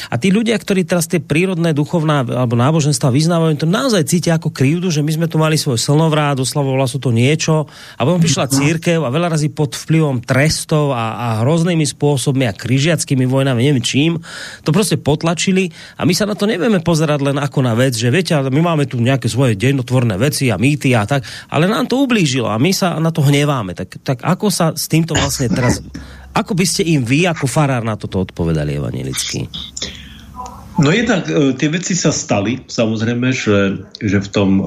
A 0.06 0.14
tí 0.20 0.30
ľudia, 0.30 0.56
ktorí 0.56 0.86
teraz 0.86 1.08
tie 1.10 1.18
prírodné, 1.18 1.72
duchovná 1.72 2.22
alebo 2.22 2.54
náboženstva 2.54 3.05
vyznávajú, 3.10 3.62
to 3.62 3.68
naozaj 3.68 4.06
cítia 4.06 4.38
ako 4.38 4.54
krivdu, 4.54 4.88
že 4.88 5.02
my 5.02 5.12
sme 5.12 5.26
tu 5.26 5.36
mali 5.36 5.58
svoj 5.58 5.78
slnovrát, 5.78 6.38
oslavovala 6.38 6.86
sú 6.88 7.02
to 7.02 7.10
niečo 7.10 7.66
a 7.96 8.00
potom 8.02 8.22
prišla 8.22 8.52
církev 8.52 9.02
a 9.02 9.10
veľa 9.10 9.34
razy 9.34 9.50
pod 9.50 9.74
vplyvom 9.74 10.22
trestov 10.22 10.94
a, 10.94 11.16
a 11.16 11.26
hroznými 11.44 11.84
spôsobmi 11.84 12.44
a 12.46 12.56
križiackými 12.56 13.26
vojnami, 13.26 13.60
neviem 13.60 13.84
čím, 13.84 14.18
to 14.62 14.70
proste 14.70 15.00
potlačili 15.00 15.70
a 15.98 16.06
my 16.06 16.12
sa 16.14 16.24
na 16.24 16.38
to 16.38 16.48
nevieme 16.48 16.80
pozerať 16.80 17.20
len 17.20 17.36
ako 17.36 17.64
na 17.64 17.74
vec, 17.74 17.98
že 17.98 18.12
viete, 18.12 18.36
my 18.36 18.60
máme 18.62 18.88
tu 18.88 18.98
nejaké 19.02 19.26
svoje 19.26 19.58
dennotvorné 19.58 20.16
veci 20.16 20.48
a 20.48 20.56
mýty 20.56 20.94
a 20.94 21.04
tak, 21.04 21.26
ale 21.50 21.66
nám 21.66 21.90
to 21.90 22.00
ublížilo 22.02 22.46
a 22.46 22.56
my 22.56 22.70
sa 22.70 22.96
na 23.02 23.10
to 23.10 23.20
hneváme. 23.20 23.74
Tak, 23.74 24.00
tak 24.00 24.18
ako 24.22 24.48
sa 24.48 24.72
s 24.72 24.86
týmto 24.86 25.12
vlastne 25.12 25.50
teraz, 25.52 25.82
ako 26.36 26.52
by 26.52 26.64
ste 26.68 26.84
im 26.84 27.02
vy 27.02 27.24
ako 27.24 27.48
farár 27.48 27.80
na 27.82 27.96
toto 27.96 28.20
odpovedali 28.22 28.76
evanelicky? 28.76 29.48
No 30.76 30.92
jednak 30.92 31.24
e, 31.28 31.56
tie 31.56 31.68
veci 31.72 31.96
sa 31.96 32.12
stali, 32.12 32.60
samozrejme, 32.68 33.32
že, 33.32 33.88
že 33.96 34.18
v 34.20 34.28
tom 34.28 34.50
e, 34.60 34.64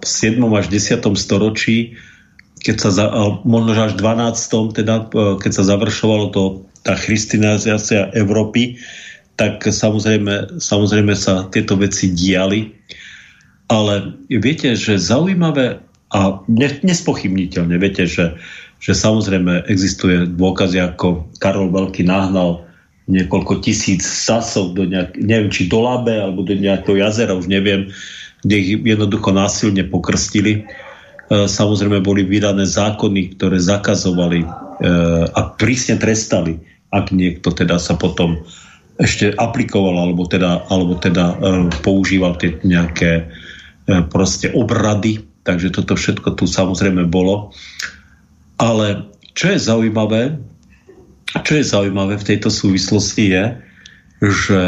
7. 0.00 0.40
až 0.56 0.66
10. 0.72 1.04
storočí 1.12 1.96
keď 2.62 2.76
sa 2.78 2.90
za, 2.94 3.06
možno 3.42 3.74
až 3.74 3.98
12. 3.98 4.78
teda, 4.78 5.10
e, 5.10 5.36
keď 5.42 5.50
sa 5.52 5.66
završovalo 5.66 6.26
to, 6.30 6.42
tá 6.82 6.98
christianizácia 6.98 8.10
Európy, 8.14 8.78
tak 9.38 9.62
samozrejme, 9.62 10.58
samozrejme 10.62 11.14
sa 11.14 11.46
tieto 11.50 11.78
veci 11.78 12.10
diali. 12.10 12.74
Ale 13.70 14.18
viete, 14.30 14.74
že 14.74 14.98
zaujímavé 14.98 15.82
a 16.12 16.42
nespochybniteľne, 16.84 17.78
viete, 17.80 18.04
že, 18.04 18.36
že 18.82 18.92
samozrejme 18.92 19.64
existuje 19.70 20.28
dôkazy, 20.28 20.78
ako 20.82 21.32
Karol 21.40 21.72
Veľký 21.72 22.04
nahnal 22.04 22.66
niekoľko 23.10 23.64
tisíc 23.64 24.06
sasov 24.06 24.78
do 24.78 24.86
nejak, 24.86 25.18
neviem, 25.18 25.50
či 25.50 25.66
do 25.66 25.82
Labe 25.82 26.14
alebo 26.14 26.46
do 26.46 26.54
nejakého 26.54 27.02
jazera, 27.02 27.34
už 27.34 27.50
neviem, 27.50 27.90
kde 28.46 28.54
ich 28.58 28.68
jednoducho 28.78 29.34
násilne 29.34 29.82
pokrstili 29.86 30.66
E, 31.32 31.48
samozrejme 31.48 32.04
boli 32.04 32.28
vydané 32.28 32.68
zákony, 32.68 33.38
ktoré 33.38 33.56
zakazovali 33.56 34.44
e, 34.44 34.48
a 35.32 35.40
prísne 35.56 35.96
trestali, 35.96 36.60
ak 36.92 37.08
niekto 37.08 37.56
teda 37.56 37.80
sa 37.80 37.96
potom 37.96 38.44
ešte 39.00 39.32
aplikoval 39.40 39.96
alebo 39.96 40.28
teda, 40.28 40.68
alebo 40.68 41.00
teda 41.00 41.32
e, 41.32 41.36
používal 41.80 42.36
tie 42.36 42.60
nejaké 42.60 43.32
proste 44.14 44.46
obrady, 44.54 45.26
takže 45.42 45.74
toto 45.74 45.98
všetko 45.98 46.38
tu 46.38 46.46
samozrejme 46.46 47.10
bolo. 47.10 47.50
Ale 48.62 49.10
čo 49.34 49.50
je 49.50 49.58
zaujímavé, 49.58 50.38
čo 51.40 51.52
je 51.56 51.64
zaujímavé 51.64 52.20
v 52.20 52.28
tejto 52.28 52.52
súvislosti 52.52 53.24
je, 53.32 53.44
že 54.20 54.60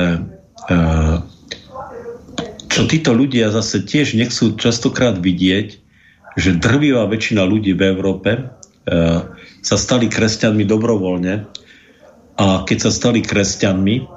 čo 2.74 2.90
títo 2.90 3.14
ľudia 3.14 3.54
zase 3.54 3.86
tiež 3.86 4.18
nechcú 4.18 4.58
častokrát 4.58 5.14
vidieť, 5.14 5.78
že 6.34 6.58
drvivá 6.58 7.06
väčšina 7.06 7.46
ľudí 7.46 7.70
v 7.70 7.82
Európe 7.86 8.30
e, 8.34 8.42
sa 9.62 9.76
stali 9.78 10.10
kresťanmi 10.10 10.66
dobrovoľne. 10.66 11.46
A 12.34 12.66
keď 12.66 12.78
sa 12.82 12.90
stali 12.90 13.22
kresťanmi, 13.22 14.10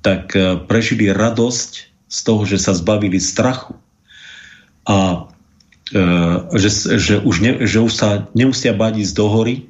tak 0.00 0.32
e, 0.32 0.56
prežili 0.64 1.12
radosť 1.12 1.72
z 2.08 2.18
toho, 2.24 2.48
že 2.48 2.56
sa 2.56 2.72
zbavili 2.72 3.20
strachu. 3.20 3.76
A 4.88 5.28
e, 5.92 6.00
že, 6.56 6.96
že, 6.96 7.14
už 7.20 7.36
ne, 7.44 7.52
že 7.68 7.84
už 7.84 7.92
sa 7.92 8.24
nemusia 8.32 8.72
báť 8.72 9.04
ísť 9.04 9.12
do 9.12 9.26
hory, 9.28 9.68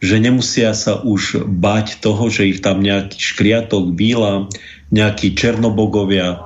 že 0.00 0.20
nemusia 0.20 0.76
sa 0.76 1.00
už 1.00 1.48
báť 1.48 2.04
toho, 2.04 2.28
že 2.28 2.48
ich 2.52 2.60
tam 2.60 2.84
nejaký 2.84 3.16
škriatok, 3.16 3.96
bíla, 3.96 4.52
nejakí 4.92 5.32
černobogovia 5.32 6.42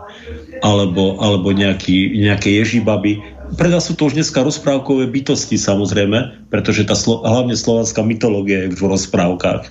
alebo, 0.63 1.19
alebo 1.19 1.51
nejaký, 1.51 2.21
nejaké 2.21 2.55
ježibaby 2.63 3.41
predá 3.57 3.83
sú 3.83 3.99
to 3.99 4.11
už 4.11 4.15
dneska 4.19 4.43
rozprávkové 4.43 5.11
bytosti 5.11 5.59
samozrejme, 5.59 6.51
pretože 6.53 6.87
tá 6.87 6.95
slo, 6.95 7.23
hlavne 7.25 7.59
slovanská 7.59 8.03
mytológia 8.05 8.67
je 8.67 8.77
v 8.77 8.83
rozprávkach, 8.87 9.63
e, 9.67 9.71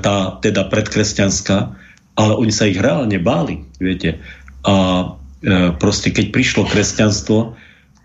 tá 0.00 0.38
teda 0.42 0.66
predkresťanská, 0.66 1.56
ale 2.16 2.32
oni 2.34 2.52
sa 2.54 2.66
ich 2.66 2.80
reálne 2.80 3.20
báli, 3.20 3.62
viete. 3.78 4.18
A 4.66 4.74
e, 5.42 5.70
proste 5.76 6.10
keď 6.10 6.32
prišlo 6.34 6.66
kresťanstvo, 6.66 7.54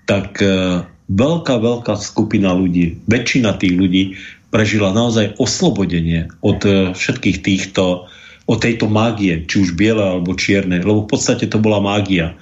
tak 0.06 0.38
e, 0.44 0.86
veľká, 1.10 1.56
veľká 1.58 1.94
skupina 1.98 2.54
ľudí, 2.54 3.02
väčšina 3.08 3.58
tých 3.58 3.74
ľudí 3.74 4.04
prežila 4.52 4.92
naozaj 4.92 5.40
oslobodenie 5.40 6.28
od 6.44 6.62
všetkých 6.94 7.40
týchto, 7.42 8.06
od 8.46 8.60
tejto 8.60 8.92
mágie, 8.92 9.48
či 9.48 9.64
už 9.64 9.80
biele 9.80 10.04
alebo 10.04 10.36
čierne, 10.36 10.84
lebo 10.84 11.08
v 11.08 11.12
podstate 11.16 11.48
to 11.48 11.58
bola 11.58 11.80
mágia 11.80 12.36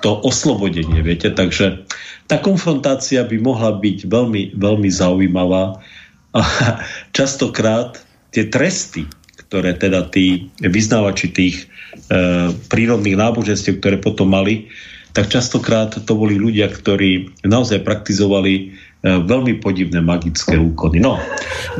to 0.00 0.16
oslobodenie, 0.24 1.04
viete, 1.04 1.28
takže 1.28 1.84
tá 2.24 2.40
konfrontácia 2.40 3.20
by 3.26 3.36
mohla 3.42 3.76
byť 3.76 4.08
veľmi, 4.08 4.56
veľmi 4.56 4.88
zaujímavá. 4.88 5.76
A 6.32 6.40
častokrát 7.16 8.00
tie 8.30 8.48
tresty, 8.48 9.04
ktoré 9.36 9.76
teda 9.76 10.08
tí 10.08 10.48
vyznávači 10.62 11.34
tých 11.34 11.66
e, 12.08 12.54
prírodných 12.70 13.18
náboženstiev, 13.18 13.82
ktoré 13.82 13.98
potom 13.98 14.30
mali, 14.30 14.70
tak 15.10 15.26
častokrát 15.26 15.90
to 15.90 16.12
boli 16.14 16.38
ľudia, 16.38 16.70
ktorí 16.70 17.42
naozaj 17.42 17.82
praktizovali 17.82 18.70
E, 18.70 18.89
veľmi 19.00 19.64
podivné 19.64 20.04
magické 20.04 20.60
úkony. 20.60 21.00
No, 21.00 21.16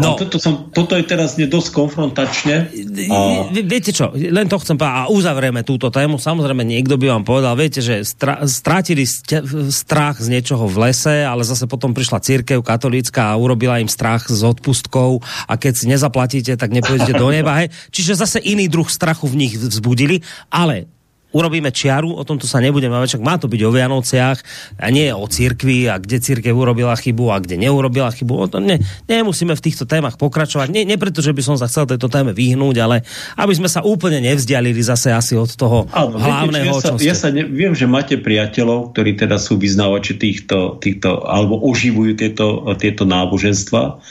no. 0.00 0.16
Toto, 0.16 0.40
som, 0.40 0.72
toto 0.72 0.96
je 0.96 1.04
teraz 1.04 1.36
dosť 1.36 1.68
konfrontačne. 1.76 2.72
A... 3.12 3.52
Viete 3.52 3.92
čo, 3.92 4.08
len 4.16 4.48
to 4.48 4.56
chcem 4.56 4.80
povedať 4.80 4.96
a 5.04 5.12
uzavrieme 5.12 5.60
túto 5.60 5.92
tému. 5.92 6.16
Samozrejme, 6.16 6.64
niekto 6.64 6.96
by 6.96 7.12
vám 7.12 7.24
povedal, 7.28 7.52
viete, 7.60 7.84
že 7.84 8.08
stra, 8.08 8.48
strátili 8.48 9.04
ste, 9.04 9.44
strach 9.68 10.16
z 10.16 10.32
niečoho 10.32 10.64
v 10.64 10.88
lese, 10.88 11.28
ale 11.28 11.44
zase 11.44 11.68
potom 11.68 11.92
prišla 11.92 12.24
církev 12.24 12.64
katolícka 12.64 13.36
a 13.36 13.38
urobila 13.38 13.76
im 13.76 13.88
strach 13.88 14.32
s 14.32 14.40
odpustkou 14.40 15.20
a 15.44 15.52
keď 15.60 15.72
si 15.76 15.84
nezaplatíte, 15.92 16.56
tak 16.56 16.72
nepôjdete 16.72 17.12
do 17.20 17.28
neba. 17.28 17.60
Hej. 17.60 17.68
Čiže 17.92 18.16
zase 18.16 18.38
iný 18.40 18.72
druh 18.72 18.88
strachu 18.88 19.28
v 19.28 19.44
nich 19.44 19.54
vzbudili, 19.60 20.24
ale 20.48 20.88
urobíme 21.30 21.70
čiaru, 21.70 22.14
o 22.14 22.22
tomto 22.26 22.50
sa 22.50 22.58
nebudeme 22.58 22.94
mať, 22.98 23.16
však 23.16 23.22
má 23.22 23.38
to 23.38 23.46
byť 23.46 23.60
o 23.62 23.70
Vianociach 23.70 24.38
a 24.82 24.86
nie 24.90 25.10
o 25.14 25.24
cirkvi 25.30 25.86
a 25.86 26.02
kde 26.02 26.18
církev 26.18 26.50
urobila 26.54 26.94
chybu 26.98 27.30
a 27.30 27.38
kde 27.38 27.58
neurobila 27.58 28.10
chybu. 28.10 28.34
O 28.34 28.46
tom 28.50 28.66
ne, 28.66 28.82
nemusíme 29.06 29.54
v 29.54 29.62
týchto 29.62 29.86
témach 29.86 30.18
pokračovať. 30.18 30.68
Nie, 30.74 30.82
nie 30.82 30.98
preto, 30.98 31.22
že 31.22 31.30
by 31.30 31.42
som 31.42 31.56
sa 31.56 31.70
chcel 31.70 31.86
tejto 31.86 32.10
téme 32.10 32.34
vyhnúť, 32.34 32.76
ale 32.82 33.06
aby 33.38 33.52
sme 33.54 33.70
sa 33.70 33.86
úplne 33.86 34.18
nevzdialili 34.22 34.82
zase 34.82 35.14
asi 35.14 35.38
od 35.38 35.50
toho 35.54 35.86
Áno, 35.94 36.18
hlavného. 36.18 36.74
Viete, 36.74 36.90
ja, 36.90 37.14
sa, 37.14 37.14
ja 37.14 37.14
sa 37.14 37.28
ne, 37.30 37.46
viem, 37.46 37.72
že 37.78 37.86
máte 37.86 38.18
priateľov, 38.18 38.92
ktorí 38.94 39.14
teda 39.14 39.38
sú 39.38 39.54
vyznávači 39.54 40.18
týchto, 40.18 40.82
týchto 40.82 41.22
alebo 41.26 41.62
oživujú 41.62 42.18
tieto, 42.18 42.66
tieto 42.76 43.06
náboženstva. 43.06 44.02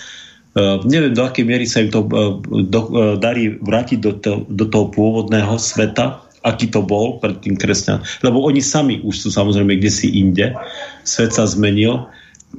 Uh, 0.50 0.82
neviem, 0.82 1.14
do 1.14 1.22
akej 1.22 1.46
miery 1.46 1.70
sa 1.70 1.86
im 1.86 1.94
to 1.94 2.02
uh, 2.10 2.42
do, 2.66 2.82
uh, 2.90 3.16
darí 3.22 3.54
vrátiť 3.62 3.98
do, 4.02 4.12
to, 4.18 4.32
do 4.50 4.66
toho 4.66 4.90
pôvodného 4.90 5.62
sveta, 5.62 6.26
aký 6.44 6.72
to 6.72 6.84
bol 6.84 7.20
pred 7.20 7.40
tým 7.44 7.60
kresťan. 7.60 8.04
Lebo 8.24 8.44
oni 8.44 8.64
sami 8.64 9.04
už 9.04 9.28
sú 9.28 9.30
samozrejme 9.32 9.80
kde 9.80 9.92
si 9.92 10.08
inde. 10.20 10.56
Svet 11.04 11.36
sa 11.36 11.48
zmenil. 11.48 12.08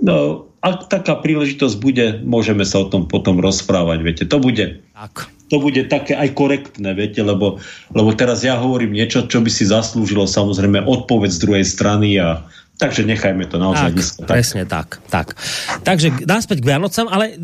No, 0.01 0.47
ak 0.61 0.93
taká 0.93 1.16
príležitosť 1.16 1.76
bude, 1.81 2.07
môžeme 2.20 2.68
sa 2.68 2.85
o 2.85 2.91
tom 2.93 3.09
potom 3.09 3.41
rozprávať, 3.41 3.99
viete. 4.05 4.24
To 4.28 4.37
bude, 4.37 4.85
tak. 4.93 5.33
to 5.49 5.57
bude 5.57 5.89
také 5.89 6.12
aj 6.12 6.37
korektné, 6.37 6.93
viete, 6.93 7.24
lebo, 7.24 7.57
lebo 7.97 8.11
teraz 8.12 8.45
ja 8.45 8.61
hovorím 8.61 8.93
niečo, 8.93 9.24
čo 9.24 9.41
by 9.41 9.49
si 9.49 9.64
zaslúžilo 9.64 10.28
samozrejme 10.28 10.85
odpoveď 10.85 11.31
z 11.33 11.43
druhej 11.43 11.64
strany 11.64 12.20
a 12.20 12.45
Takže 12.81 13.05
nechajme 13.05 13.45
to 13.45 13.61
naozaj 13.61 13.93
tak, 13.93 13.97
dneska. 14.01 14.24
Presne 14.24 14.62
tak, 14.64 14.89
tak. 15.12 15.37
Takže 15.85 16.24
náspäť 16.24 16.64
k 16.64 16.72
Vianocam, 16.72 17.12
ale 17.12 17.37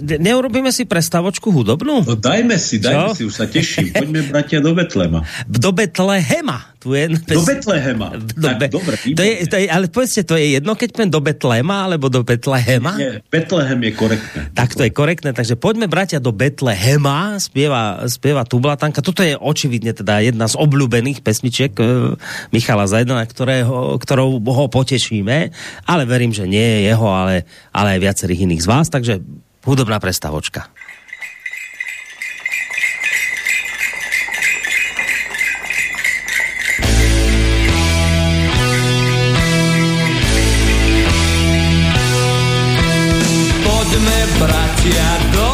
neurobíme 0.00 0.72
si 0.72 0.88
prestavočku 0.88 1.52
hudobnú? 1.52 2.08
No 2.08 2.16
dajme 2.16 2.56
si, 2.56 2.80
dajme 2.80 3.12
Čo? 3.12 3.16
si, 3.20 3.22
už 3.28 3.34
sa 3.36 3.44
teším. 3.44 3.92
Poďme, 3.92 4.24
bratia, 4.32 4.64
do 4.64 4.72
Betlema. 4.72 5.20
Do 5.60 5.76
Betlehema. 5.76 6.77
Tu 6.78 6.94
je, 6.94 7.10
do 7.10 7.42
Betlehema. 7.42 8.14
Do 8.14 8.38
tak, 8.38 8.70
dobre, 8.70 8.94
to 9.02 9.22
je, 9.26 9.50
to 9.50 9.56
je, 9.58 9.66
ale 9.66 9.90
povedzte, 9.90 10.22
to 10.22 10.38
je 10.38 10.62
jedno, 10.62 10.78
keď 10.78 10.88
pen 10.94 11.10
do 11.10 11.18
Betlema, 11.18 11.90
alebo 11.90 12.06
do 12.06 12.22
Betlehema? 12.22 12.94
Nie, 12.94 13.18
Betlehem 13.26 13.82
je 13.82 13.92
korektné. 13.98 14.40
Tak 14.54 14.78
to 14.78 14.86
je 14.86 14.94
korektné, 14.94 15.34
takže 15.34 15.58
poďme, 15.58 15.90
bratia, 15.90 16.22
do 16.22 16.30
Betlehema, 16.30 17.42
spieva, 17.42 18.06
spieva 18.06 18.46
Tublatanka. 18.46 19.02
Toto 19.02 19.26
je 19.26 19.34
očividne 19.34 19.90
teda 19.90 20.22
jedna 20.22 20.46
z 20.46 20.54
obľúbených 20.54 21.26
pesničiek 21.26 21.74
e, 21.82 22.14
Michala 22.54 22.86
Zajdana, 22.86 23.26
ktorého, 23.26 23.98
ktorou 23.98 24.38
ho 24.38 24.66
potešíme, 24.70 25.50
ale 25.82 26.02
verím, 26.06 26.30
že 26.30 26.46
nie 26.46 26.62
je 26.62 26.78
jeho, 26.94 27.10
ale, 27.10 27.42
ale 27.74 27.98
aj 27.98 28.04
viacerých 28.06 28.46
iných 28.46 28.62
z 28.62 28.70
vás, 28.70 28.86
takže 28.86 29.18
hudobná 29.66 29.98
prestavočka. 29.98 30.70
Bratia, 44.90 45.47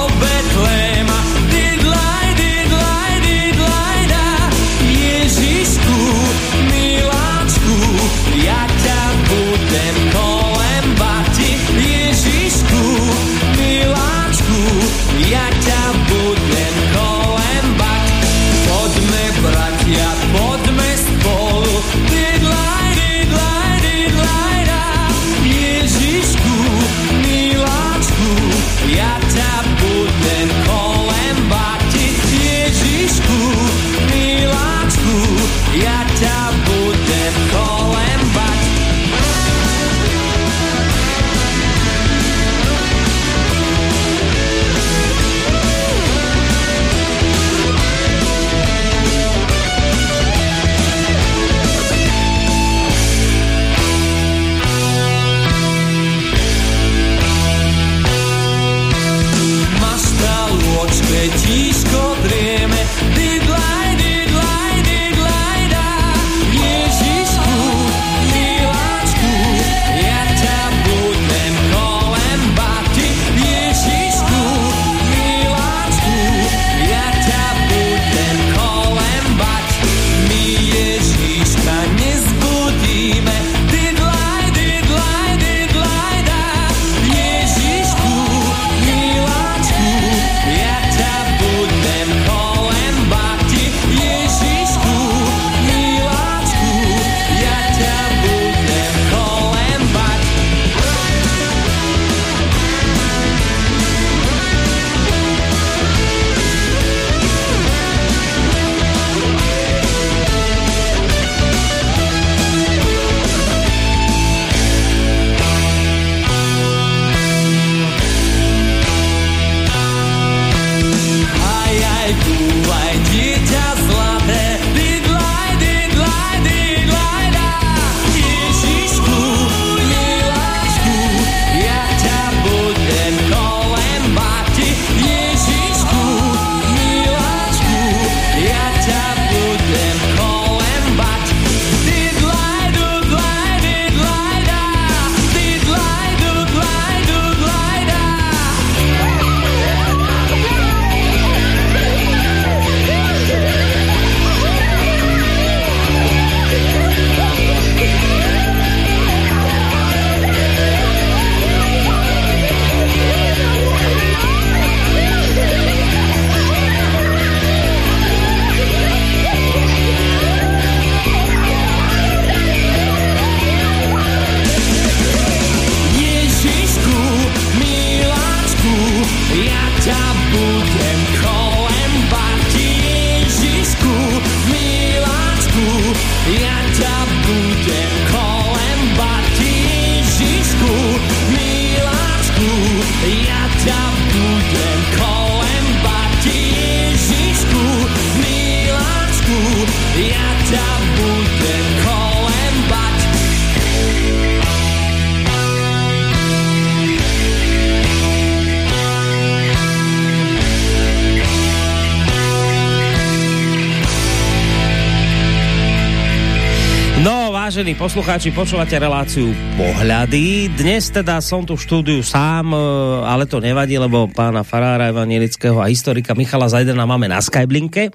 poslucháči, 217.84 218.32
počúvate 218.32 218.80
reláciu 218.80 219.28
Pohľady. 219.60 220.48
Dnes 220.56 220.88
teda 220.88 221.20
som 221.20 221.44
tu 221.44 221.52
v 221.52 221.60
štúdiu 221.68 222.00
sám, 222.00 222.48
e, 222.48 222.56
ale 223.04 223.28
to 223.28 223.44
nevadí, 223.44 223.76
lebo 223.76 224.08
pána 224.08 224.40
Farára 224.40 224.88
evangelického 224.88 225.60
a 225.60 225.68
historika 225.68 226.16
Michala 226.16 226.48
Zajdena 226.48 226.88
máme 226.88 227.12
na 227.12 227.20
Skyblinke. 227.20 227.82
E, 227.84 227.90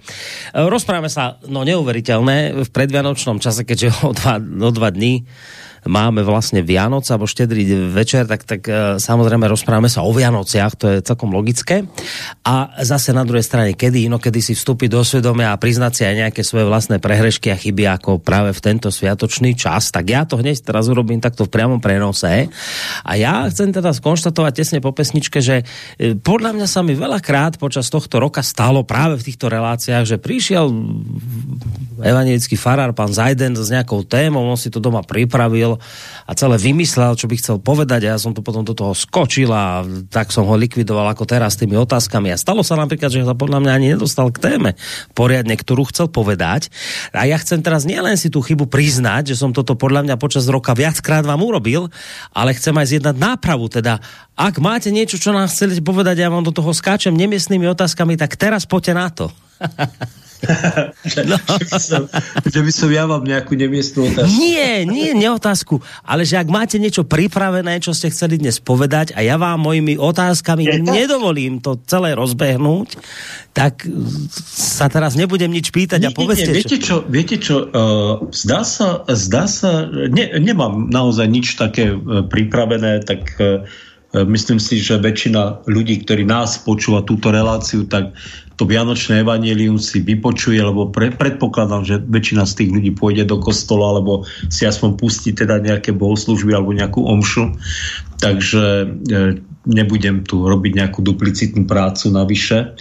Rozprávame 0.53 1.09
sa, 1.09 1.41
no 1.49 1.65
neuveriteľné, 1.65 2.53
v 2.53 2.69
predvianočnom 2.69 3.41
čase, 3.41 3.65
keďže 3.65 4.05
o 4.05 4.13
dva, 4.13 4.37
o 4.37 4.69
dva 4.69 4.93
dní 4.93 5.25
máme 5.87 6.25
vlastne 6.25 6.65
Vianoc 6.65 7.07
alebo 7.07 7.29
štedrý 7.29 7.91
večer, 7.93 8.27
tak, 8.27 8.43
tak 8.43 8.61
e, 8.67 8.97
samozrejme 8.99 9.45
rozprávame 9.47 9.87
sa 9.87 10.03
o 10.03 10.11
Vianociach, 10.11 10.73
to 10.75 10.85
je 10.89 10.97
celkom 11.05 11.31
logické. 11.31 11.85
A 12.43 12.73
zase 12.83 13.15
na 13.15 13.23
druhej 13.23 13.45
strane, 13.45 13.77
kedy 13.77 14.09
inokedy 14.09 14.41
si 14.43 14.57
vstúpiť 14.57 14.89
do 14.91 15.05
svedomia 15.05 15.53
a 15.53 15.61
priznať 15.61 15.91
si 15.93 16.03
aj 16.03 16.15
nejaké 16.27 16.41
svoje 16.41 16.65
vlastné 16.67 16.97
prehrešky 16.97 17.53
a 17.53 17.59
chyby 17.59 17.83
ako 17.99 18.19
práve 18.19 18.51
v 18.51 18.63
tento 18.63 18.89
sviatočný 18.89 19.53
čas, 19.53 19.93
tak 19.93 20.09
ja 20.09 20.25
to 20.25 20.41
hneď 20.41 20.65
teraz 20.65 20.89
urobím 20.89 21.21
takto 21.21 21.45
v 21.45 21.53
priamom 21.53 21.79
prenose. 21.79 22.49
A 23.05 23.11
ja 23.15 23.45
chcem 23.47 23.69
teda 23.69 23.93
skonštatovať 23.93 24.53
tesne 24.55 24.79
po 24.81 24.91
pesničke, 24.91 25.39
že 25.39 25.61
e, 25.99 26.17
podľa 26.17 26.57
mňa 26.57 26.67
sa 26.67 26.81
mi 26.81 26.97
veľakrát 26.97 27.61
počas 27.61 27.91
tohto 27.93 28.17
roka 28.17 28.41
stalo 28.41 28.81
práve 28.81 29.21
v 29.21 29.25
týchto 29.29 29.51
reláciách, 29.51 30.05
že 30.09 30.17
prišiel 30.17 30.71
evangelický 31.99 32.55
farár, 32.55 32.95
pán 32.95 33.11
Zajden 33.11 33.59
s 33.59 33.69
nejakou 33.69 34.07
témou, 34.07 34.47
on 34.47 34.57
si 34.57 34.71
to 34.71 34.79
doma 34.79 35.03
pripravil 35.03 35.68
pripravil 35.69 35.77
a 36.29 36.31
celé 36.37 36.55
vymyslel, 36.61 37.17
čo 37.17 37.25
by 37.25 37.35
chcel 37.41 37.57
povedať 37.57 38.05
a 38.05 38.13
ja 38.13 38.17
som 38.21 38.33
to 38.37 38.45
potom 38.45 38.61
do 38.61 38.77
toho 38.77 38.93
skočil 38.93 39.49
a 39.49 39.81
tak 40.13 40.29
som 40.29 40.45
ho 40.45 40.53
likvidoval 40.53 41.09
ako 41.09 41.25
teraz 41.25 41.57
tými 41.57 41.73
otázkami. 41.73 42.29
A 42.29 42.37
stalo 42.37 42.61
sa 42.61 42.77
napríklad, 42.77 43.09
že 43.09 43.25
sa 43.25 43.33
podľa 43.33 43.65
mňa 43.65 43.71
ani 43.73 43.87
nedostal 43.97 44.29
k 44.29 44.37
téme 44.37 44.77
poriadne, 45.17 45.57
ktorú 45.57 45.89
chcel 45.89 46.05
povedať. 46.13 46.69
A 47.17 47.25
ja 47.25 47.37
chcem 47.41 47.65
teraz 47.65 47.89
nielen 47.89 48.13
si 48.13 48.29
tú 48.29 48.45
chybu 48.45 48.69
priznať, 48.69 49.33
že 49.33 49.41
som 49.41 49.49
toto 49.49 49.73
podľa 49.73 50.05
mňa 50.05 50.15
počas 50.21 50.45
roka 50.45 50.77
viackrát 50.77 51.25
vám 51.25 51.41
urobil, 51.41 51.89
ale 52.29 52.53
chcem 52.53 52.77
aj 52.77 52.87
zjednať 52.93 53.15
nápravu. 53.17 53.65
Teda, 53.73 53.97
ak 54.37 54.61
máte 54.61 54.93
niečo, 54.93 55.17
čo 55.17 55.33
nám 55.33 55.49
chcete 55.49 55.81
povedať, 55.81 56.21
ja 56.21 56.29
vám 56.29 56.45
do 56.45 56.53
toho 56.53 56.69
skáčem 56.69 57.17
nemiestnými 57.17 57.65
otázkami, 57.73 58.21
tak 58.21 58.37
teraz 58.37 58.69
poďte 58.69 58.93
na 58.93 59.09
to. 59.09 59.25
no. 61.29 61.37
že, 61.37 61.65
by 61.67 61.79
som, 61.79 62.03
že 62.47 62.59
by 62.63 62.71
som 62.71 62.89
ja 62.89 63.03
vám 63.03 63.27
nejakú 63.27 63.59
nemiestnú 63.59 64.07
otázku. 64.07 64.39
Nie, 64.39 64.87
nie, 64.87 65.11
nie 65.11 65.29
otázku, 65.29 65.83
ale 66.07 66.23
že 66.23 66.39
ak 66.39 66.47
máte 66.47 66.79
niečo 66.79 67.03
pripravené, 67.03 67.83
čo 67.83 67.91
ste 67.91 68.07
chceli 68.07 68.39
dnes 68.39 68.63
povedať 68.63 69.11
a 69.15 69.23
ja 69.23 69.35
vám 69.35 69.59
mojimi 69.59 69.99
otázkami 69.99 70.63
Je 70.63 70.79
nedovolím 70.79 71.59
to 71.59 71.75
celé 71.83 72.15
rozbehnúť, 72.15 72.95
tak 73.51 73.83
sa 74.47 74.87
teraz 74.87 75.19
nebudem 75.19 75.51
nič 75.51 75.75
pýtať 75.75 75.99
nie, 75.99 76.07
a 76.07 76.15
povedzte. 76.15 76.51
Nie, 76.55 76.63
viete 76.63 76.77
čo, 76.79 77.03
viete 77.03 77.35
čo 77.35 77.67
uh, 77.67 78.31
zdá 78.31 78.63
sa, 78.63 79.03
zdá 79.11 79.45
sa 79.49 79.85
ne, 79.89 80.39
nemám 80.39 80.87
naozaj 80.87 81.27
nič 81.27 81.59
také 81.59 81.91
uh, 81.91 82.23
pripravené, 82.23 83.03
tak 83.03 83.35
uh, 83.43 83.67
Myslím 84.09 84.57
si, 84.57 84.81
že 84.81 84.97
väčšina 84.97 85.69
ľudí, 85.69 86.01
ktorí 86.01 86.25
nás 86.25 86.57
počúva 86.65 87.05
túto 87.05 87.29
reláciu, 87.29 87.85
tak 87.85 88.17
to 88.59 88.67
Vianočné 88.67 89.23
evanílium 89.23 89.79
si 89.79 90.03
vypočuje, 90.03 90.59
lebo 90.59 90.91
pre, 90.91 91.15
predpokladám, 91.15 91.87
že 91.87 91.95
väčšina 92.03 92.43
z 92.43 92.53
tých 92.59 92.69
ľudí 92.75 92.91
pôjde 92.91 93.23
do 93.31 93.39
kostola, 93.39 93.95
alebo 93.95 94.27
si 94.51 94.67
aspoň 94.67 94.99
pustí 94.99 95.31
teda 95.31 95.63
nejaké 95.63 95.95
bohoslužby 95.95 96.51
alebo 96.51 96.75
nejakú 96.75 96.99
omšu. 97.07 97.55
Takže 98.19 98.63
e, 98.83 98.87
nebudem 99.63 100.27
tu 100.27 100.43
robiť 100.43 100.75
nejakú 100.75 100.99
duplicitnú 100.99 101.63
prácu 101.63 102.11
navyše. 102.11 102.75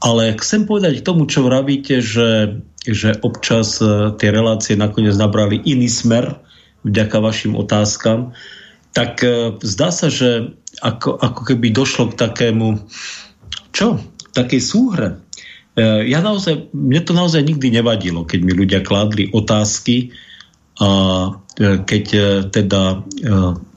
Ale 0.00 0.40
chcem 0.40 0.64
povedať 0.64 1.04
k 1.04 1.06
tomu, 1.12 1.28
čo 1.28 1.44
vravíte, 1.44 2.00
že, 2.00 2.64
že 2.88 3.12
občas 3.20 3.84
e, 3.84 4.08
tie 4.16 4.32
relácie 4.32 4.72
nakoniec 4.72 5.20
nabrali 5.20 5.60
iný 5.68 5.92
smer 5.92 6.40
vďaka 6.80 7.20
vašim 7.20 7.52
otázkam, 7.60 8.32
tak 8.96 9.20
e, 9.20 9.60
zdá 9.60 9.92
sa, 9.92 10.08
že 10.08 10.56
ako, 10.80 11.20
ako 11.20 11.40
keby 11.52 11.76
došlo 11.76 12.08
k 12.08 12.24
takému 12.24 12.88
čo? 13.74 13.98
Takej 14.34 14.60
súhre. 14.60 15.08
E, 15.78 16.06
ja 16.10 16.22
naozaj, 16.22 16.70
mne 16.74 17.00
to 17.02 17.12
naozaj 17.14 17.42
nikdy 17.42 17.70
nevadilo, 17.70 18.26
keď 18.26 18.40
mi 18.42 18.52
ľudia 18.54 18.80
kládli 18.82 19.30
otázky 19.30 20.14
a 20.82 20.90
e, 21.58 21.78
keď 21.82 22.04
e, 22.14 22.22
teda 22.50 23.06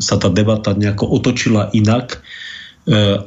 sa 0.02 0.16
tá 0.18 0.30
debata 0.34 0.74
nejako 0.74 1.06
otočila 1.22 1.70
inak. 1.74 2.22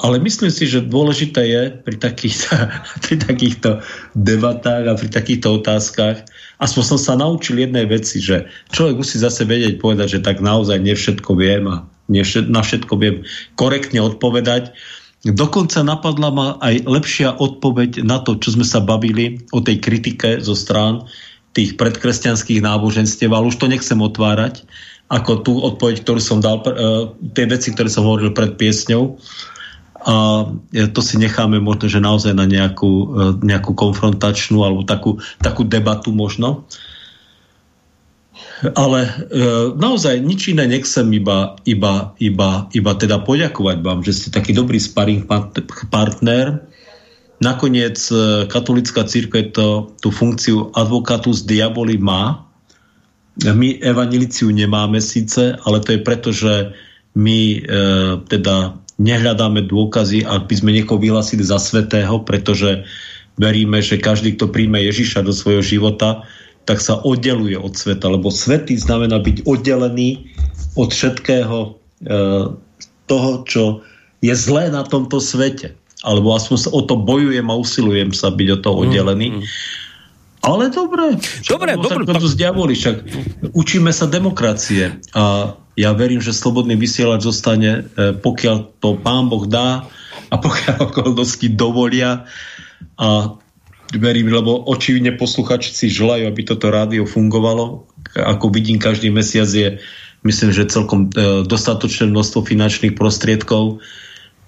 Ale 0.00 0.16
myslím 0.24 0.48
si, 0.48 0.64
že 0.64 0.88
dôležité 0.88 1.44
je 1.44 1.62
pri 1.84 2.00
takýchto, 2.00 2.48
pri 3.04 3.16
takýchto 3.20 3.84
debatách 4.16 4.88
a 4.88 4.96
pri 4.96 5.08
takýchto 5.12 5.60
otázkach, 5.60 6.24
aspoň 6.56 6.82
som 6.88 6.96
sa 6.96 7.12
naučil 7.20 7.60
jednej 7.60 7.84
veci, 7.84 8.24
že 8.24 8.48
človek 8.72 9.04
musí 9.04 9.20
zase 9.20 9.44
vedieť 9.44 9.76
povedať, 9.76 10.16
že 10.16 10.24
tak 10.24 10.40
naozaj 10.40 10.80
nevšetko 10.80 11.36
viem 11.36 11.68
a 11.68 11.84
na 12.48 12.62
všetko 12.64 12.94
viem 12.96 13.28
korektne 13.52 14.00
odpovedať 14.00 14.72
Dokonca 15.20 15.84
napadla 15.84 16.28
ma 16.32 16.48
aj 16.64 16.88
lepšia 16.88 17.36
odpoveď 17.36 18.00
na 18.08 18.24
to, 18.24 18.40
čo 18.40 18.56
sme 18.56 18.64
sa 18.64 18.80
bavili 18.80 19.44
o 19.52 19.60
tej 19.60 19.76
kritike 19.76 20.40
zo 20.40 20.56
strán 20.56 21.04
tých 21.52 21.76
predkresťanských 21.76 22.64
náboženstiev, 22.64 23.28
ale 23.28 23.52
už 23.52 23.60
to 23.60 23.68
nechcem 23.68 24.00
otvárať, 24.00 24.64
ako 25.12 25.32
tú 25.44 25.52
odpoveď, 25.60 26.06
ktorú 26.06 26.20
som 26.22 26.38
dal, 26.38 26.62
e, 26.62 26.72
tie 27.36 27.44
veci, 27.50 27.74
ktoré 27.74 27.90
som 27.92 28.06
hovoril 28.06 28.32
pred 28.32 28.54
piesňou. 28.56 29.18
A 30.00 30.48
to 30.72 31.00
si 31.04 31.20
necháme 31.20 31.60
možno, 31.60 31.92
že 31.92 32.00
naozaj 32.00 32.32
na 32.32 32.48
nejakú, 32.48 32.88
e, 32.88 33.06
nejakú 33.44 33.76
konfrontačnú 33.76 34.64
alebo 34.64 34.88
takú, 34.88 35.20
takú 35.42 35.68
debatu 35.68 36.16
možno. 36.16 36.64
Ale 38.60 39.00
e, 39.08 39.10
naozaj 39.72 40.20
nič 40.20 40.52
iné 40.52 40.68
nechcem 40.68 41.08
iba, 41.16 41.56
iba, 41.64 42.12
iba, 42.20 42.68
iba 42.76 42.92
teda 42.92 43.24
poďakovať 43.24 43.78
vám, 43.80 44.04
že 44.04 44.12
ste 44.12 44.28
taký 44.28 44.52
dobrý 44.52 44.76
sparring 44.76 45.24
partner. 45.88 46.60
Nakoniec 47.40 47.96
e, 48.12 48.44
katolická 48.44 49.08
církev 49.08 49.56
to, 49.56 49.96
tú 50.04 50.12
funkciu 50.12 50.76
advokatus 50.76 51.48
diaboli 51.48 51.96
má. 51.96 52.44
My 53.40 53.80
evaniliciu 53.80 54.52
nemáme 54.52 55.00
síce, 55.00 55.56
ale 55.64 55.80
to 55.80 55.96
je 55.96 56.00
preto, 56.04 56.28
že 56.28 56.76
my 57.16 57.40
e, 57.56 57.58
teda 58.28 58.76
nehľadáme 59.00 59.64
dôkazy, 59.64 60.28
ak 60.28 60.52
by 60.52 60.54
sme 60.60 60.70
niekoho 60.76 61.00
vyhlasili 61.00 61.40
za 61.40 61.56
svetého, 61.56 62.20
pretože 62.20 62.84
veríme, 63.40 63.80
že 63.80 63.96
každý, 63.96 64.36
kto 64.36 64.52
príjme 64.52 64.76
Ježiša 64.84 65.24
do 65.24 65.32
svojho 65.32 65.64
života, 65.64 66.28
tak 66.64 66.78
sa 66.78 67.00
oddeluje 67.00 67.56
od 67.56 67.74
sveta, 67.74 68.06
lebo 68.10 68.28
svetý 68.28 68.76
znamená 68.76 69.18
byť 69.18 69.48
oddelený 69.48 70.30
od 70.76 70.92
všetkého 70.92 71.58
e, 71.66 71.70
toho, 73.10 73.32
čo 73.48 73.62
je 74.20 74.34
zlé 74.36 74.70
na 74.70 74.84
tomto 74.86 75.18
svete. 75.18 75.74
Alebo 76.00 76.32
aspoň 76.32 76.56
sa 76.56 76.70
o 76.72 76.80
to 76.84 76.96
bojujem 76.96 77.48
a 77.52 77.58
usilujem 77.60 78.12
sa 78.16 78.32
byť 78.32 78.48
o 78.56 78.58
to 78.60 78.70
oddelený. 78.72 79.28
Mm, 79.34 79.38
mm. 79.40 79.48
Ale 80.40 80.72
dobre. 80.72 81.20
Dobre, 81.44 81.76
dobre. 81.76 82.08
Tak 82.08 82.24
to 82.24 82.32
zdiavoli, 82.32 82.72
však 82.72 82.96
učíme 83.52 83.92
sa 83.92 84.08
demokracie 84.08 84.96
a 85.12 85.52
ja 85.76 85.90
verím, 85.92 86.20
že 86.20 86.32
slobodný 86.32 86.76
vysielač 86.80 87.24
zostane, 87.24 87.84
e, 87.96 88.12
pokiaľ 88.16 88.56
to 88.80 88.96
pán 89.00 89.28
Boh 89.28 89.44
dá 89.44 89.84
a 90.32 90.34
pokiaľ 90.40 90.92
okolnosti 90.92 91.44
dovolia 91.52 92.24
a 92.96 93.36
verím, 93.96 94.30
lebo 94.30 94.62
očividne 94.70 95.18
posluchači 95.18 95.74
si 95.74 95.86
želajú, 95.90 96.30
aby 96.30 96.42
toto 96.46 96.70
rádio 96.70 97.08
fungovalo. 97.08 97.90
Ako 98.14 98.50
vidím, 98.54 98.78
každý 98.78 99.10
mesiac 99.10 99.50
je 99.50 99.82
myslím, 100.22 100.50
že 100.52 100.70
celkom 100.70 101.08
e, 101.10 101.42
dostatočné 101.48 102.12
množstvo 102.12 102.44
finančných 102.44 102.94
prostriedkov. 102.94 103.80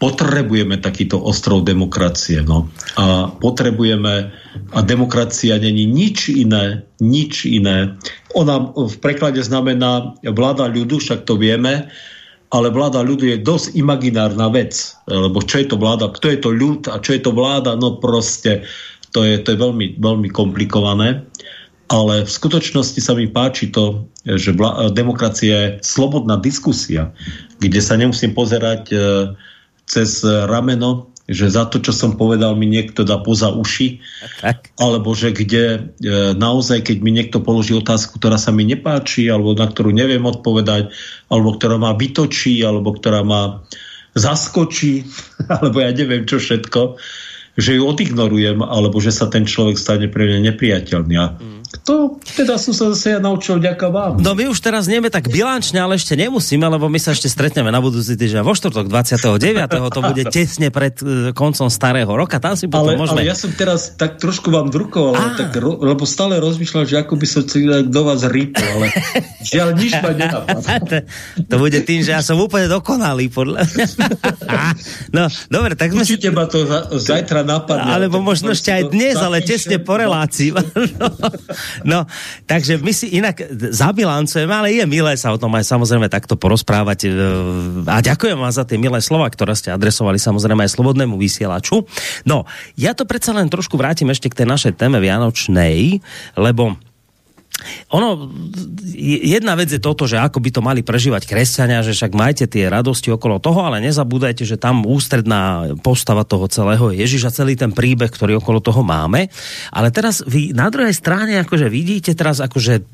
Potrebujeme 0.02 0.82
takýto 0.82 1.22
ostrov 1.22 1.62
demokracie. 1.62 2.42
No. 2.42 2.66
A 2.98 3.30
potrebujeme, 3.30 4.34
a 4.74 4.78
demokracia 4.82 5.62
není 5.62 5.86
nič 5.86 6.26
iné, 6.26 6.82
nič 6.98 7.46
iné. 7.46 7.94
Ona 8.34 8.74
v 8.74 8.96
preklade 8.98 9.38
znamená 9.46 10.18
vláda 10.26 10.66
ľudu, 10.66 10.98
však 10.98 11.22
to 11.22 11.38
vieme, 11.38 11.86
ale 12.52 12.68
vláda 12.68 13.00
ľudu 13.00 13.30
je 13.32 13.38
dosť 13.40 13.78
imaginárna 13.78 14.50
vec. 14.50 14.74
Lebo 15.06 15.40
čo 15.40 15.62
je 15.62 15.66
to 15.70 15.78
vláda, 15.78 16.10
kto 16.12 16.26
je 16.34 16.38
to 16.42 16.50
ľud 16.50 16.90
a 16.90 16.98
čo 16.98 17.16
je 17.16 17.22
to 17.22 17.32
vláda, 17.32 17.78
no 17.78 17.96
proste 17.96 18.66
to 19.12 19.24
je, 19.24 19.38
to 19.44 19.54
je 19.54 19.58
veľmi, 19.60 19.86
veľmi 20.00 20.28
komplikované. 20.32 21.24
Ale 21.92 22.24
v 22.24 22.30
skutočnosti 22.32 23.00
sa 23.04 23.12
mi 23.12 23.28
páči 23.28 23.68
to, 23.68 24.08
že 24.24 24.56
vla, 24.56 24.88
demokracia 24.88 25.76
je 25.76 25.84
slobodná 25.84 26.40
diskusia, 26.40 27.12
kde 27.60 27.80
sa 27.84 28.00
nemusím 28.00 28.32
pozerať 28.32 28.82
e, 28.88 28.96
cez 29.84 30.24
rameno, 30.24 31.12
že 31.28 31.52
za 31.52 31.68
to, 31.68 31.84
čo 31.84 31.94
som 31.94 32.16
povedal, 32.16 32.56
mi 32.56 32.64
niekto 32.66 33.04
dá 33.04 33.20
poza 33.20 33.52
uši, 33.52 34.00
tak. 34.40 34.74
alebo 34.80 35.12
že 35.12 35.30
kde 35.30 35.64
e, 35.76 35.80
naozaj, 36.34 36.88
keď 36.88 36.96
mi 37.04 37.12
niekto 37.14 37.44
položí 37.44 37.76
otázku, 37.76 38.16
ktorá 38.18 38.40
sa 38.40 38.50
mi 38.50 38.66
nepáči, 38.66 39.30
alebo 39.30 39.54
na 39.54 39.68
ktorú 39.70 39.94
neviem 39.94 40.24
odpovedať, 40.24 40.90
alebo 41.30 41.54
ktorá 41.54 41.76
ma 41.76 41.92
vytočí, 41.94 42.58
alebo 42.64 42.96
ktorá 42.96 43.22
ma 43.22 43.62
zaskočí, 44.18 45.06
alebo 45.60 45.78
ja 45.78 45.92
neviem 45.94 46.24
čo 46.24 46.42
všetko, 46.42 46.98
že 47.56 47.76
ju 47.76 47.82
odignorujem, 47.84 48.64
alebo 48.64 48.96
že 49.00 49.12
sa 49.12 49.28
ten 49.28 49.44
človek 49.44 49.76
stane 49.76 50.06
pre 50.08 50.24
mňa 50.24 50.52
nepriateľný. 50.52 51.14
A 51.20 51.26
to 51.80 52.20
teda 52.36 52.60
som 52.60 52.76
sa 52.76 52.92
zase 52.92 53.16
ja 53.16 53.20
naučil 53.20 53.56
ďaká 53.56 53.88
vám. 53.88 54.20
No 54.20 54.36
my 54.36 54.52
už 54.52 54.60
teraz 54.60 54.84
nieme 54.84 55.08
tak 55.08 55.32
bilančne, 55.32 55.80
ale 55.80 55.96
ešte 55.96 56.12
nemusíme, 56.12 56.62
lebo 56.68 56.92
my 56.92 57.00
sa 57.00 57.16
ešte 57.16 57.32
stretneme 57.32 57.72
na 57.72 57.80
budúci 57.80 58.12
týždeň 58.12 58.44
vo 58.44 58.52
štvrtok 58.52 58.92
29. 58.92 59.40
to 59.88 60.00
bude 60.04 60.22
tesne 60.36 60.68
pred 60.68 60.94
uh, 61.00 61.32
koncom 61.32 61.72
starého 61.72 62.12
roka. 62.12 62.36
Tam 62.36 62.52
si 62.54 62.68
potom 62.68 62.92
ale, 62.92 63.00
môžeme... 63.00 63.24
Ale 63.24 63.32
ja 63.32 63.36
som 63.36 63.48
teraz 63.56 63.96
tak 63.96 64.20
trošku 64.20 64.52
vám 64.52 64.68
drukoval, 64.68 65.16
tak, 65.40 65.56
lebo 65.64 66.04
stále 66.04 66.36
rozmýšľam, 66.38 66.84
že 66.84 66.96
ako 67.00 67.14
by 67.16 67.26
som 67.26 67.42
si 67.48 67.64
do 67.88 68.00
vás 68.04 68.20
rýpol, 68.28 68.62
ale 68.62 68.86
žiaľ 69.52 69.68
nič 69.72 69.92
ma 69.96 70.12
nenapadá. 70.12 70.76
to, 70.90 70.96
to 71.48 71.54
bude 71.56 71.78
tým, 71.88 72.04
že 72.04 72.12
ja 72.12 72.20
som 72.20 72.36
úplne 72.36 72.68
dokonalý, 72.68 73.32
podľa 73.32 73.64
No, 75.12 75.28
dobre, 75.48 75.72
tak 75.76 75.92
sme 75.92 76.04
Určite 76.04 76.28
si... 76.28 76.36
ma 76.36 76.44
to 76.48 76.64
zajtra 76.96 77.44
napadne. 77.44 77.88
Alebo 77.88 78.20
možno 78.20 78.52
ešte 78.52 78.72
aj 78.72 78.82
dnes, 78.92 79.16
ale 79.16 79.40
tesne 79.44 79.80
po 79.80 79.96
relácii. 79.96 80.52
No, 80.52 81.08
no, 81.82 82.06
takže 82.46 82.78
my 82.78 82.92
si 82.94 83.16
inak 83.18 83.42
zabilancujeme, 83.72 84.52
ale 84.52 84.68
je 84.76 84.84
milé 84.86 85.14
sa 85.18 85.34
o 85.34 85.40
tom 85.40 85.52
aj 85.56 85.66
samozrejme 85.66 86.06
takto 86.12 86.38
porozprávať. 86.38 86.98
E, 87.06 87.08
a 87.88 87.98
ďakujem 88.04 88.38
vám 88.38 88.52
za 88.52 88.64
tie 88.68 88.76
milé 88.78 89.00
slova, 89.00 89.26
ktoré 89.32 89.56
ste 89.56 89.74
adresovali 89.74 90.20
samozrejme 90.20 90.64
aj 90.64 90.74
slobodnému 90.76 91.16
vysielaču. 91.16 91.84
No, 92.28 92.44
ja 92.78 92.92
to 92.92 93.08
predsa 93.08 93.34
len 93.34 93.50
trošku 93.50 93.74
vrátim 93.74 94.08
ešte 94.12 94.30
k 94.30 94.44
tej 94.44 94.46
našej 94.48 94.72
téme 94.78 95.02
Vianočnej, 95.02 96.04
lebo 96.38 96.78
ono, 97.92 98.32
jedna 99.12 99.54
vec 99.54 99.72
je 99.72 99.80
toto, 99.82 100.08
že 100.08 100.18
ako 100.18 100.38
by 100.40 100.50
to 100.52 100.60
mali 100.60 100.80
prežívať 100.80 101.28
kresťania, 101.28 101.84
že 101.86 101.96
však 101.96 102.12
majte 102.12 102.44
tie 102.48 102.68
radosti 102.68 103.12
okolo 103.12 103.38
toho, 103.38 103.62
ale 103.64 103.82
nezabúdajte, 103.84 104.44
že 104.44 104.60
tam 104.60 104.84
ústredná 104.84 105.74
postava 105.80 106.26
toho 106.26 106.46
celého 106.48 106.92
je 106.92 107.00
Ježiš 107.04 107.22
a 107.28 107.34
celý 107.34 107.54
ten 107.58 107.74
príbeh, 107.74 108.10
ktorý 108.10 108.38
okolo 108.38 108.62
toho 108.62 108.80
máme. 108.86 109.28
Ale 109.74 109.90
teraz 109.90 110.22
vy 110.24 110.54
na 110.54 110.70
druhej 110.70 110.94
strane 110.94 111.42
akože 111.42 111.66
vidíte 111.66 112.14
teraz 112.14 112.38
akože 112.38 112.84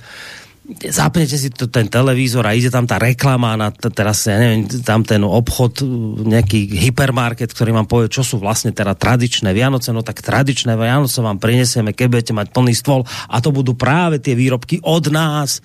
zapnete 0.69 1.41
si 1.41 1.49
to, 1.49 1.65
ten 1.65 1.89
televízor 1.89 2.45
a 2.45 2.53
ide 2.53 2.69
tam 2.69 2.85
tá 2.85 3.01
reklama 3.01 3.57
na 3.57 3.73
teraz, 3.73 4.29
ja 4.29 4.37
neviem, 4.37 4.69
tam 4.85 5.01
ten 5.01 5.25
obchod, 5.25 5.81
nejaký 6.29 6.77
hypermarket, 6.77 7.49
ktorý 7.49 7.73
vám 7.73 7.89
povie, 7.89 8.13
čo 8.13 8.21
sú 8.21 8.37
vlastne 8.37 8.69
teda 8.77 8.93
tradičné 8.93 9.57
Vianoce, 9.57 9.97
no 9.97 10.05
tak 10.05 10.21
tradičné 10.21 10.77
Vianoce 10.77 11.25
vám 11.25 11.41
prinesieme, 11.41 11.97
keď 11.97 12.07
budete 12.13 12.33
mať 12.37 12.53
plný 12.53 12.77
stôl 12.77 13.09
a 13.33 13.41
to 13.41 13.49
budú 13.49 13.73
práve 13.73 14.21
tie 14.21 14.37
výrobky 14.37 14.85
od 14.85 15.09
nás 15.09 15.65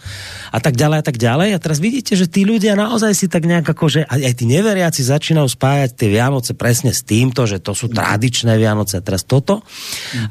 a 0.55 0.63
tak 0.63 0.79
ďalej 0.79 0.97
a 1.03 1.05
tak 1.05 1.17
ďalej. 1.19 1.49
A 1.51 1.59
teraz 1.59 1.83
vidíte, 1.83 2.15
že 2.15 2.31
tí 2.31 2.47
ľudia 2.47 2.79
naozaj 2.79 3.11
si 3.11 3.27
tak 3.27 3.43
nejak 3.43 3.67
ako, 3.75 3.85
že 3.91 3.99
aj 4.07 4.39
tí 4.39 4.47
neveriaci 4.47 5.03
začínajú 5.03 5.51
spájať 5.51 5.99
tie 5.99 6.15
Vianoce 6.15 6.55
presne 6.55 6.95
s 6.95 7.03
týmto, 7.03 7.43
že 7.43 7.59
to 7.59 7.75
sú 7.75 7.91
tradičné 7.91 8.55
Vianoce 8.55 8.97
a 8.97 9.03
teraz 9.03 9.27
toto. 9.27 9.67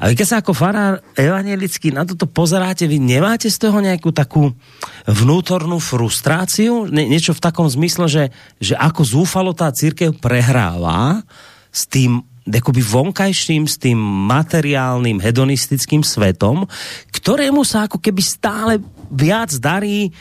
A 0.01 0.09
vy 0.09 0.17
keď 0.17 0.25
sa 0.25 0.37
ako 0.41 0.57
farár 0.57 1.05
evangelický 1.13 1.93
na 1.93 2.09
toto 2.09 2.25
pozeráte, 2.25 2.89
vy 2.89 2.97
nemáte 2.97 3.53
z 3.53 3.57
toho 3.61 3.77
nejakú 3.77 4.09
takú 4.09 4.49
vnútornú 5.07 5.79
frustráciu, 5.83 6.87
Nie, 6.87 7.07
niečo 7.07 7.35
v 7.35 7.43
takom 7.43 7.67
zmysle, 7.67 8.07
že, 8.07 8.23
že 8.59 8.75
ako 8.79 9.01
zúfalo 9.03 9.51
tá 9.51 9.71
církev 9.71 10.15
prehráva 10.15 11.23
s 11.73 11.87
tým 11.87 12.23
akoby 12.43 12.83
vonkajším, 12.83 13.63
s 13.71 13.79
tým 13.79 13.95
materiálnym, 14.27 15.23
hedonistickým 15.23 16.03
svetom, 16.03 16.67
ktorému 17.15 17.63
sa 17.63 17.87
ako 17.87 18.03
keby 18.03 18.19
stále 18.19 18.73
viac 19.07 19.55
darí 19.63 20.11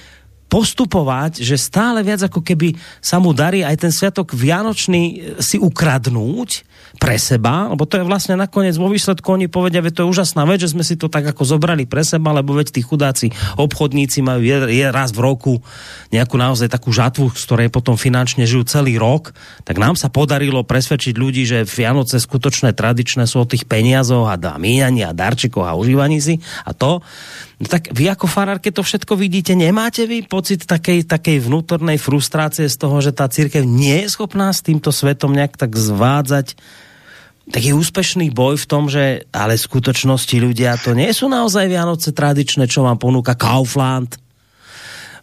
postupovať, 0.53 1.41
že 1.41 1.57
stále 1.57 2.05
viac 2.05 2.29
ako 2.29 2.45
keby 2.45 2.77
sa 3.01 3.17
mu 3.17 3.33
darí 3.33 3.65
aj 3.65 3.89
ten 3.89 3.89
sviatok 3.89 4.37
Vianočný 4.37 5.33
si 5.41 5.57
ukradnúť 5.57 6.69
pre 7.01 7.17
seba, 7.17 7.73
lebo 7.73 7.89
to 7.89 7.97
je 7.97 8.05
vlastne 8.05 8.37
nakoniec 8.37 8.77
vo 8.77 8.93
výsledku 8.93 9.25
oni 9.33 9.49
povedia, 9.49 9.81
že 9.81 9.97
to 9.97 10.05
je 10.05 10.11
úžasná 10.13 10.45
vec, 10.45 10.61
že 10.61 10.77
sme 10.77 10.85
si 10.85 11.01
to 11.01 11.09
tak 11.09 11.25
ako 11.25 11.49
zobrali 11.49 11.89
pre 11.89 12.05
seba, 12.05 12.37
lebo 12.37 12.53
veď 12.53 12.69
tí 12.69 12.85
chudáci 12.85 13.33
obchodníci 13.57 14.21
majú 14.21 14.45
raz 14.93 15.09
v 15.17 15.25
roku 15.25 15.65
nejakú 16.13 16.37
naozaj 16.37 16.69
takú 16.69 16.93
žatvu, 16.93 17.33
z 17.33 17.43
ktorej 17.49 17.69
potom 17.73 17.97
finančne 17.97 18.45
žijú 18.45 18.69
celý 18.69 19.01
rok, 19.01 19.33
tak 19.65 19.81
nám 19.81 19.97
sa 19.97 20.13
podarilo 20.13 20.69
presvedčiť 20.69 21.17
ľudí, 21.17 21.49
že 21.49 21.65
Vianoce 21.65 22.21
skutočné 22.21 22.77
tradičné 22.77 23.25
sú 23.25 23.41
o 23.41 23.49
tých 23.49 23.65
peniazoch 23.65 24.29
a 24.29 24.37
míňaní 24.37 25.01
a 25.09 25.17
darčekoch 25.17 25.65
a 25.65 25.79
užívaní 25.81 26.21
si 26.21 26.45
a 26.69 26.77
to. 26.77 27.01
No 27.63 27.71
tak 27.71 27.95
vy 27.95 28.11
ako 28.11 28.27
farár, 28.27 28.59
keď 28.59 28.83
to 28.83 28.83
všetko 28.83 29.15
vidíte, 29.15 29.55
nemáte 29.55 30.03
vy 30.03 30.27
pocit 30.27 30.67
takej, 30.67 31.07
takej 31.07 31.47
vnútornej 31.47 31.95
frustrácie 31.95 32.67
z 32.67 32.75
toho, 32.75 32.99
že 32.99 33.15
tá 33.15 33.31
církev 33.31 33.63
nie 33.63 34.03
je 34.03 34.11
schopná 34.11 34.51
s 34.51 34.67
týmto 34.67 34.91
svetom 34.91 35.31
nejak 35.31 35.55
tak 35.55 35.71
zvádzať 35.71 36.59
taký 37.47 37.71
úspešný 37.75 38.35
boj 38.35 38.59
v 38.59 38.67
tom, 38.67 38.91
že 38.91 39.31
ale 39.31 39.55
v 39.55 39.67
skutočnosti 39.67 40.37
ľudia 40.43 40.75
to 40.79 40.95
nie 40.95 41.11
sú 41.15 41.31
naozaj 41.31 41.71
Vianoce 41.71 42.11
tradičné, 42.11 42.67
čo 42.67 42.83
vám 42.83 42.99
ponúka 42.99 43.39
Kaufland. 43.39 44.19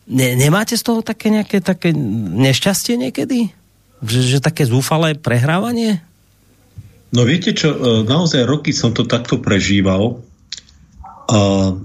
Ne, 0.08 0.40
nemáte 0.40 0.80
z 0.80 0.84
toho 0.84 1.04
také 1.04 1.32
nejaké 1.32 1.60
také 1.60 1.92
nešťastie 1.92 2.96
niekedy? 2.96 3.52
Že, 4.00 4.20
že 4.36 4.40
také 4.40 4.64
zúfalé 4.64 5.16
prehrávanie? 5.20 6.00
No 7.12 7.28
viete 7.28 7.52
čo, 7.52 7.76
e, 7.76 7.78
naozaj 8.08 8.48
roky 8.48 8.72
som 8.72 8.96
to 8.96 9.04
takto 9.04 9.44
prežíval 9.44 10.24
a 11.30 11.76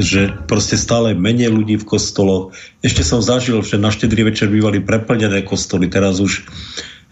že 0.00 0.32
proste 0.48 0.80
stále 0.80 1.12
menej 1.12 1.52
ľudí 1.52 1.76
v 1.76 1.88
kostoloch. 1.88 2.56
Ešte 2.80 3.04
som 3.04 3.20
zažil, 3.20 3.60
že 3.60 3.76
na 3.76 3.92
štedrý 3.92 4.32
večer 4.32 4.48
bývali 4.48 4.80
preplnené 4.80 5.44
kostoly, 5.44 5.92
teraz 5.92 6.24
už 6.24 6.48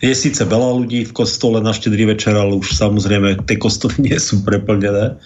je 0.01 0.13
síce 0.13 0.41
veľa 0.41 0.85
ľudí 0.85 1.09
v 1.09 1.17
kostole 1.17 1.61
na 1.61 1.73
štedrý 1.73 2.17
večer, 2.17 2.37
ale 2.37 2.61
už 2.61 2.77
samozrejme 2.77 3.45
tie 3.45 3.57
kostoly 3.61 3.97
nie 4.09 4.19
sú 4.21 4.41
preplnené. 4.45 5.21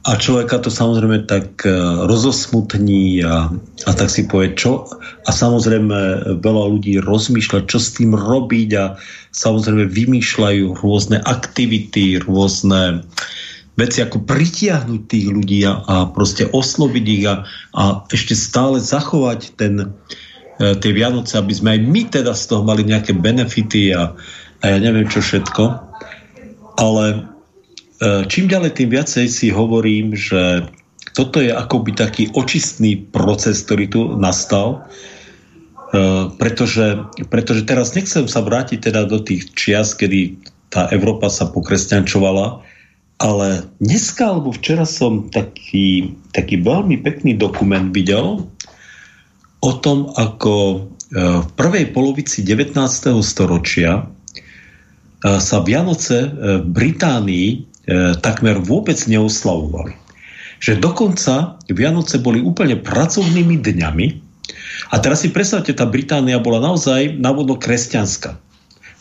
A 0.00 0.16
človeka 0.16 0.56
to 0.64 0.72
samozrejme 0.72 1.28
tak 1.28 1.60
e, 1.60 1.76
rozosmutní 2.08 3.20
a, 3.20 3.52
a 3.84 3.90
tak 3.92 4.08
si 4.08 4.24
povie, 4.24 4.56
čo. 4.56 4.88
A 5.28 5.30
samozrejme 5.30 6.40
veľa 6.40 6.64
ľudí 6.72 7.04
rozmýšľa, 7.04 7.68
čo 7.68 7.76
s 7.76 8.00
tým 8.00 8.16
robiť 8.16 8.70
a 8.80 8.96
samozrejme 9.36 9.92
vymýšľajú 9.92 10.80
rôzne 10.80 11.20
aktivity, 11.20 12.16
rôzne 12.16 13.04
veci, 13.78 14.02
ako 14.02 14.26
pritiahnuť 14.26 15.02
tých 15.06 15.26
ľudí 15.30 15.60
a, 15.66 15.72
a 15.84 15.94
proste 16.10 16.48
osloviť 16.48 17.04
ich 17.06 17.24
a, 17.28 17.46
a 17.76 17.82
ešte 18.10 18.34
stále 18.34 18.82
zachovať 18.82 19.54
ten, 19.54 19.94
E, 20.60 20.76
tie 20.76 20.92
Vianoce, 20.92 21.40
aby 21.40 21.56
sme 21.56 21.68
aj 21.72 21.80
my 21.80 22.02
teda 22.12 22.36
z 22.36 22.44
toho 22.52 22.60
mali 22.60 22.84
nejaké 22.84 23.16
benefity 23.16 23.96
a, 23.96 24.12
a 24.60 24.64
ja 24.68 24.76
neviem 24.76 25.08
čo 25.08 25.24
všetko. 25.24 25.64
Ale 26.76 27.04
e, 27.16 27.18
čím 28.28 28.52
ďalej, 28.52 28.76
tým 28.76 28.92
viacej 28.92 29.26
si 29.32 29.48
hovorím, 29.48 30.12
že 30.12 30.68
toto 31.16 31.40
je 31.40 31.48
akoby 31.48 31.96
taký 31.96 32.28
očistný 32.36 33.08
proces, 33.08 33.64
ktorý 33.64 33.84
tu 33.88 34.00
nastal, 34.20 34.84
e, 35.96 36.28
pretože, 36.36 37.08
pretože 37.32 37.64
teraz 37.64 37.96
nechcem 37.96 38.28
sa 38.28 38.44
vrátiť 38.44 38.92
teda 38.92 39.08
do 39.08 39.16
tých 39.24 39.56
čias, 39.56 39.96
kedy 39.96 40.44
tá 40.68 40.92
Európa 40.92 41.32
sa 41.32 41.48
pokresťančovala, 41.48 42.60
ale 43.20 43.68
dneska 43.84 44.32
alebo 44.32 44.50
včera 44.56 44.88
som 44.88 45.28
taký, 45.28 46.16
taký 46.32 46.64
veľmi 46.64 47.04
pekný 47.04 47.36
dokument 47.36 47.92
videl, 47.92 48.48
o 49.60 49.72
tom, 49.76 50.08
ako 50.16 50.54
e, 50.72 50.78
v 51.44 51.48
prvej 51.52 51.92
polovici 51.92 52.40
19. 52.40 52.80
storočia 53.20 54.00
e, 54.00 55.36
sa 55.36 55.60
Vianoce 55.60 56.18
e, 56.24 56.28
v 56.64 56.68
Británii 56.68 57.48
takmer 58.22 58.62
vôbec 58.62 58.94
neoslavovali. 59.10 59.98
Že 60.62 60.78
dokonca 60.78 61.58
Vianoce 61.66 62.22
boli 62.22 62.38
úplne 62.38 62.78
pracovnými 62.78 63.58
dňami 63.58 64.06
a 64.94 64.94
teraz 65.02 65.26
si 65.26 65.34
predstavte, 65.34 65.74
tá 65.74 65.90
Británia 65.90 66.38
bola 66.38 66.62
naozaj 66.62 67.18
navodno 67.18 67.58
kresťanská. 67.58 68.38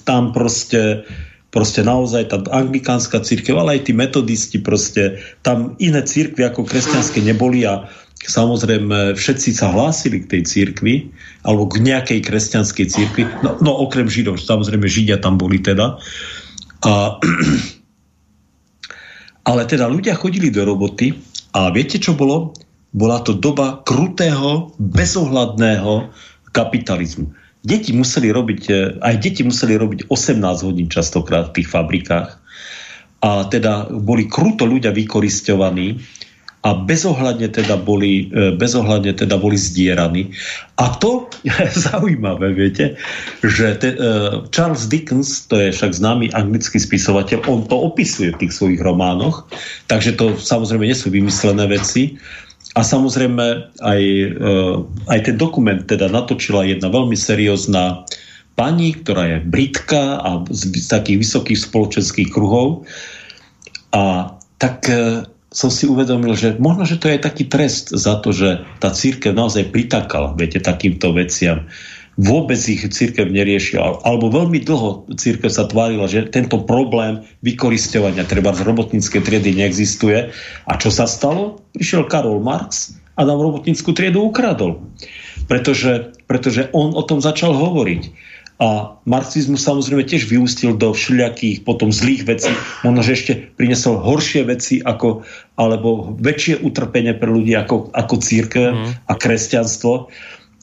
Tam 0.09 0.33
proste 0.33 1.05
proste 1.49 1.81
naozaj 1.81 2.29
tá 2.29 2.37
anglikánska 2.53 3.25
církev, 3.25 3.57
ale 3.57 3.81
aj 3.81 3.89
tí 3.89 3.93
metodisti 3.97 4.57
proste, 4.61 5.17
tam 5.41 5.73
iné 5.81 6.05
církvy 6.05 6.45
ako 6.45 6.65
kresťanské 6.65 7.21
neboli 7.25 7.65
a 7.65 7.89
Samozrejme, 8.19 9.15
všetci 9.15 9.55
sa 9.55 9.71
hlásili 9.71 10.19
k 10.19 10.35
tej 10.35 10.41
církvi, 10.43 11.07
alebo 11.47 11.71
k 11.71 11.79
nejakej 11.79 12.19
kresťanskej 12.27 12.85
církvi, 12.91 13.23
no, 13.47 13.55
no 13.63 13.71
okrem 13.87 14.11
Židov, 14.11 14.43
samozrejme 14.43 14.91
Židia 14.91 15.23
tam 15.23 15.39
boli 15.39 15.63
teda. 15.63 15.95
A, 16.83 17.15
ale 19.49 19.61
teda 19.63 19.87
ľudia 19.87 20.19
chodili 20.19 20.51
do 20.51 20.67
roboty 20.67 21.15
a 21.55 21.71
viete, 21.71 21.95
čo 21.95 22.11
bolo? 22.11 22.51
Bola 22.91 23.23
to 23.23 23.39
doba 23.39 23.79
krutého, 23.87 24.75
bezohľadného 24.83 26.11
kapitalizmu. 26.51 27.31
Deti 27.59 27.91
museli 27.91 28.31
robiť, 28.31 28.61
e, 28.71 28.73
aj 29.03 29.15
deti 29.19 29.43
museli 29.43 29.75
robiť 29.75 30.07
18 30.07 30.63
hodín 30.63 30.87
častokrát 30.87 31.51
v 31.51 31.55
tých 31.59 31.67
fabrikách 31.67 32.39
a 33.19 33.43
teda 33.51 33.91
boli 33.91 34.31
kruto 34.31 34.63
ľudia 34.63 34.95
vykoristovaní 34.95 35.99
a 36.59 36.75
bezohľadne 36.75 37.47
teda 37.55 37.79
boli, 37.79 38.27
e, 38.31 38.55
bezohľadne 38.55 39.15
teda 39.15 39.39
boli 39.39 39.55
zdieraní. 39.55 40.35
A 40.75 40.91
to 40.99 41.31
je 41.43 41.55
zaujímavé, 41.87 42.51
viete, 42.51 42.99
že 43.43 43.79
te, 43.79 43.95
uh, 43.95 44.43
Charles 44.51 44.91
Dickens, 44.91 45.47
to 45.47 45.55
je 45.55 45.71
však 45.71 45.95
známy 45.95 46.35
anglický 46.35 46.79
spisovateľ, 46.79 47.47
on 47.47 47.63
to 47.63 47.79
opisuje 47.79 48.35
v 48.35 48.39
tých 48.43 48.55
svojich 48.55 48.83
románoch, 48.83 49.47
takže 49.87 50.19
to 50.19 50.35
samozrejme 50.35 50.83
nie 50.83 50.95
sú 50.95 51.07
vymyslené 51.07 51.63
veci. 51.71 52.19
A 52.77 52.85
samozrejme 52.85 53.73
aj, 53.81 54.01
uh, 54.37 54.85
aj 55.09 55.19
ten 55.25 55.35
dokument 55.41 55.81
teda 55.81 56.05
natočila 56.05 56.67
jedna 56.69 56.93
veľmi 56.93 57.17
seriózna 57.17 58.05
pani, 58.53 58.93
ktorá 58.93 59.25
je 59.25 59.37
britka 59.41 60.21
a 60.21 60.45
z, 60.53 60.85
takých 60.85 61.25
vysokých 61.25 61.59
spoločenských 61.65 62.29
kruhov. 62.29 62.85
A 63.89 64.35
tak 64.61 64.85
uh, 64.85 65.25
som 65.49 65.73
si 65.73 65.89
uvedomil, 65.89 66.37
že 66.37 66.61
možno, 66.61 66.85
že 66.85 67.01
to 67.01 67.09
je 67.09 67.17
taký 67.17 67.49
trest 67.49 67.89
za 67.89 68.21
to, 68.21 68.29
že 68.29 68.61
tá 68.77 68.93
církev 68.93 69.33
naozaj 69.33 69.73
pritakala, 69.73 70.37
viete, 70.37 70.61
takýmto 70.61 71.09
veciam. 71.17 71.65
Vôbec 72.19 72.59
ich 72.67 72.83
církev 72.83 73.31
neriešila. 73.31 74.03
Alebo 74.03 74.27
veľmi 74.27 74.59
dlho 74.67 75.07
církev 75.15 75.47
sa 75.47 75.71
tvárila, 75.71 76.03
že 76.03 76.27
tento 76.27 76.59
problém 76.67 77.23
vykoristovania 77.47 78.27
treba 78.27 78.51
z 78.51 78.67
robotníckej 78.67 79.23
triedy 79.23 79.55
neexistuje. 79.55 80.27
A 80.67 80.71
čo 80.75 80.91
sa 80.91 81.07
stalo? 81.07 81.63
Prišiel 81.71 82.11
Karol 82.11 82.43
Marx 82.43 82.91
a 83.15 83.23
nám 83.23 83.39
robotníckú 83.39 83.95
triedu 83.95 84.27
ukradol. 84.27 84.83
Pretože, 85.47 86.11
pretože 86.27 86.67
on 86.75 86.91
o 86.91 87.03
tom 87.07 87.23
začal 87.23 87.55
hovoriť. 87.55 88.11
A 88.59 88.99
marxizmus 89.07 89.63
samozrejme 89.63 90.03
tiež 90.03 90.27
vyústil 90.27 90.75
do 90.75 90.91
všelijakých 90.91 91.63
potom 91.63 91.95
zlých 91.95 92.27
vecí, 92.27 92.51
možno, 92.83 92.99
že 93.07 93.15
ešte 93.15 93.33
prinesol 93.55 94.03
horšie 94.03 94.43
veci 94.43 94.83
ako, 94.83 95.23
alebo 95.55 96.11
väčšie 96.19 96.67
utrpenie 96.67 97.15
pre 97.15 97.31
ľudí 97.31 97.55
ako, 97.55 97.95
ako 97.95 98.15
církev 98.19 98.75
mm. 98.75 99.07
a 99.07 99.13
kresťanstvo, 99.15 100.11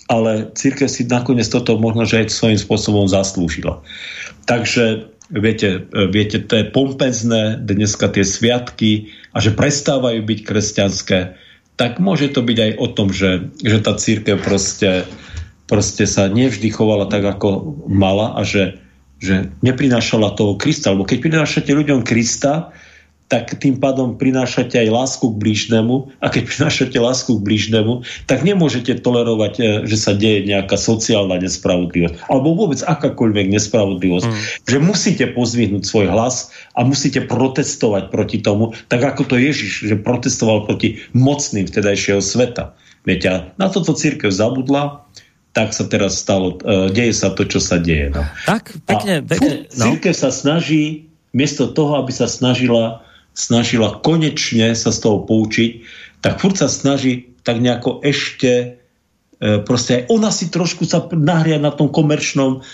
ale 0.06 0.54
církev 0.54 0.86
si 0.86 1.06
nakoniec 1.06 1.46
toto 1.50 1.78
možno, 1.78 2.06
že 2.06 2.22
aj 2.22 2.34
svojím 2.34 2.60
spôsobom 2.60 3.06
zaslúžila. 3.10 3.82
Takže 4.46 5.10
viete, 5.30 5.90
viete, 5.90 6.38
to 6.42 6.62
je 6.62 6.70
pompezné, 6.70 7.58
dneska 7.58 8.06
tie 8.10 8.22
sviatky 8.22 9.10
a 9.34 9.42
že 9.42 9.54
prestávajú 9.54 10.22
byť 10.22 10.38
kresťanské, 10.46 11.18
tak 11.74 11.98
môže 11.98 12.30
to 12.32 12.40
byť 12.40 12.58
aj 12.58 12.72
o 12.78 12.86
tom, 12.88 13.10
že, 13.10 13.50
že 13.60 13.78
tá 13.82 13.98
církev 13.98 14.38
proste 14.40 15.04
proste 15.66 16.06
sa 16.06 16.30
nevždy 16.30 16.70
chovala 16.70 17.10
tak, 17.10 17.26
ako 17.26 17.76
mala 17.90 18.38
a 18.38 18.46
že, 18.46 18.78
že 19.18 19.50
neprinášala 19.60 20.38
toho 20.38 20.54
Krista. 20.54 20.94
Lebo 20.94 21.04
keď 21.04 21.18
prinášate 21.26 21.74
ľuďom 21.74 22.06
Krista, 22.06 22.70
tak 23.26 23.58
tým 23.58 23.82
pádom 23.82 24.14
prinášate 24.14 24.78
aj 24.78 24.88
lásku 24.90 25.26
k 25.34 25.36
blížnemu 25.36 26.14
a 26.22 26.26
keď 26.30 26.42
prinášate 26.54 26.98
lásku 26.98 27.30
k 27.34 27.42
blížnemu, 27.42 28.06
tak 28.30 28.46
nemôžete 28.46 29.02
tolerovať, 29.02 29.54
e, 29.58 29.62
že 29.90 29.96
sa 29.98 30.14
deje 30.14 30.46
nejaká 30.46 30.78
sociálna 30.78 31.42
nespravodlivosť 31.42 32.30
alebo 32.30 32.54
vôbec 32.54 32.80
akákoľvek 32.86 33.46
nespravodlivosť. 33.50 34.26
Mm. 34.30 34.38
Že 34.66 34.76
musíte 34.78 35.24
pozvihnúť 35.34 35.82
svoj 35.82 36.06
hlas 36.10 36.54
a 36.78 36.86
musíte 36.86 37.26
protestovať 37.26 38.14
proti 38.14 38.38
tomu, 38.38 38.74
tak 38.86 39.02
ako 39.02 39.26
to 39.26 39.36
Ježiš, 39.38 39.90
že 39.90 39.96
protestoval 39.98 40.64
proti 40.64 41.02
mocným 41.10 41.66
vtedajšieho 41.66 42.22
sveta. 42.22 42.78
Viete, 43.06 43.54
na 43.54 43.66
toto 43.70 43.94
církev 43.94 44.34
zabudla, 44.34 45.06
tak 45.54 45.72
sa 45.72 45.88
teraz 45.88 46.20
stalo, 46.20 46.58
uh, 46.60 46.92
deje 46.92 47.16
sa 47.16 47.32
to, 47.32 47.48
čo 47.48 47.62
sa 47.62 47.80
deje. 47.80 48.12
No. 48.12 48.26
Tak, 48.44 48.76
pekne, 48.84 49.24
pekne. 49.24 49.70
No. 49.78 49.94
Církev 49.94 50.12
sa 50.12 50.28
snaží, 50.28 51.08
miesto 51.32 51.70
toho, 51.70 52.02
aby 52.02 52.12
sa 52.12 52.28
snažila, 52.28 53.05
snažila 53.36 54.00
konečne 54.00 54.72
sa 54.72 54.90
z 54.90 54.98
toho 54.98 55.28
poučiť, 55.28 55.84
tak 56.24 56.40
furt 56.40 56.56
sa 56.56 56.72
snaží 56.72 57.36
tak 57.44 57.60
nejako 57.60 58.00
ešte 58.02 58.80
uh, 59.38 59.60
proste 59.62 60.02
aj 60.02 60.02
ona 60.08 60.32
si 60.32 60.48
trošku 60.48 60.88
sa 60.88 61.04
nahria 61.12 61.60
na 61.60 61.70
tom 61.70 61.92
komerčnom 61.92 62.58
uh, 62.58 62.64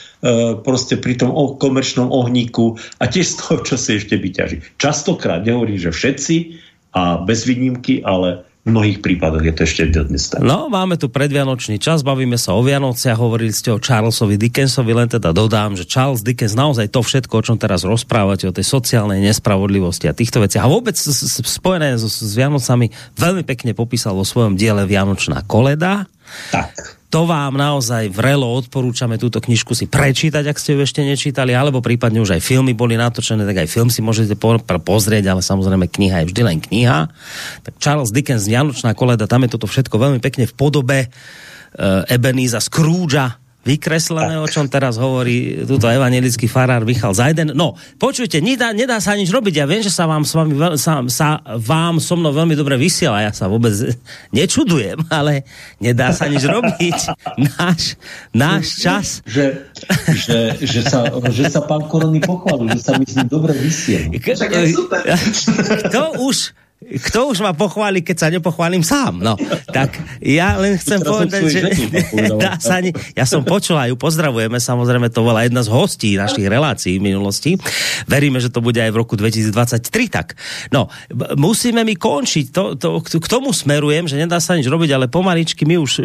proste 0.63 0.97
pri 0.97 1.19
tom 1.19 1.35
komerčnom 1.59 2.09
ohníku 2.09 2.79
a 3.03 3.11
tiež 3.11 3.27
z 3.27 3.35
toho, 3.43 3.55
čo 3.67 3.75
si 3.75 3.99
ešte 3.99 4.15
vyťaží. 4.17 4.79
Častokrát 4.79 5.43
nehovorím, 5.43 5.83
že 5.83 5.91
všetci 5.91 6.37
a 6.95 7.21
bez 7.21 7.45
výnimky, 7.45 8.07
ale 8.07 8.47
v 8.63 8.71
mnohých 8.71 9.03
prípadoch 9.03 9.43
je 9.43 9.55
to 9.59 9.63
ešte 9.67 9.83
dnes 9.91 10.23
tak. 10.31 10.39
No, 10.39 10.71
máme 10.71 10.95
tu 10.95 11.11
predvianočný 11.11 11.83
čas, 11.83 12.07
bavíme 12.07 12.39
sa 12.39 12.55
o 12.55 12.63
Vianociach, 12.63 13.19
hovorili 13.19 13.51
ste 13.51 13.75
o 13.75 13.83
Charlesovi 13.83 14.39
Dickensovi, 14.39 14.95
len 14.95 15.11
teda 15.11 15.35
dodám, 15.35 15.75
že 15.75 15.83
Charles 15.83 16.23
Dickens 16.23 16.55
naozaj 16.55 16.95
to 16.95 17.03
všetko, 17.03 17.43
o 17.43 17.43
čom 17.43 17.57
teraz 17.59 17.83
rozprávate, 17.83 18.47
o 18.47 18.55
tej 18.55 18.63
sociálnej 18.63 19.19
nespravodlivosti 19.19 20.07
a 20.07 20.15
týchto 20.15 20.39
veciach 20.39 20.63
a 20.63 20.71
vôbec 20.71 20.95
spojené 20.95 21.99
s, 21.99 22.07
s 22.07 22.33
Vianocami 22.39 22.95
veľmi 23.19 23.43
pekne 23.43 23.75
popísal 23.75 24.15
vo 24.15 24.23
svojom 24.23 24.55
diele 24.55 24.87
Vianočná 24.87 25.43
koleda. 25.43 26.07
Tak 26.51 27.03
to 27.12 27.28
vám 27.28 27.61
naozaj 27.61 28.09
vrelo 28.09 28.49
odporúčame 28.49 29.20
túto 29.20 29.37
knižku 29.37 29.76
si 29.76 29.85
prečítať, 29.85 30.49
ak 30.49 30.57
ste 30.57 30.72
ju 30.72 30.80
ešte 30.80 31.05
nečítali, 31.05 31.53
alebo 31.53 31.85
prípadne 31.85 32.24
už 32.24 32.41
aj 32.41 32.41
filmy 32.41 32.72
boli 32.72 32.97
natočené, 32.97 33.45
tak 33.45 33.61
aj 33.61 33.68
film 33.68 33.93
si 33.93 34.01
môžete 34.01 34.33
po, 34.33 34.57
pozrieť, 34.64 35.28
ale 35.28 35.45
samozrejme 35.45 35.93
kniha 35.93 36.24
je 36.24 36.28
vždy 36.33 36.41
len 36.41 36.59
kniha. 36.64 37.12
Tak 37.68 37.76
Charles 37.76 38.16
Dickens, 38.16 38.49
Vianočná 38.49 38.97
koleda, 38.97 39.28
tam 39.28 39.45
je 39.45 39.53
toto 39.53 39.68
všetko 39.68 39.93
veľmi 40.01 40.24
pekne 40.24 40.49
v 40.49 40.57
podobe 40.57 40.99
uh, 41.12 42.09
Ebeníza 42.09 42.64
Scroogea, 42.64 43.41
vykreslené, 43.63 44.43
o 44.43 44.47
čom 44.51 44.67
teraz 44.67 44.99
hovorí 44.99 45.63
túto 45.63 45.87
evangelický 45.87 46.51
farár 46.51 46.83
Michal 46.83 47.15
Zajden. 47.15 47.55
No, 47.55 47.79
počujte, 47.97 48.43
nedá, 48.43 48.75
nedá 48.75 48.99
sa 48.99 49.15
nič 49.15 49.31
robiť. 49.31 49.63
Ja 49.63 49.67
viem, 49.71 49.83
že 49.87 49.95
sa 49.95 50.11
vám, 50.11 50.27
s 50.27 50.35
vami, 50.35 50.59
sa, 50.75 51.07
sa 51.07 51.39
vám 51.47 52.03
so 52.03 52.19
mnou 52.19 52.35
veľmi 52.35 52.59
dobre 52.59 52.75
vysiela. 52.75 53.23
Ja 53.23 53.31
sa 53.31 53.47
vôbec 53.47 53.73
nečudujem, 54.37 55.07
ale 55.09 55.47
nedá 55.79 56.11
sa 56.11 56.27
nič 56.27 56.43
robiť. 56.43 56.99
Náš, 57.63 57.99
náš 58.35 58.65
čas... 58.79 59.07
Že, 59.27 59.67
že, 60.15 60.39
že, 60.63 60.81
sa, 60.83 61.07
že 61.31 61.45
sa 61.49 61.63
pán 61.63 61.87
Korony 61.87 62.23
pochválil, 62.23 62.71
že 62.75 62.83
sa 62.83 62.95
myslím 62.99 63.27
dobre 63.27 63.55
vysiela. 63.55 64.11
Kto 65.87 66.03
už 66.29 66.55
kto 66.83 67.30
už 67.30 67.41
ma 67.47 67.55
pochváli, 67.55 68.03
keď 68.03 68.16
sa 68.18 68.28
nepochválim 68.28 68.83
sám? 68.83 69.22
No, 69.22 69.39
tak 69.70 69.97
ja 70.18 70.59
len 70.59 70.74
chcem 70.76 70.99
povedať, 71.01 71.43
že 71.49 71.61
dá 72.43 72.59
sa 72.59 72.83
ani, 72.83 72.91
ja 73.14 73.22
som 73.22 73.47
počul 73.47 73.78
a 73.78 73.87
ju 73.87 73.95
pozdravujeme, 73.95 74.59
samozrejme 74.59 75.09
to 75.14 75.22
bola 75.22 75.47
jedna 75.47 75.62
z 75.62 75.70
hostí 75.70 76.18
našich 76.18 76.45
relácií 76.51 76.99
v 76.99 77.14
minulosti. 77.14 77.55
Veríme, 78.11 78.43
že 78.43 78.51
to 78.51 78.59
bude 78.59 78.76
aj 78.83 78.91
v 78.91 78.97
roku 78.99 79.14
2023 79.14 79.55
tak. 80.11 80.35
No, 80.74 80.91
musíme 81.39 81.87
mi 81.87 81.95
končiť, 81.95 82.51
to, 82.51 82.74
to, 82.74 82.99
k 82.99 83.26
tomu 83.30 83.55
smerujem, 83.55 84.11
že 84.11 84.18
nedá 84.18 84.43
sa 84.43 84.59
nič 84.59 84.66
robiť, 84.66 84.91
ale 84.99 85.07
pomaličky 85.07 85.62
my 85.62 85.76
už 85.78 85.93
e, 85.97 86.03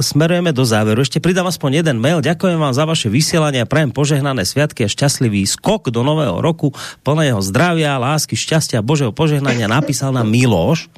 smerujeme 0.00 0.54
do 0.54 0.62
záveru. 0.62 1.02
Ešte 1.02 1.18
pridám 1.18 1.50
aspoň 1.50 1.82
jeden 1.82 1.98
mail. 1.98 2.22
Ďakujem 2.22 2.58
vám 2.62 2.72
za 2.72 2.86
vaše 2.86 3.10
vysielanie 3.10 3.64
a 3.64 3.66
prajem 3.66 3.90
požehnané 3.90 4.46
sviatky 4.46 4.86
a 4.86 4.88
šťastlivý 4.88 5.42
skok 5.48 5.90
do 5.90 6.06
nového 6.06 6.38
roku, 6.38 6.70
plného 7.02 7.42
zdravia, 7.42 7.98
lásky, 7.98 8.38
šťastia, 8.38 8.84
Božieho 8.84 9.10
požehnania 9.10 9.66
napísal 9.66 10.11
nám 10.12 10.28
Miloš. 10.28 10.92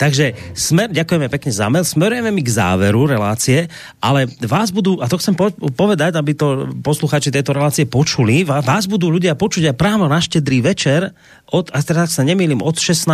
Takže 0.00 0.34
smer, 0.56 0.90
ďakujeme 0.90 1.30
pekne 1.30 1.52
za 1.54 1.70
mail, 1.70 1.86
smerujeme 1.86 2.34
mi 2.34 2.42
k 2.42 2.50
záveru 2.50 3.06
relácie, 3.06 3.70
ale 4.02 4.26
vás 4.42 4.74
budú, 4.74 4.98
a 4.98 5.06
to 5.06 5.20
chcem 5.20 5.36
povedať, 5.76 6.18
aby 6.18 6.32
to 6.34 6.74
posluchači 6.82 7.30
tejto 7.30 7.54
relácie 7.54 7.86
počuli, 7.86 8.42
vás 8.42 8.90
budú 8.90 9.12
ľudia 9.12 9.38
počuť 9.38 9.70
aj 9.70 9.76
právo 9.78 10.10
na 10.10 10.18
štedrý 10.18 10.64
večer, 10.64 11.14
od, 11.46 11.70
a 11.70 11.78
teraz 11.78 12.18
sa 12.18 12.26
nemýlim, 12.26 12.58
od 12.58 12.74
16. 12.74 13.06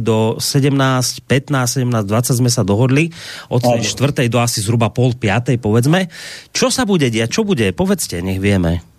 do 0.00 0.40
17, 0.40 0.72
15, 1.28 1.84
17, 1.84 2.08
20 2.08 2.40
sme 2.40 2.48
sa 2.48 2.64
dohodli, 2.64 3.12
od 3.52 3.60
4. 3.60 4.32
do 4.32 4.38
asi 4.40 4.64
zhruba 4.64 4.88
pol 4.88 5.12
5. 5.12 5.60
povedzme. 5.60 6.08
Čo 6.56 6.72
sa 6.72 6.88
bude 6.88 7.12
diať? 7.12 7.28
Čo 7.28 7.42
bude? 7.44 7.68
Povedzte, 7.76 8.24
nech 8.24 8.40
vieme. 8.40 8.93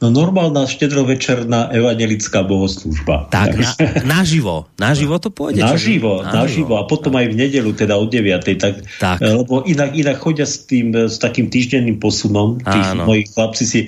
No 0.00 0.08
normálna 0.08 0.64
štedrovečerná 0.64 1.76
evangelická 1.76 2.40
bohoslužba. 2.40 3.28
Tak, 3.28 3.52
na, 3.60 3.70
naživo. 4.00 4.64
Naživo 4.80 5.20
to 5.20 5.28
pôjde? 5.28 5.60
Naživo, 5.60 6.24
naživo, 6.24 6.32
naživo. 6.32 6.72
A 6.80 6.88
potom 6.88 7.12
aj 7.20 7.28
v 7.28 7.36
nedelu, 7.36 7.68
teda 7.76 8.00
od 8.00 8.08
9. 8.08 8.40
Tak, 8.56 8.74
tak. 8.96 9.20
Eh, 9.20 9.28
lebo 9.28 9.60
inak, 9.68 9.92
inak 9.92 10.16
chodia 10.16 10.48
s, 10.48 10.64
tým, 10.64 10.96
eh, 10.96 11.04
s 11.04 11.20
takým 11.20 11.52
týždenným 11.52 12.00
posunom. 12.00 12.56
Tí 12.64 12.80
moji 12.96 13.28
chlapci 13.28 13.64
si 13.68 13.80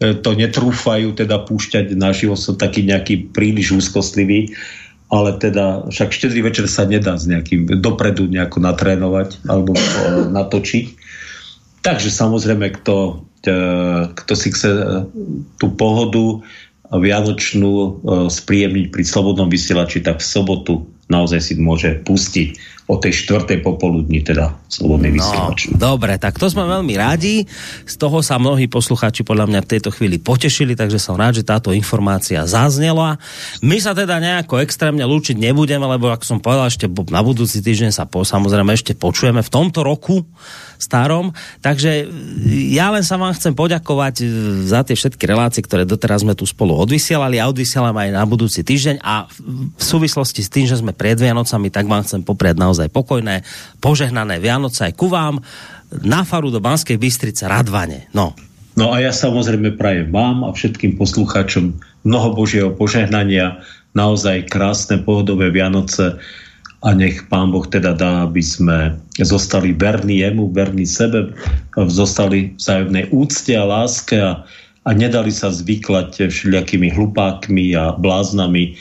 eh, 0.00 0.16
to 0.16 0.32
netrúfajú 0.32 1.12
teda 1.12 1.44
púšťať 1.44 1.92
naživo. 1.92 2.32
Som 2.32 2.56
taký 2.56 2.88
nejaký 2.88 3.36
príliš 3.36 3.76
úzkostlivý. 3.76 4.56
Ale 5.12 5.36
teda 5.36 5.88
však 5.92 6.16
štedrý 6.16 6.48
večer 6.48 6.64
sa 6.64 6.88
nedá 6.88 7.16
s 7.16 7.28
nejakým 7.28 7.68
dopredu 7.80 8.24
nejako 8.24 8.64
natrénovať 8.64 9.44
alebo 9.44 9.76
natočiť. 10.32 10.84
Takže 11.84 12.08
samozrejme, 12.08 12.72
kto 12.80 13.27
kto 14.14 14.32
si 14.36 14.48
chce 14.52 14.70
e, 14.70 14.82
tú 15.56 15.66
pohodu 15.74 16.40
vianočnú 16.88 17.72
e, 17.72 17.88
spríjemniť 18.32 18.86
pri 18.88 19.02
slobodnom 19.04 19.52
vysielači, 19.52 20.00
tak 20.00 20.20
v 20.20 20.28
sobotu 20.28 20.74
naozaj 21.12 21.40
si 21.40 21.54
môže 21.60 22.00
pustiť 22.04 22.77
o 22.88 22.96
tej 22.96 23.12
štvrtej 23.12 23.60
popoludní, 23.60 24.24
teda 24.24 24.56
slobodný 24.72 25.12
no, 25.12 25.20
vysielač. 25.20 25.68
Dobre, 25.76 26.16
tak 26.16 26.40
to 26.40 26.48
sme 26.48 26.64
veľmi 26.64 26.96
radi. 26.96 27.44
Z 27.84 28.00
toho 28.00 28.24
sa 28.24 28.40
mnohí 28.40 28.64
poslucháči 28.64 29.28
podľa 29.28 29.44
mňa 29.44 29.60
v 29.60 29.70
tejto 29.76 29.92
chvíli 29.92 30.16
potešili, 30.16 30.72
takže 30.72 30.96
som 30.96 31.20
rád, 31.20 31.36
že 31.36 31.44
táto 31.44 31.76
informácia 31.76 32.48
zaznela. 32.48 33.20
My 33.60 33.76
sa 33.76 33.92
teda 33.92 34.16
nejako 34.16 34.64
extrémne 34.64 35.04
lúčiť 35.04 35.36
nebudeme, 35.36 35.84
lebo 35.84 36.08
ako 36.08 36.24
som 36.24 36.38
povedal, 36.40 36.72
ešte 36.72 36.88
na 37.12 37.20
budúci 37.20 37.60
týždeň 37.60 37.92
sa 37.92 38.08
po, 38.08 38.24
samozrejme 38.24 38.72
ešte 38.72 38.96
počujeme 38.96 39.44
v 39.44 39.52
tomto 39.52 39.84
roku 39.84 40.24
starom. 40.78 41.34
Takže 41.60 42.06
ja 42.70 42.94
len 42.94 43.02
sa 43.02 43.18
vám 43.18 43.34
chcem 43.34 43.52
poďakovať 43.52 44.14
e, 44.22 44.26
za 44.64 44.86
tie 44.86 44.94
všetky 44.94 45.26
relácie, 45.26 45.60
ktoré 45.60 45.82
doteraz 45.82 46.22
sme 46.22 46.38
tu 46.38 46.46
spolu 46.46 46.78
odvysielali 46.78 47.42
a 47.42 47.50
odvysielam 47.50 47.92
aj 47.92 48.14
na 48.14 48.22
budúci 48.22 48.62
týždeň 48.62 49.02
a 49.02 49.26
v 49.28 49.82
súvislosti 49.82 50.40
s 50.40 50.48
tým, 50.48 50.70
že 50.70 50.78
sme 50.78 50.94
pred 50.94 51.18
Vianocami, 51.18 51.68
tak 51.68 51.90
vám 51.90 52.06
chcem 52.06 52.22
popriať 52.22 52.56
naozaj 52.62 52.77
pokojné, 52.86 53.42
požehnané 53.82 54.38
Vianoce 54.38 54.86
aj 54.86 54.94
ku 54.94 55.10
vám 55.10 55.42
na 56.06 56.22
faru 56.22 56.54
do 56.54 56.62
Banskej 56.62 56.94
Bystrice 56.94 57.50
Radvane. 57.50 58.06
No. 58.14 58.38
No 58.78 58.94
a 58.94 59.02
ja 59.02 59.10
samozrejme 59.10 59.74
prajem 59.74 60.14
vám 60.14 60.46
a 60.46 60.54
všetkým 60.54 60.94
poslucháčom 60.94 61.74
mnoho 62.06 62.38
Božieho 62.38 62.70
požehnania, 62.70 63.58
naozaj 63.98 64.46
krásne 64.46 65.02
pohodové 65.02 65.50
Vianoce, 65.50 66.14
a 66.78 66.94
nech 66.94 67.26
Pán 67.26 67.50
Boh 67.50 67.66
teda 67.66 67.90
dá, 67.90 68.22
aby 68.22 68.38
sme 68.38 68.94
zostali 69.18 69.74
verní 69.74 70.22
jemu, 70.22 70.54
verní 70.54 70.86
sebe, 70.86 71.34
zostali 71.74 72.54
v 72.54 72.62
vzájomnej 72.62 73.04
úcte 73.10 73.52
a 73.58 73.66
láske 73.66 74.14
a, 74.14 74.46
a 74.86 74.90
nedali 74.94 75.34
sa 75.34 75.50
zvyklať 75.50 76.30
všelijakými 76.30 76.94
hlupákmi 76.94 77.74
a 77.74 77.98
bláznami, 77.98 78.78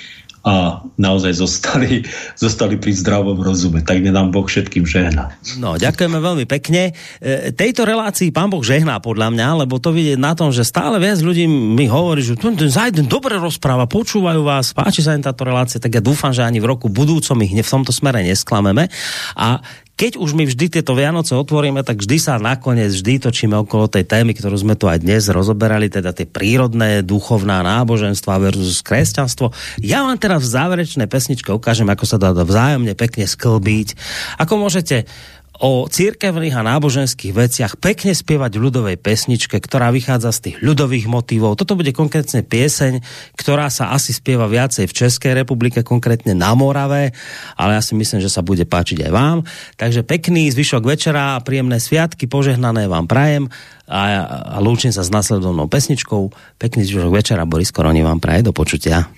a 0.47 0.79
naozaj 0.95 1.43
zostali, 1.43 2.07
zostali 2.43 2.79
pri 2.79 2.95
zdravom 2.95 3.35
rozume. 3.35 3.83
Tak 3.83 3.99
nám 4.07 4.31
Boh 4.31 4.47
všetkým 4.47 4.87
žehná. 4.87 5.35
No, 5.59 5.75
ďakujeme 5.75 6.15
veľmi 6.23 6.45
pekne. 6.47 6.95
E, 7.19 7.51
tejto 7.51 7.83
relácii 7.83 8.31
pán 8.31 8.47
Boh 8.47 8.63
žehná 8.63 9.03
podľa 9.03 9.35
mňa, 9.35 9.67
lebo 9.67 9.75
to 9.83 9.91
vidieť 9.91 10.15
na 10.15 10.31
tom, 10.39 10.55
že 10.55 10.63
stále 10.63 11.03
viac 11.03 11.19
ľudí 11.19 11.43
mi 11.51 11.91
hovorí, 11.91 12.23
že 12.23 12.39
ten, 12.39 12.55
ten 12.55 12.71
Zajden 12.71 13.11
dobre 13.11 13.35
rozpráva, 13.35 13.91
počúvajú 13.91 14.47
vás, 14.47 14.71
páči 14.71 15.03
sa 15.03 15.19
im 15.19 15.23
táto 15.25 15.43
relácia, 15.43 15.83
tak 15.83 15.91
ja 15.91 16.01
dúfam, 16.01 16.31
že 16.31 16.47
ani 16.47 16.63
v 16.63 16.71
roku 16.71 16.87
budúcom 16.87 17.35
ich 17.43 17.51
v 17.51 17.67
tomto 17.67 17.91
smere 17.91 18.23
nesklameme. 18.23 18.87
A 19.35 19.59
keď 19.97 20.21
už 20.21 20.37
my 20.37 20.45
vždy 20.45 20.69
tieto 20.69 20.93
Vianoce 20.93 21.33
otvoríme, 21.33 21.81
tak 21.81 22.05
vždy 22.05 22.17
sa 22.21 22.37
nakoniec 22.37 22.93
vždy 22.93 23.17
točíme 23.17 23.57
okolo 23.57 23.89
tej 23.89 24.05
témy, 24.05 24.37
ktorú 24.37 24.53
sme 24.53 24.77
tu 24.77 24.85
aj 24.85 25.01
dnes 25.01 25.25
rozoberali, 25.25 25.89
teda 25.89 26.13
tie 26.13 26.29
prírodné, 26.29 27.01
duchovná 27.01 27.65
náboženstva 27.65 28.37
versus 28.37 28.85
kresťanstvo. 28.85 29.49
Ja 29.81 30.05
vám 30.05 30.21
teraz 30.21 30.45
v 30.45 30.53
záverečnej 30.53 31.09
pesničke 31.09 31.49
ukážem, 31.49 31.89
ako 31.89 32.05
sa 32.05 32.21
dá 32.21 32.29
vzájomne 32.29 32.93
pekne 32.93 33.25
sklbiť. 33.25 33.97
Ako 34.37 34.61
môžete 34.61 35.09
o 35.57 35.89
církevných 35.89 36.53
a 36.53 36.65
náboženských 36.65 37.33
veciach 37.33 37.73
pekne 37.81 38.13
spievať 38.13 38.57
v 38.57 38.63
ľudovej 38.69 38.97
pesničke, 39.01 39.57
ktorá 39.57 39.89
vychádza 39.89 40.29
z 40.33 40.39
tých 40.49 40.57
ľudových 40.61 41.09
motivov. 41.09 41.57
Toto 41.57 41.73
bude 41.73 41.93
konkrétne 41.93 42.45
pieseň, 42.45 43.01
ktorá 43.33 43.73
sa 43.73 43.93
asi 43.93 44.13
spieva 44.13 44.45
viacej 44.45 44.85
v 44.85 44.93
Českej 44.93 45.33
republike, 45.33 45.81
konkrétne 45.81 46.37
na 46.37 46.53
Morave, 46.53 47.13
ale 47.57 47.71
ja 47.73 47.81
si 47.81 47.97
myslím, 47.97 48.21
že 48.21 48.29
sa 48.29 48.45
bude 48.45 48.69
páčiť 48.69 49.09
aj 49.09 49.11
vám. 49.11 49.37
Takže 49.81 50.05
pekný 50.05 50.49
zvyšok 50.53 50.83
večera, 50.85 51.41
príjemné 51.41 51.81
sviatky, 51.81 52.29
požehnané 52.29 52.85
vám 52.85 53.09
prajem 53.09 53.49
a, 53.89 54.27
a 54.53 54.57
lúčim 54.61 54.93
sa 54.93 55.01
s 55.01 55.09
nasledovnou 55.09 55.65
pesničkou. 55.65 56.29
Pekný 56.61 56.85
zvyšok 56.85 57.13
večera, 57.13 57.49
Boris 57.49 57.73
Koroni 57.73 58.05
vám 58.05 58.21
praje, 58.21 58.45
do 58.45 58.53
počutia. 58.53 59.09